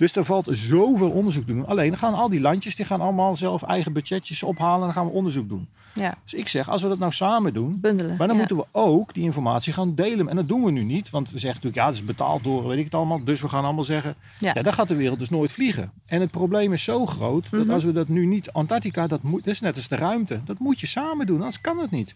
[0.00, 1.66] Dus er valt zoveel onderzoek te doen.
[1.66, 4.92] Alleen dan gaan al die landjes, die gaan allemaal zelf eigen budgetjes ophalen en dan
[4.92, 5.68] gaan we onderzoek doen.
[5.94, 6.14] Ja.
[6.24, 8.16] Dus ik zeg, als we dat nou samen doen, Bundelen.
[8.16, 8.42] maar dan ja.
[8.42, 10.28] moeten we ook die informatie gaan delen.
[10.28, 12.66] En dat doen we nu niet, want we zeggen natuurlijk, ja, dat is betaald door,
[12.68, 13.24] weet ik het allemaal.
[13.24, 14.50] Dus we gaan allemaal zeggen, Ja.
[14.54, 15.90] ja, dan gaat de wereld dus nooit vliegen.
[16.06, 17.70] En het probleem is zo groot, dat Mhm.
[17.70, 20.40] als we dat nu niet, Antarctica, dat, moet, dat is net als de ruimte.
[20.44, 22.14] Dat moet je samen doen, anders kan het niet.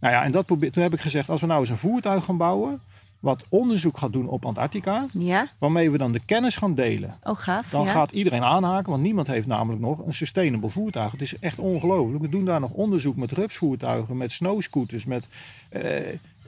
[0.00, 2.24] Nou ja, en dat probeer, toen heb ik gezegd, als we nou eens een voertuig
[2.24, 2.80] gaan bouwen,
[3.22, 5.48] wat onderzoek gaat doen op Antarctica, Ja?
[5.58, 7.16] waarmee we dan de kennis gaan delen.
[7.22, 7.70] Oh, gaaf.
[7.70, 7.90] Dan ja.
[7.90, 11.12] gaat iedereen aanhaken, want niemand heeft namelijk nog een sustainable voertuig.
[11.12, 12.22] Het is echt ongelooflijk.
[12.22, 15.28] We doen daar nog onderzoek met rupsvoertuigen, met snowscooters, met,
[15.70, 15.82] eh,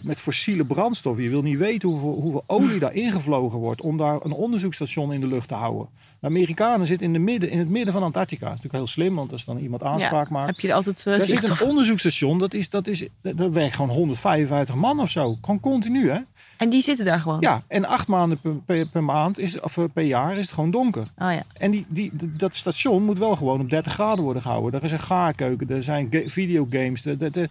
[0.02, 1.18] met fossiele brandstof.
[1.18, 5.20] Je wil niet weten hoeveel, hoeveel olie daar ingevlogen wordt om daar een onderzoeksstation in
[5.20, 5.88] de lucht te houden.
[6.20, 8.46] De Amerikanen zitten in, de midden, in het midden van Antarctica.
[8.46, 10.50] Dat is natuurlijk heel slim, want als dan iemand aanspraak maakt.
[10.50, 13.06] Heb je er altijd eh, zit een onderzoeksstation, dat, is, dat, is,
[13.50, 15.38] werkt gewoon 155 man of zo.
[15.40, 16.18] Gewoon continu, hè?
[16.64, 17.40] En die zitten daar gewoon?
[17.40, 20.54] Ja, en acht maanden per, per, per maand, is, of eh, per jaar, is het
[20.54, 21.02] gewoon donker.
[21.18, 21.42] Oh ja.
[21.58, 24.80] En die, die, dat station moet wel gewoon op 30 graden worden gehouden.
[24.80, 27.02] Er is een gaarkeuken, er zijn ga- videogames.
[27.02, 27.48] De, de, de-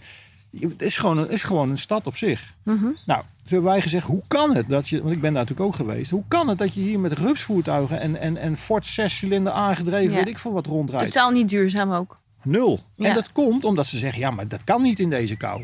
[0.60, 2.54] het is gewoon, een, is gewoon een stad op zich.
[2.64, 2.84] Mhm.
[3.06, 5.02] Nou, toen hebben wij gezegd, hoe kan het dat je...
[5.02, 6.12] Want ik ben daar natuurlijk ook geweest.
[6.12, 10.18] Hoe kan het dat je hier met rupsvoertuigen en, en, en Ford 6-cilinder aangedreven, Ja.
[10.18, 11.06] weet ik veel wat rondrijdt?
[11.06, 12.18] Totaal niet duurzaam ook.
[12.44, 12.80] Nul.
[12.96, 13.08] Ja.
[13.10, 15.64] En dat komt omdat ze zeggen, ja, maar dat kan niet in deze kou.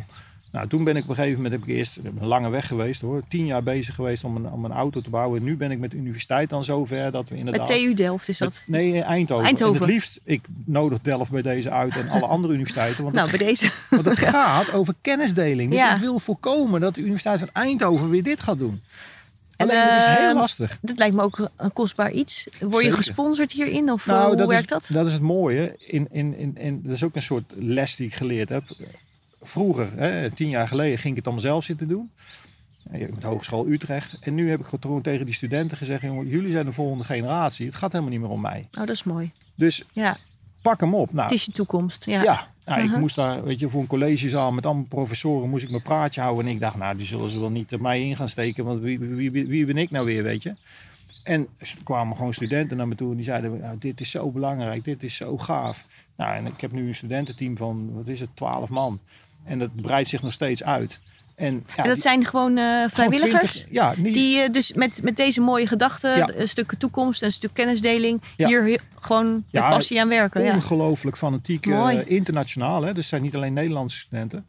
[0.51, 3.01] Nou, toen ben ik op een gegeven moment, heb ik eerst een lange weg geweest
[3.01, 3.21] hoor.
[3.27, 5.39] Tien jaar bezig geweest om een, om een auto te bouwen.
[5.39, 7.67] En nu ben ik met de universiteit dan zover dat we Met inderdaad...
[7.67, 8.63] TU Delft is dat.
[8.65, 9.45] Met- nee, Eindhoven.
[9.45, 9.75] Eindhoven.
[9.75, 13.03] En het liefst, ik nodig Delft bij deze uit en alle andere universiteiten.
[13.03, 13.71] Want, Nou, het, bij deze.
[13.89, 15.69] want het gaat over kennisdeling.
[15.69, 15.93] Dus Ja.
[15.93, 18.81] ik wil voorkomen dat de Universiteit van Eindhoven weer dit gaat doen.
[19.57, 20.77] En, Alleen, dat is heel ehm, lastig.
[20.81, 22.47] Dat lijkt me ook een kostbaar iets.
[22.59, 23.91] Word je gesponsord hierin?
[23.91, 24.89] Of Nou, hoe dat werkt is, dat?
[24.91, 25.75] Dat is het mooie.
[25.79, 28.63] In, in, in, in, dat is ook een soort les die ik geleerd heb.
[29.41, 32.11] Vroeger, hè, tien jaar geleden, ging ik het allemaal zelf zitten doen.
[32.91, 34.19] Met Hogeschool Utrecht.
[34.21, 37.65] En nu heb ik gewoon tegen die studenten gezegd: jongen, jullie zijn de volgende generatie.
[37.65, 38.67] Het gaat helemaal niet meer om mij.
[38.71, 39.31] Oh, dat is mooi.
[39.55, 40.17] Dus Ja,
[40.61, 41.13] pak hem op.
[41.13, 42.05] Nou, het is je toekomst.
[42.05, 42.23] Ja.
[42.23, 42.47] ja.
[42.65, 43.01] Nou, ik Uh-huh.
[43.01, 46.45] moest daar, weet je, voor een collegezaal met allemaal professoren moest ik mijn praatje houden.
[46.45, 48.99] En ik dacht, nou, die zullen ze wel niet mij in gaan steken, want wie,
[48.99, 50.55] wie, wie, wie ben ik nou weer, weet je?
[51.23, 54.31] En er kwamen gewoon studenten naar me toe en die zeiden, nou, dit is zo
[54.31, 55.85] belangrijk, dit is zo gaaf.
[56.15, 58.99] Nou, en ik heb nu een studententeam van, wat is het, 12 man.
[59.43, 60.99] En dat breidt zich nog steeds uit.
[61.35, 63.51] En, ja, En dat zijn gewoon eh, gewoon vrijwilligers?
[63.53, 66.29] 20 ja, die, Die eh, dus met, met deze mooie gedachten, Ja.
[66.35, 68.47] een stuk toekomst, een stuk kennisdeling, Ja.
[68.47, 70.43] hier gewoon met passie aan werken.
[70.43, 70.53] Ja.
[70.53, 72.03] ongelooflijk fanatiek, Mooi.
[72.05, 72.81] internationaal.
[72.81, 72.87] Hè?
[72.87, 74.45] Dus het zijn niet alleen Nederlandse studenten.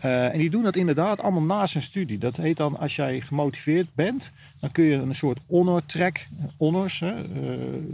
[0.00, 2.18] En die doen dat inderdaad allemaal naast hun studie.
[2.18, 4.30] Dat heet dan, als jij gemotiveerd bent,
[4.60, 6.26] dan kun je een soort honor track,
[6.58, 7.02] honors,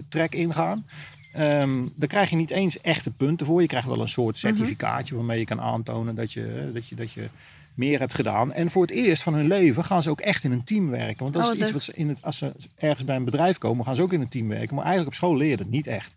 [0.08, 0.86] track ingaan.
[1.32, 3.60] Ehm daar krijg je niet eens echte punten voor.
[3.60, 4.46] Je krijgt wel een soort Mhm.
[4.46, 7.28] certificaatje waarmee je kan aantonen dat je, dat je, dat je
[7.74, 8.52] meer hebt gedaan.
[8.52, 11.22] En voor het eerst van hun leven gaan ze ook echt in een team werken.
[11.22, 13.24] Want dat Oh, is wat iets wat ze in het, als ze ergens bij een
[13.24, 14.74] bedrijf komen, gaan ze ook in een team werken.
[14.74, 16.12] Maar eigenlijk op school je dat niet echt.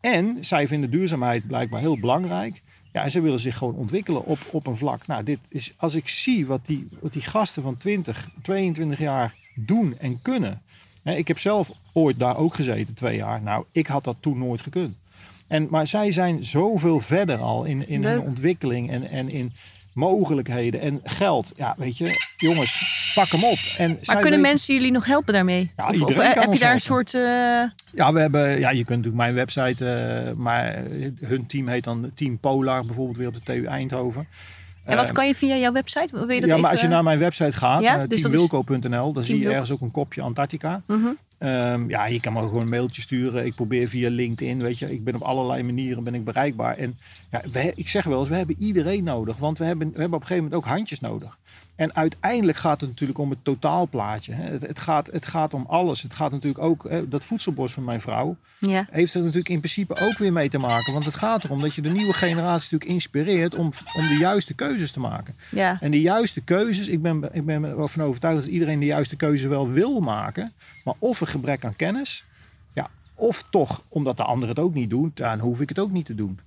[0.00, 2.62] En zij vinden duurzaamheid blijkbaar heel belangrijk.
[2.92, 5.06] Ja, en ze willen zich gewoon ontwikkelen op, op een vlak.
[5.06, 9.34] Nou, dit is, als ik zie wat die, wat die gasten van 20, 22 jaar
[9.54, 10.62] doen en kunnen.
[11.14, 13.42] Ik heb zelf ooit daar ook gezeten, twee jaar.
[13.42, 14.96] Nou, ik had dat toen nooit gekund.
[15.46, 19.52] En, maar zij zijn zoveel verder al in, in hun ontwikkeling en, en in
[19.92, 21.52] mogelijkheden en geld.
[21.56, 22.82] Ja, weet je, jongens,
[23.14, 23.58] pak hem op.
[23.78, 25.70] En Maar kunnen weten- mensen jullie nog helpen daarmee?
[25.76, 27.14] Ja, of of iedereen eh, heb je daar een soort...
[27.14, 27.20] eh,
[27.92, 30.82] Ja, we hebben, ja, je kunt natuurlijk mijn website, eh, maar
[31.20, 34.26] hun team heet dan Team Polar bijvoorbeeld weer op de TU Eindhoven.
[34.86, 36.08] En wat Eh, kan je via jouw website?
[36.12, 39.12] Wil je dat ja, maar als je naar mijn website gaat, Ja, eh, dus teamwilco.nl,
[39.12, 40.82] dan zie je ergens ook een kopje Antarctica.
[40.86, 41.06] Mhm.
[41.38, 43.46] Ehm, ja, je kan me gewoon een mailtje sturen.
[43.46, 44.92] Ik probeer via LinkedIn, weet je.
[44.92, 46.76] Ik ben op allerlei manieren ben ik bereikbaar.
[46.76, 46.98] En
[47.30, 49.36] ja, we, ik zeg wel eens, we hebben iedereen nodig.
[49.36, 51.38] Want we hebben, we hebben op een gegeven moment ook handjes nodig.
[51.76, 54.32] En uiteindelijk gaat het natuurlijk om het totaalplaatje.
[54.32, 54.50] Hè.
[54.50, 56.02] Het, het, gaat, het gaat om alles.
[56.02, 58.86] Het gaat natuurlijk ook, hè, dat voedselbos van mijn vrouw Ja.
[58.90, 60.92] heeft er natuurlijk in principe ook weer mee te maken.
[60.92, 64.54] Want het gaat erom dat je de nieuwe generatie natuurlijk inspireert om, om de juiste
[64.54, 65.36] keuzes te maken.
[65.50, 65.78] Ja.
[65.80, 68.86] En die juiste keuzes, ik ben, ik ben er wel van overtuigd dat iedereen de
[68.86, 70.52] juiste keuze wel wil maken.
[70.84, 72.24] Maar of een gebrek aan kennis,
[72.74, 75.90] ja, of toch omdat de anderen het ook niet doen, dan hoef ik het ook
[75.90, 76.38] niet te doen.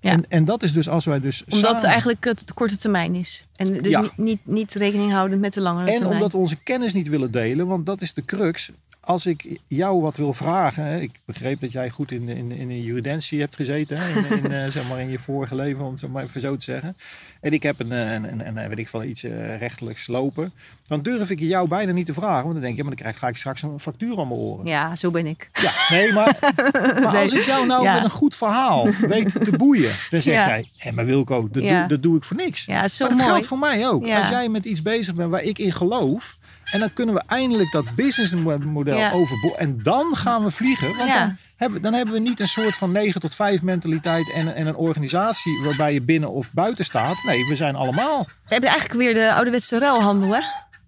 [0.00, 0.10] Ja.
[0.10, 2.76] En, en dat is dus als wij dus Omdat samen- het eigenlijk het de korte
[2.76, 3.46] termijn is.
[3.56, 4.00] En dus Ja.
[4.00, 6.14] niet, niet, niet rekening houdend met de langere En termijn.
[6.16, 8.70] omdat we onze kennis niet willen delen, want dat is de crux.
[9.08, 12.50] Als ik jou wat wil vragen, hè, ik begreep dat jij goed in, de- in,
[12.52, 15.84] in de juridentie hebt gezeten, hè, in, in, eh, zeg maar in je vorige leven,
[15.84, 16.96] om het zo maar even zo te zeggen.
[17.40, 20.52] En ik heb een, eh, een, een, een weet ik veel, iets eh, rechtelijks lopen.
[20.86, 23.00] Dan durf ik je jou bijna niet te vragen, want dan denk je, maar dan
[23.00, 24.66] krijg, ga ik straks een factuur aan mijn oren.
[24.66, 25.50] Ja, zo ben ik.
[25.52, 26.38] Ja, nee, maar,
[27.02, 27.22] maar Nee.
[27.22, 27.94] als ik jou nou Ja.
[27.94, 30.46] met een goed verhaal weet te boeien, dan zeg Ja.
[30.46, 31.78] jij, hé, maar Wilco, dat, Ja.
[31.78, 32.64] doe, dat doe ik voor niks.
[32.64, 33.30] Ja, zo maar dat mooi.
[33.30, 34.06] geldt voor mij ook.
[34.08, 36.36] Als jij met iets bezig bent waar ik in geloof,
[36.72, 39.10] en dan kunnen we eindelijk dat businessmodel Ja.
[39.10, 39.56] overboord.
[39.58, 40.96] En dan gaan we vliegen.
[40.96, 41.18] Want Ja.
[41.26, 44.66] dan, hebben, dan hebben we niet een soort van 9 tot 5 mentaliteit en, en
[44.66, 47.16] een organisatie waarbij je binnen of buiten staat.
[47.26, 48.24] Nee, we zijn allemaal.
[48.24, 50.40] We hebben eigenlijk weer de ouderwetse ruilhandel, hè?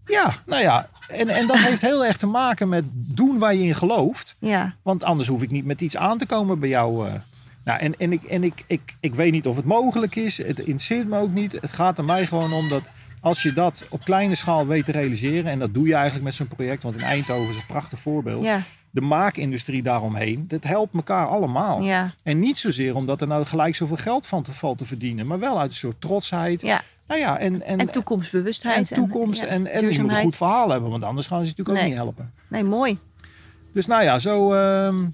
[0.07, 0.89] Ja, nou ja.
[1.09, 4.37] En, en dat heeft heel erg te maken met doen waar je in gelooft.
[4.39, 4.75] Ja.
[4.83, 7.07] Want anders hoef ik niet met iets aan te komen bij jou.
[7.09, 7.13] eh.
[7.65, 10.37] Nou, en en, ik, en ik, ik, ik weet niet of het mogelijk is.
[10.39, 11.53] Het interesseert me ook niet.
[11.61, 12.83] Het gaat er mij gewoon om dat
[13.21, 15.51] als je dat op kleine schaal weet te realiseren.
[15.51, 16.83] En dat doe je eigenlijk met zo'n project.
[16.83, 18.45] Want in Eindhoven is een prachtig voorbeeld.
[18.45, 18.63] Ja.
[18.91, 20.45] De maakindustrie daaromheen.
[20.49, 21.83] Dat helpt elkaar allemaal.
[21.83, 22.15] Ja.
[22.23, 25.27] En niet zozeer omdat er nou gelijk zoveel geld van te valt te verdienen.
[25.27, 26.61] Maar wel uit een soort trotsheid.
[26.61, 26.83] ja.
[27.07, 28.91] Nou ja, en, en, En toekomstbewustheid.
[28.91, 29.43] en toekomst.
[29.43, 30.91] En, en je moet een goed verhaal hebben.
[30.91, 32.33] Want anders gaan ze natuurlijk ook niet helpen.
[32.49, 32.99] Nee, mooi.
[33.73, 35.07] Dus nou ja, zo, ehm,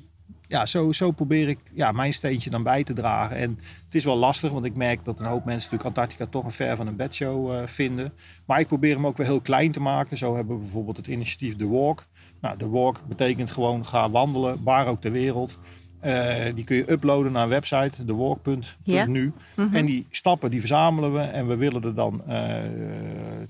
[0.49, 3.37] ja, zo, zo probeer ik ja, mijn steentje dan bij te dragen.
[3.37, 6.45] En het is wel lastig, want ik merk dat een hoop mensen natuurlijk Antarctica toch
[6.45, 8.13] een ver van een bedshow eh vinden.
[8.47, 10.19] Maar ik probeer hem ook weer heel klein te maken.
[10.19, 12.05] Zo hebben we bijvoorbeeld het initiatief The Walk.
[12.41, 15.59] Nou, The Walk betekent gewoon ga wandelen, waar ook ter wereld.
[16.01, 19.33] Eh, die kun je uploaden naar een website, thewalk.nu.
[19.57, 19.75] Mhm.
[19.75, 21.21] En die stappen die verzamelen we.
[21.21, 22.63] En we willen er dan eh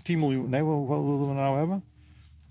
[0.02, 0.51] 10 miljoen...
[0.51, 1.82] Nee, hoeveel wilden we nou hebben?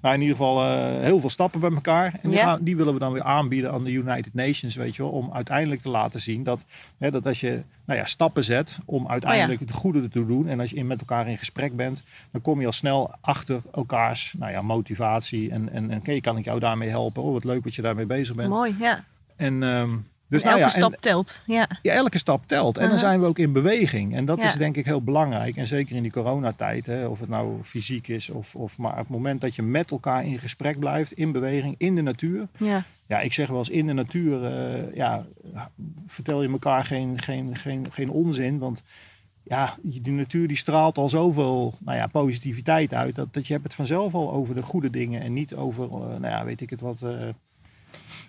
[0.06, 2.06] Nou, in ieder geval eh, heel veel stappen bij elkaar.
[2.22, 2.44] En die, Ja.
[2.46, 5.12] gaan, die willen we dan weer aanbieden aan de United Nations, weet je wel.
[5.12, 6.66] Om uiteindelijk te laten zien dat,
[6.98, 10.48] hè, dat als je nou ja, stappen zet om uiteindelijk het goede te doen.
[10.48, 13.62] En als je in, met elkaar in gesprek bent, dan kom je al snel achter
[13.74, 15.52] elkaars nou ja, motivatie.
[15.52, 17.24] En, en, en oké, kan ik jou daarmee helpen?
[17.24, 18.50] Oh, wat leuk dat je daarmee bezig bent.
[18.50, 19.04] Mooi, ja.
[19.36, 19.96] En, ehm,
[20.28, 21.44] dus elke nou en- stap telt.
[21.46, 21.68] Ja.
[21.82, 22.78] ja, elke stap telt.
[22.78, 24.16] En dan zijn we ook in beweging.
[24.16, 24.46] En dat Ja.
[24.46, 25.56] is denk ik heel belangrijk.
[25.56, 29.08] En zeker in die coronatijd, hè, of het nou fysiek is of, of maar het
[29.10, 32.48] moment dat je met elkaar in gesprek blijft, in beweging, in de natuur.
[32.58, 32.84] ja.
[33.08, 35.26] Ja, ik zeg wel eens in de natuur, eh, ja,
[36.08, 38.58] vertel je elkaar geen, geen, geen, geen onzin.
[38.60, 38.82] Want
[39.44, 43.16] ja, die natuur die straalt al zoveel nou ja, positiviteit uit.
[43.16, 45.92] Dat, dat je hebt het vanzelf al over de goede dingen en niet over, eh,
[46.00, 47.02] nou ja, weet ik het wat.
[47.02, 47.10] eh,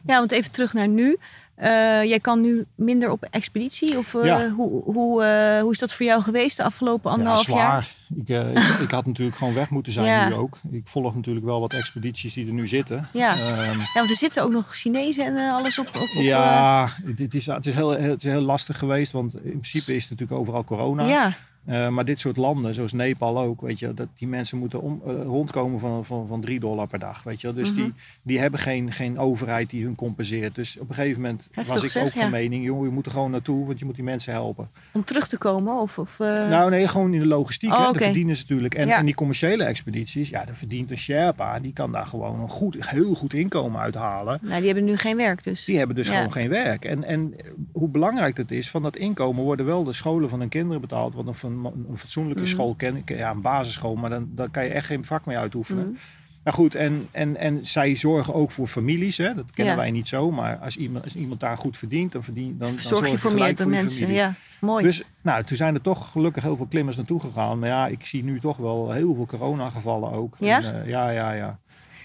[0.07, 1.17] Ja, want even terug naar nu.
[1.57, 1.69] Eh,
[2.05, 3.99] jij kan nu minder op expeditie.
[3.99, 4.51] Of eh, Ja.
[4.51, 7.83] hoe, hoe, eh, hoe is dat voor jou geweest de afgelopen anderhalf ja, jaar?
[8.29, 8.49] zwaar.
[8.55, 10.29] Ik, ik, ik had natuurlijk gewoon weg moeten zijn Ja.
[10.29, 10.59] nu ook.
[10.71, 13.09] Ik volg natuurlijk wel wat expedities die er nu zitten.
[13.13, 13.31] Ja.
[13.33, 15.87] Ehm, Ja, want er zitten ook nog Chinezen en alles op.
[15.89, 19.41] op, op ja, het is, het, is heel, het is heel lastig geweest, want in
[19.51, 21.05] principe is het natuurlijk overal corona.
[21.07, 21.33] ja,
[21.67, 25.03] Eh, maar dit soort landen, zoals Nepal ook, weet je, dat die mensen moeten om,
[25.07, 27.23] eh, rondkomen van, van, van 3 dollar per dag.
[27.23, 27.53] Weet je.
[27.53, 27.81] Dus Mhm.
[27.83, 30.55] die, die hebben geen, geen overheid die hun compenseert.
[30.55, 32.29] Dus op een gegeven moment was ik ook van ja.
[32.29, 34.69] mening, jongen, je moet er gewoon naartoe, want je moet die mensen helpen.
[34.93, 35.81] om terug te komen.
[35.81, 37.73] Of, of, eh, Nou nee, gewoon in de logistiek.
[37.73, 37.79] Oh.
[37.79, 38.75] Daar verdienen ze natuurlijk.
[38.75, 38.99] En, Ja.
[38.99, 41.61] en die commerciële expedities, ja, daar verdient een Sherpa.
[41.61, 44.39] Die kan daar gewoon een goed, heel goed inkomen uithalen.
[44.43, 45.65] nou, die hebben nu geen werk dus.
[45.65, 46.15] Die hebben dus Ja.
[46.15, 46.85] gewoon geen werk.
[46.85, 47.35] En, en
[47.73, 51.15] hoe belangrijk dat is, van dat inkomen worden wel de scholen van hun kinderen betaald.
[51.15, 52.51] Want een, een, een fatsoenlijke Mhm.
[52.51, 55.37] school, ken ik, ja, een basisschool, maar dan, dan kan je echt geen vak mee
[55.39, 55.87] uitoefenen.
[55.89, 55.97] Mhm.
[56.45, 59.17] Nou goed, en, en, en zij zorgen ook voor families.
[59.17, 59.35] Hè?
[59.35, 59.81] Dat kennen Ja.
[59.81, 60.31] wij niet zo.
[60.31, 63.33] Maar als iemand, als iemand daar goed verdient, dan, verdient, dan, dan Zorg je voor
[63.35, 63.91] meerdere je mensen.
[63.99, 64.17] familie.
[64.17, 64.85] Ja, mooi.
[64.85, 67.59] Dus nou, toen zijn er toch gelukkig heel veel klimmers naartoe gegaan.
[67.59, 70.37] Maar ja, ik zie nu toch wel heel veel coronagevallen ook.
[70.39, 70.63] Ja?
[70.63, 71.57] En, eh, ja, ja, ja.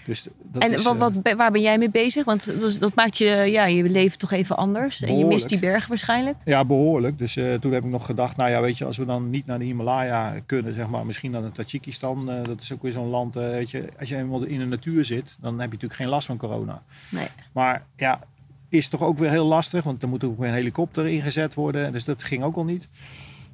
[0.04, 2.24] Dus dat en is, wat, eh, wat, waar ben jij mee bezig?
[2.24, 5.02] Want dat, dat maakt je, ja, je leven toch even anders.
[5.02, 6.36] En je mist die bergen waarschijnlijk.
[6.44, 7.18] Ja, behoorlijk.
[7.18, 9.46] Dus eh, toen heb ik nog gedacht, nou ja, weet je, als we dan niet
[9.46, 12.92] naar de Himalaya kunnen, zeg maar, misschien naar de Tajikistan, eh, dat is ook weer
[12.92, 16.00] zo'n land, weet je, als je eenmaal in de natuur zit, dan heb je natuurlijk
[16.00, 16.82] geen last van corona.
[17.08, 17.26] Nee.
[17.52, 18.20] Maar ja,
[18.68, 21.92] is toch ook weer heel lastig, want er moet ook weer een helikopter ingezet worden,
[21.92, 22.88] dus dat ging ook al niet.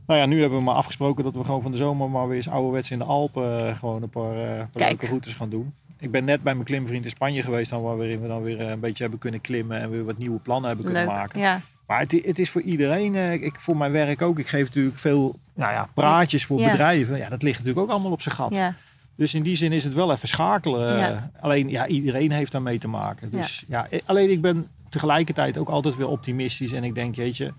[0.07, 2.37] Nou ja, nu hebben we maar afgesproken dat we gewoon van de zomer maar weer
[2.37, 5.75] eens ouderwets in de Alpen gewoon een paar, paar leuke routes gaan doen.
[6.01, 8.69] Ik ben net bij mijn klimvriend in Spanje geweest, dan waarin we dan weer eh,
[8.69, 11.15] een beetje hebben kunnen klimmen en weer wat nieuwe plannen hebben kunnen Leuk.
[11.15, 11.41] maken.
[11.41, 11.61] Ja.
[11.87, 14.39] Maar het, is voor iedereen, eh, ik, voor mijn werk ook.
[14.39, 16.71] Ik geef natuurlijk veel nou ja, praatjes voor Ja.
[16.71, 17.17] bedrijven.
[17.19, 18.55] Ja, dat ligt natuurlijk ook allemaal op zijn gat.
[18.55, 18.75] ja.
[19.17, 20.99] Dus in die zin is het wel even schakelen.
[20.99, 21.31] Ja.
[21.41, 23.31] Alleen ja, iedereen heeft daar mee te maken.
[23.31, 23.87] Dus ja.
[23.91, 26.73] eh, alleen ik ben tegelijkertijd ook altijd weer optimistisch.
[26.73, 27.53] En ik denk, jeetje,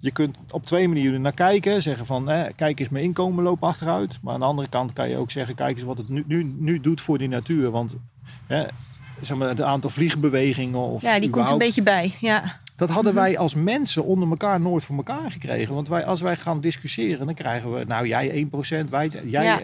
[0.00, 1.82] je kunt op twee manieren naar kijken.
[1.82, 4.18] Zeggen van, kijk eens, mijn inkomen loopt achteruit.
[4.22, 6.54] Maar aan de andere kant kan je ook zeggen, kijk eens wat het nu, nu,
[6.58, 7.70] nu doet voor die natuur.
[7.70, 7.96] Want
[8.46, 8.64] hè,
[9.20, 12.14] zeg maar, het aantal vliegbewegingen of ja, die komt een überhaupt- beetje bij.
[12.20, 12.56] Ja.
[12.76, 13.22] dat hadden Mhm.
[13.22, 15.74] wij als mensen onder elkaar nooit voor elkaar gekregen.
[15.74, 19.44] Want wij, als wij gaan discussiëren, dan krijgen we, nou jij 1%, wij, jij.
[19.44, 19.60] Ja.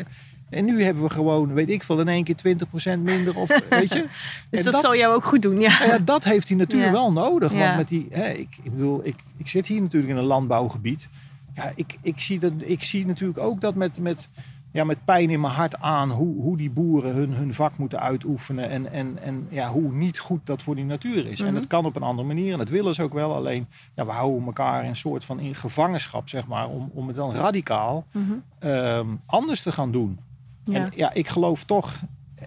[0.53, 2.57] En nu hebben we gewoon, weet ik veel, in één keer
[2.97, 3.37] 20% minder.
[3.39, 4.07] Of, weet je?
[4.51, 5.61] Dus dat, zal jou ook goed doen.
[5.61, 5.79] Ja.
[5.79, 6.93] nou ja, dat heeft die natuur Ja.
[6.93, 7.53] wel nodig.
[7.53, 11.09] Want met die, hè, ik, ik bedoel, ik, ik zit hier natuurlijk in een landbouwgebied.
[11.55, 14.29] Ja, ik, ik, zie dat, ik zie natuurlijk ook dat met, met,
[14.73, 18.01] ja, met pijn in mijn hart aan hoe, hoe die boeren hun, hun vak moeten
[18.01, 18.69] uitoefenen.
[18.71, 21.41] En, en, en ja, hoe niet goed dat voor die natuur is.
[21.41, 21.55] En Mhm.
[21.55, 22.53] dat kan op een andere manier.
[22.53, 23.35] En dat willen ze ook wel.
[23.35, 26.69] Alleen ja, we houden elkaar in een soort van in gevangenschap, zeg maar.
[26.69, 28.33] Om, om het dan radicaal Mhm.
[28.59, 30.19] ehm, anders te gaan doen.
[30.65, 30.75] Ja.
[30.75, 32.01] En ja, ik geloof toch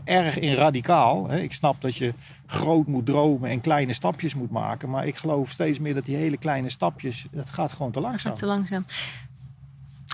[0.03, 1.27] erg in radicaal.
[1.27, 1.39] Hè.
[1.39, 2.13] Ik snap dat je
[2.45, 4.89] groot moet dromen en kleine stapjes moet maken.
[4.89, 8.33] Maar ik geloof steeds meer dat die hele kleine stapjes, dat gaat gewoon te langzaam.
[8.33, 8.85] Te langzaam.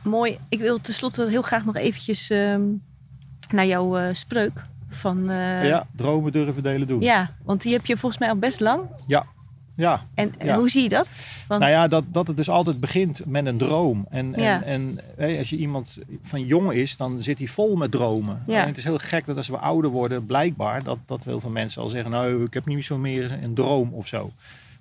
[0.03, 0.35] Mooi.
[0.49, 2.61] Ik wil tenslotte heel graag nog eventjes ehm,
[3.49, 4.65] naar jouw eh, spreuk.
[4.89, 7.01] Van, eh, Ja, dromen durven delen doen.
[7.01, 8.81] ja, want die heb je volgens mij al best lang.
[9.07, 9.25] Ja.
[9.75, 10.05] Ja.
[10.13, 10.57] En, Ja.
[10.57, 11.09] hoe zie je dat?
[11.47, 14.05] Want, Nou ja, dat, dat het dus altijd begint met een droom.
[14.09, 14.63] En, en, Ja.
[14.63, 18.43] en hè, als je iemand van jong is, dan zit hij vol met dromen.
[18.47, 18.61] Ja.
[18.61, 21.51] En het is heel gek dat als we ouder worden, blijkbaar, dat, dat veel van
[21.51, 24.29] mensen al zeggen, nou, ik heb niet zo meer een droom of zo.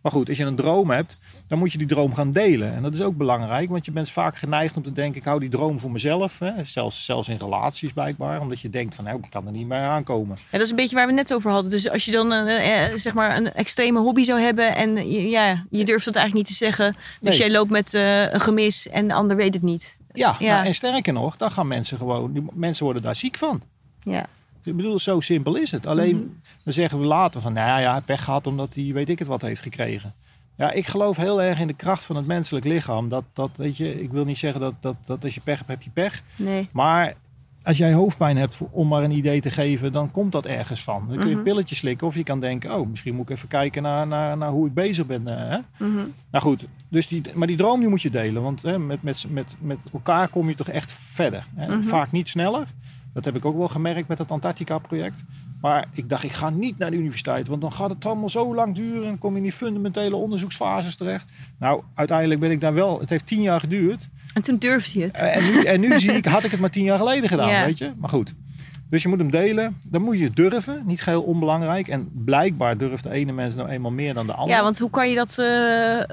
[0.03, 1.17] Maar goed, als je een droom hebt,
[1.49, 2.75] dan moet je die droom gaan delen.
[2.75, 5.41] En dat is ook belangrijk, want je bent vaak geneigd om te denken, ik hou
[5.41, 6.39] die droom voor mezelf.
[6.39, 6.65] Hè?
[6.65, 9.79] Zelfs, zelfs in relaties blijkbaar, omdat je denkt van, nou, ik kan er niet meer
[9.79, 10.37] aankomen.
[10.37, 11.71] ja, dat is een beetje waar we net over hadden.
[11.71, 15.29] Dus als je dan eh, eh, zeg maar een extreme hobby zou hebben en je,
[15.29, 16.93] ja, je durft dat eigenlijk niet te zeggen.
[16.93, 17.39] Dus Nee.
[17.39, 19.97] jij loopt met eh, een gemis en de ander weet het niet.
[20.13, 20.55] Ja, Ja.
[20.55, 23.63] nou, en sterker nog, dan gaan mensen gewoon, die mensen worden daar ziek van.
[24.03, 24.27] Ja.
[24.65, 25.87] Ik bedoel, zo simpel is het.
[25.87, 26.27] Alleen Mhm.
[26.65, 29.41] Dan zeggen we later van, nou ja, pech gehad omdat hij weet ik het wat
[29.43, 30.15] heeft gekregen.
[30.57, 33.09] Ja, ik geloof heel erg in de kracht van het menselijk lichaam.
[33.09, 35.69] Dat, dat weet je, ik wil niet zeggen dat, dat, dat als je pech hebt,
[35.69, 36.23] heb je pech.
[36.37, 36.69] Nee.
[36.73, 37.15] Maar
[37.63, 41.09] als jij hoofdpijn hebt, om maar een idee te geven, dan komt dat ergens van.
[41.09, 41.45] Dan kun je Mhm.
[41.45, 44.51] pilletjes slikken of je kan denken, oh, misschien moet ik even kijken naar, naar, naar
[44.51, 45.27] hoe ik bezig ben.
[45.29, 45.87] eh, hè?
[45.87, 45.97] Mhm.
[46.31, 48.43] Nou goed, dus die, maar die droom die moet je delen.
[48.43, 51.47] Want hè, met, met, met, met elkaar kom je toch echt verder.
[51.57, 51.67] Hè?
[51.77, 51.83] Mhm.
[51.83, 52.67] Vaak niet sneller.
[53.15, 55.23] Dat heb ik ook wel gemerkt met het Antarctica-project.
[55.61, 57.49] Maar ik dacht, ik ga niet naar de universiteit.
[57.49, 59.09] Want dan gaat het allemaal zo lang duren.
[59.09, 61.25] En kom je in die fundamentele onderzoeksfases terecht.
[61.59, 63.01] Nou, uiteindelijk ben ik daar wel...
[63.01, 64.09] Het heeft tien jaar geduurd.
[64.35, 65.15] En toen durfde je het.
[65.15, 67.49] Eh, En nu, en nu zie ik, had ik het maar tien jaar geleden gedaan,
[67.49, 67.65] Ja.
[67.65, 67.95] weet je.
[68.01, 68.35] Maar goed.
[68.91, 69.77] Dus je moet hem delen.
[69.87, 70.83] Dan moet je durven.
[70.87, 71.89] Niet geheel onbelangrijk.
[71.89, 74.57] En blijkbaar durft de ene mens nou eenmaal meer dan de andere.
[74.57, 75.39] Ja, want hoe kan je dat...
[75.39, 76.07] eh, eh,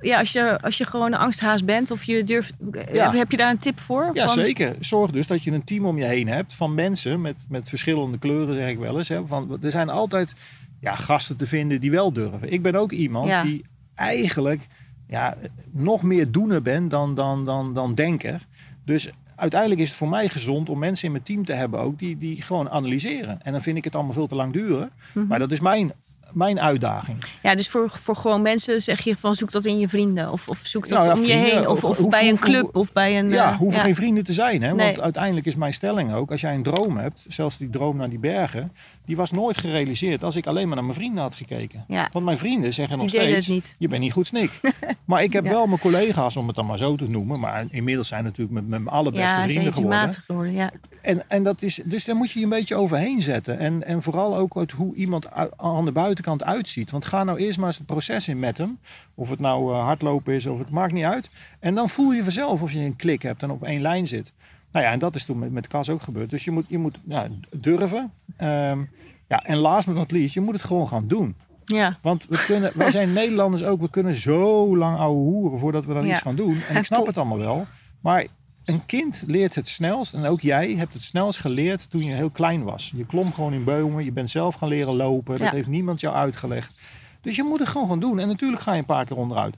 [0.00, 2.54] ja, als je, als je gewoon een angsthaas bent of je durft...
[2.92, 3.04] Ja.
[3.04, 4.10] Heb, heb je daar een tip voor?
[4.12, 4.74] Ja, Van- zeker.
[4.80, 8.18] Zorg dus dat je een team om je heen hebt van mensen met, met verschillende
[8.18, 9.08] kleuren, zeg ik wel eens.
[9.08, 9.26] Hè.
[9.26, 10.40] Van, er zijn altijd
[10.80, 12.52] ja, gasten te vinden die wel durven.
[12.52, 13.42] Ik ben ook iemand Ja.
[13.42, 14.66] die eigenlijk
[15.08, 15.36] ja,
[15.72, 18.46] nog meer doener ben dan, dan, dan, dan denker.
[18.84, 21.98] Dus uiteindelijk is het voor mij gezond om mensen in mijn team te hebben ook
[21.98, 23.40] die, die gewoon analyseren.
[23.42, 24.90] En dan vind ik het allemaal veel te lang duren.
[25.14, 25.26] Mhm.
[25.26, 25.92] Maar dat is mijn,
[26.32, 27.24] mijn uitdaging.
[27.42, 30.32] Ja, dus voor, voor gewoon mensen zeg je van zoek dat in je vrienden.
[30.32, 31.68] Of, of zoek dat Nou ja, om je heen.
[31.68, 33.28] Of, of- of hoef- bij een club of bij een...
[33.30, 33.84] Ja, eh, hoeven ja.
[33.84, 34.62] geen vrienden te zijn.
[34.62, 34.68] Hè?
[34.68, 35.00] Want Nee.
[35.02, 38.18] uiteindelijk is mijn stelling ook, als jij een droom hebt, zelfs die droom naar die
[38.18, 38.72] bergen,
[39.04, 41.84] die was nooit gerealiseerd als ik alleen maar naar mijn vrienden had gekeken.
[41.88, 42.08] Ja.
[42.12, 43.76] Want mijn vrienden zeggen nog steeds, niet.
[43.78, 44.60] je bent niet goed snik.
[45.04, 45.50] maar ik heb Ja.
[45.50, 48.66] wel mijn collega's, om het dan maar zo te noemen, maar inmiddels zijn natuurlijk met,
[48.66, 49.98] mijn allerbeste ja, vrienden geworden.
[49.98, 50.52] matig geworden.
[50.52, 50.70] Ja.
[51.02, 53.58] En, en dat is, dus daar moet je je een beetje overheen zetten.
[53.58, 55.26] En, en vooral ook uit hoe iemand
[55.56, 56.90] aan de buitenkant uitziet.
[56.90, 58.78] Want ga nou eerst maar eens het proces in met hem.
[59.14, 61.30] Of het nou eh, hardlopen is of het maakt niet uit.
[61.60, 64.32] En dan voel je vanzelf of je een klik hebt en op één lijn zit.
[64.72, 66.30] Nou ja, en dat is toen met, met Cas ook gebeurd.
[66.30, 68.12] Dus je moet, je moet ja, durven.
[68.36, 68.80] Ehm,
[69.28, 71.34] ja, en last but not least, je moet het gewoon gaan doen.
[71.64, 71.96] ja.
[72.02, 75.94] Want we kunnen, wij zijn Nederlanders ook, we kunnen zo lang ouwe hoeren voordat we
[75.94, 76.12] dan Ja.
[76.12, 76.60] iets gaan doen.
[76.68, 77.66] En ik snap het allemaal wel.
[78.00, 78.26] Maar
[78.64, 82.30] een kind leert het snelst, en ook jij hebt het snelst geleerd toen je heel
[82.30, 82.92] klein was.
[82.96, 85.38] Je klom gewoon in bomen, je bent zelf gaan leren lopen.
[85.38, 85.54] Dat Ja.
[85.54, 86.82] heeft niemand jou uitgelegd.
[87.20, 88.18] Dus je moet het gewoon gaan doen.
[88.18, 89.54] En natuurlijk ga je een paar keer onderuit.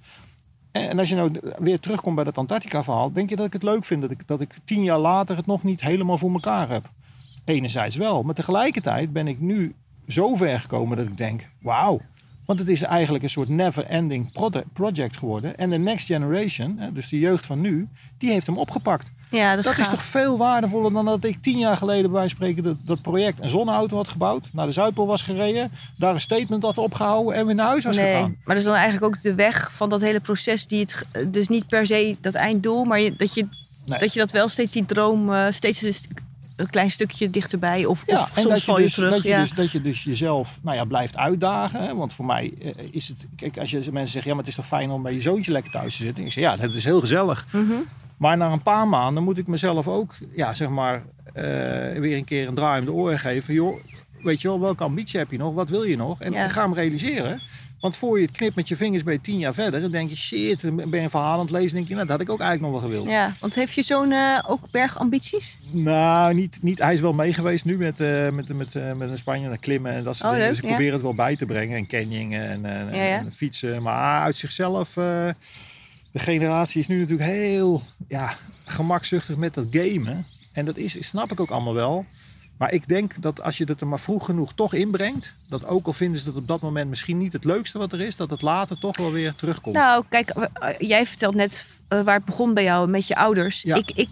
[0.75, 3.85] En als je nou weer terugkomt bij dat Antarctica-verhaal, denk je dat ik het leuk
[3.85, 6.91] vind dat ik, dat ik tien jaar later het nog niet helemaal voor elkaar heb?
[7.45, 9.75] Enerzijds wel, maar tegelijkertijd ben ik nu
[10.09, 12.01] zo ver gekomen dat ik denk: wauw.
[12.47, 14.33] Want het is eigenlijk een soort never-ending
[14.73, 15.57] project geworden.
[15.57, 17.89] En de next generation, dus de jeugd van nu,
[18.19, 19.13] die heeft hem opgepakt.
[19.35, 22.63] Ja, dat, Dat is toch veel waardevoller dan dat ik tien jaar geleden bij spreken
[22.63, 24.47] dat, dat project een zonneauto had gebouwd.
[24.53, 25.71] Naar de Zuidpool was gereden.
[25.99, 28.37] Daar een statement had opgehouden en weer naar huis was Nee, gegaan.
[28.45, 30.67] maar dat is dan eigenlijk ook de weg van dat hele proces.
[30.67, 33.47] Die het, dus niet per se dat einddoel, maar je, dat, je,
[33.87, 33.99] Nee.
[33.99, 37.85] dat je dat wel steeds die droom, eh, steeds een, klein stukje dichterbij.
[37.85, 39.11] Of, Ja, of en soms val je dus, terug.
[39.11, 39.41] dat, je ja.
[39.41, 41.83] dus, dat je dus jezelf nou ja, blijft uitdagen.
[41.83, 41.95] Hè?
[41.95, 43.27] Want voor mij eh, is het...
[43.37, 45.53] Kijk, als je, mensen zeggen, ja, maar het is toch fijn om bij je zoontje
[45.53, 46.25] lekker thuis te zitten.
[46.25, 47.47] Ik zeg, ja, dat is heel gezellig.
[47.53, 47.73] Mhm.
[48.17, 51.45] Maar na een paar maanden moet ik mezelf ook, ja, zeg maar, eh,
[51.99, 53.55] weer een keer een draai om de oren geven.
[53.55, 53.83] Joh,
[54.23, 55.55] weet je wel, welke ambitie heb je nog?
[55.55, 56.21] Wat wil je nog?
[56.21, 56.49] En Ja.
[56.49, 57.41] ga hem realiseren.
[57.81, 59.81] Want voor je het knipt met je vingers ben je tien jaar verder.
[59.81, 61.77] Dan denk je, shit, dan ben je een verhaal aan het lezen.
[61.77, 63.09] denk je, nou, dat had ik ook eigenlijk nog wel gewild.
[63.11, 65.59] ja, want heeft je zoon eh, ook bergambities?
[65.73, 69.19] Nou, niet, niet, hij is wel mee geweest nu met, eh met, met, met een
[69.19, 70.49] Spanje en klimmen en dat soort Oh, dingen.
[70.49, 70.71] Dus ik ja.
[70.75, 71.77] probeer het wel bij te brengen.
[71.77, 73.19] En canyoningen en, en, Ja, ja.
[73.19, 73.83] en fietsen.
[73.83, 74.97] Maar uit zichzelf,
[76.15, 78.35] de generatie is nu natuurlijk heel ja,
[78.65, 80.27] gemakzuchtig met dat gamen.
[80.53, 82.07] En dat is, snap ik ook allemaal wel.
[82.59, 85.87] Maar ik denk dat als je het er maar vroeg genoeg toch inbrengt, dat ook
[85.87, 88.31] al vinden ze dat op dat moment misschien niet het leukste wat er is, dat
[88.31, 89.75] het later toch wel weer terugkomt.
[89.75, 91.67] Nou, kijk, eh, jij vertelt net
[92.03, 93.63] waar het begon bij jou met je ouders.
[93.63, 93.75] Ja.
[93.75, 94.09] Ik, ik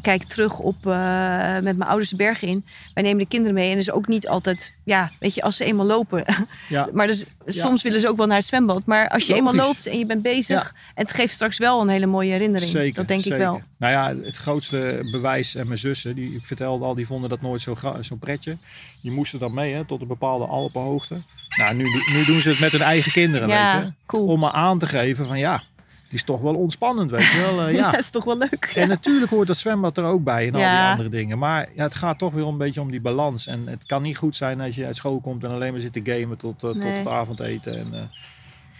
[0.00, 2.64] kijk terug op eh, met mijn ouders de bergen in.
[2.94, 5.64] Wij nemen de kinderen mee en dus ook niet altijd, ja, weet je, als ze
[5.64, 6.24] eenmaal lopen.
[6.68, 6.88] ja.
[6.92, 8.82] Maar dus, soms willen ze ook wel naar het zwembad.
[8.84, 9.50] Maar als je Logisch.
[9.50, 12.70] eenmaal loopt en je bent bezig, en het geeft straks wel een hele mooie herinnering.
[12.70, 13.38] Zeker, dat denk zeker.
[13.38, 13.60] ik wel.
[13.76, 17.40] Nou ja, het grootste bewijs, en mijn zussen, die ik vertelde al, die vonden dat
[17.40, 18.56] nooit zo, zo pretje.
[19.02, 21.16] Die moesten dan mee, hè, tot een bepaalde Alpenhoogte.
[21.56, 23.92] Nou, nu, nu doen ze het met hun eigen kinderen, weet je.
[24.06, 24.26] cool.
[24.26, 25.62] Om maar aan te geven van ja,
[26.16, 27.66] is toch wel ontspannend, weet je wel.
[27.66, 27.98] eh, Ja, ja.
[27.98, 28.72] is toch wel leuk.
[28.74, 31.38] En natuurlijk hoort dat zwembad er ook bij en al die andere dingen.
[31.38, 33.46] Maar ja, het gaat toch weer een beetje om die balans.
[33.46, 35.92] En het kan niet goed zijn als je uit school komt en alleen maar zit
[35.92, 37.78] te gamen tot, eh, tot het avondeten.
[37.78, 38.00] En, eh,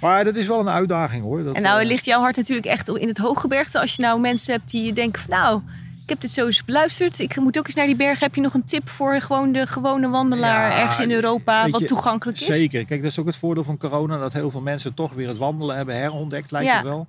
[0.00, 1.42] maar dat is wel een uitdaging hoor.
[1.44, 3.80] Dat, En nou ligt jouw hart natuurlijk echt in het hooggebergte.
[3.80, 5.60] Als je nou mensen hebt die denken van nou,
[6.06, 7.18] ik heb dit zo eens beluisterd.
[7.18, 8.20] Ik moet ook eens naar die berg.
[8.20, 11.80] Heb je nog een tip voor gewoon de gewone wandelaar Ja, ergens in Europa wat
[11.80, 12.46] je, toegankelijk is?
[12.46, 12.84] Zeker.
[12.84, 14.18] Kijk, dat is ook het voordeel van corona.
[14.18, 16.74] Dat heel veel mensen toch weer het wandelen hebben herontdekt, lijkt Ja.
[16.74, 17.06] het wel.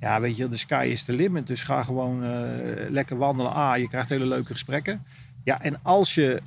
[0.00, 1.46] Ja, weet je, de sky is the limit.
[1.46, 2.30] Dus ga gewoon eh,
[2.90, 3.52] lekker wandelen.
[3.52, 5.04] Ah, je krijgt hele leuke gesprekken.
[5.44, 6.42] Ja, en als je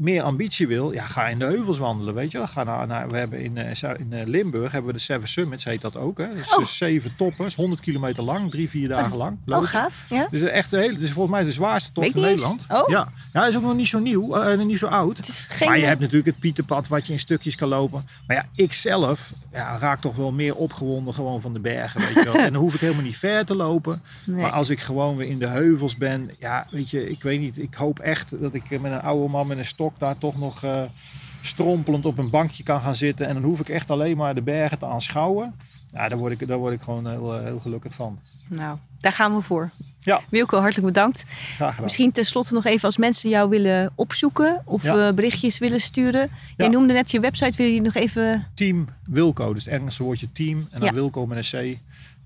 [0.00, 2.46] meer ambitie wil, ja, ga in de heuvels wandelen, weet je wel.
[2.46, 5.64] Ga naar, naar, we hebben in, eh, in eh, Limburg hebben we de Seven Summits,
[5.64, 6.18] heet dat ook.
[6.18, 6.34] Hè?
[6.34, 6.58] Dus Oh.
[6.58, 9.32] dus zeven toppers, 100 kilometer lang, drie, vier dagen lang.
[9.32, 9.68] Oh, lopen.
[9.68, 10.04] gaaf.
[10.08, 10.26] Ja?
[10.30, 12.20] Dus echt een hele, het is volgens mij de zwaarste tocht in.
[12.20, 12.66] Nederland.
[12.68, 12.88] Oh.
[12.88, 13.08] Ja.
[13.32, 15.16] ja, is ook nog niet zo nieuw, eh, niet zo oud.
[15.16, 15.68] Het is geen...
[15.68, 18.04] Maar je hebt natuurlijk het Pieterpad wat je in stukjes kan lopen.
[18.26, 22.00] Maar ja, ik zelf ja, raak toch wel meer opgewonden gewoon van de bergen.
[22.00, 22.34] Weet je wel.
[22.50, 24.02] En dan hoef ik helemaal niet ver te lopen.
[24.24, 24.36] Nee.
[24.36, 26.30] Maar als ik gewoon weer in de heuvels ben.
[26.38, 27.58] Ja, weet je, ik weet niet.
[27.58, 30.62] Ik hoop echt dat ik met een oude man met een stok daar toch nog
[30.64, 30.82] eh,
[31.40, 33.26] strompelend op een bankje kan gaan zitten.
[33.26, 35.54] En dan hoef ik echt alleen maar de bergen te aanschouwen.
[35.92, 38.18] Ja, daar word ik, daar word ik gewoon heel, eh, heel gelukkig van.
[38.48, 39.70] Nou, daar gaan we voor.
[40.00, 40.20] Ja.
[40.28, 41.24] Wilco, hartelijk bedankt.
[41.28, 41.84] Graag gedaan.
[41.84, 45.08] Misschien tenslotte nog even als mensen jou willen opzoeken of Ja.
[45.08, 46.30] eh, berichtjes willen sturen.
[46.56, 46.72] Jij Ja.
[46.72, 48.46] noemde net je website, wil je nog even...
[48.54, 50.58] Team Wilco, dus het Engelse woordje team.
[50.58, 50.92] En dan Ja.
[50.92, 51.78] Wilco met een C.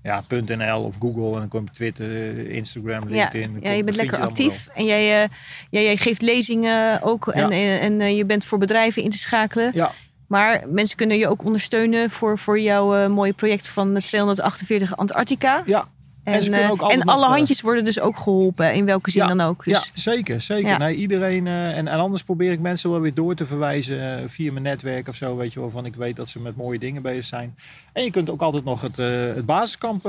[0.05, 3.57] Ja, .nl of Google en dan kom je op Twitter, eh, Instagram, LinkedIn.
[3.61, 4.67] Ja, je bent lekker actief.
[4.75, 5.29] En jij, eh,
[5.69, 7.27] jij geeft lezingen ook.
[7.27, 7.49] En, Ja.
[7.49, 9.71] eh, en je bent voor bedrijven in te schakelen.
[9.73, 9.91] Ja,
[10.27, 15.63] Maar mensen kunnen je ook ondersteunen voor, voor jouw mooie project van de 248 Antarctica.
[15.65, 15.87] ja,
[16.25, 18.85] En, En ze kunnen eh, ook en alle eh, handjes worden dus ook geholpen, in
[18.85, 19.63] welke zin Ja, dan ook.
[19.65, 20.41] Dus, ja zeker.
[20.41, 20.69] zeker.
[20.69, 20.77] Ja.
[20.77, 24.51] Nee, iedereen, eh, en, en anders probeer ik mensen wel weer door te verwijzen via
[24.51, 25.35] mijn netwerk of zo.
[25.35, 27.55] Weet je wel, van ik weet dat ze met mooie dingen bezig zijn.
[27.93, 30.01] En je kunt ook altijd nog het, eh, het basiskamp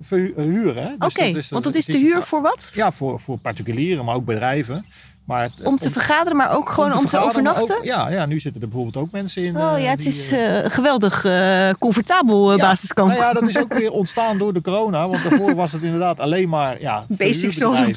[0.00, 0.82] verhu- huren.
[0.82, 0.88] hè.
[0.98, 2.70] Dus Oké, want dat is te huur voor wat?
[2.74, 4.84] Ja, voor, voor particulieren, maar ook bedrijven.
[5.24, 7.76] Maar het- Om te vergaderen, maar ook gewoon om te, overnachten?
[7.76, 9.56] ook- ja, ja, nu zitten er bijvoorbeeld ook mensen in.
[9.56, 13.08] Oh eh, ja, het die, is eh, eh, geweldig eh, comfortabel eh, Ja, basiskamp.
[13.08, 15.08] Nou ja, dat is ook weer ontstaan door de corona.
[15.08, 17.88] Want daarvoor was het inderdaad alleen maar ja, Basic zoals op.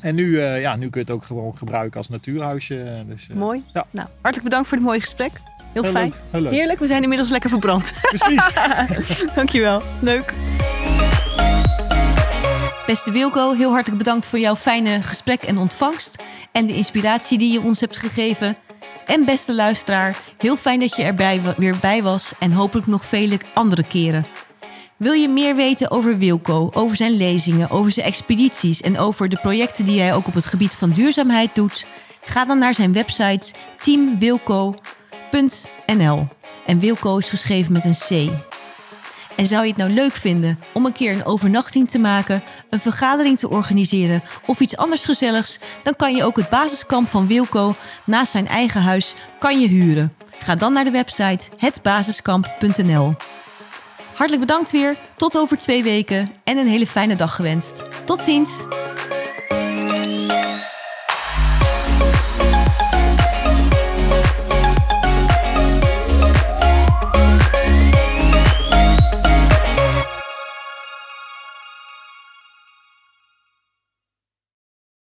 [0.00, 3.04] En nu, eh, ja, nu kun je het ook gewoon gebruiken als natuurhuisje.
[3.08, 3.62] Dus, eh, Mooi.
[3.72, 3.86] Ja.
[3.90, 5.32] Nou, hartelijk bedankt voor het mooie gesprek.
[5.72, 6.04] Heel, heel fijn.
[6.08, 6.14] leuk.
[6.30, 6.52] Heel leuk.
[6.52, 7.92] Heerlijk, we zijn inmiddels lekker verbrand.
[8.02, 8.50] Precies.
[9.34, 9.82] Dankjewel.
[10.00, 10.32] Leuk.
[12.88, 16.22] Beste Wilco, heel hartelijk bedankt voor jouw fijne gesprek en ontvangst.
[16.52, 18.56] En de inspiratie die je ons hebt gegeven.
[19.06, 22.32] En beste luisteraar, heel fijn dat je erbij weer bij was.
[22.38, 24.26] En hopelijk nog vele andere keren.
[24.96, 29.38] Wil je meer weten over Wilco, over zijn lezingen, over zijn expedities en over de
[29.40, 31.86] projecten die hij ook op het gebied van duurzaamheid doet?
[32.20, 36.26] Ga dan naar zijn website teamwilco.nl.
[36.66, 38.47] En Wilco is geschreven met een C.
[39.38, 42.80] En zou je het nou leuk vinden om een keer een overnachting te maken, een
[42.80, 47.74] vergadering te organiseren of iets anders gezelligs, dan kan je ook het basiskamp van Wilco
[48.04, 50.14] naast zijn eigen huis kan je huren.
[50.38, 53.12] Ga dan naar de website hetbasiskamp.nl.
[54.14, 57.82] Hartelijk bedankt weer, tot over twee weken en een hele fijne dag gewenst.
[58.04, 58.66] Tot ziens!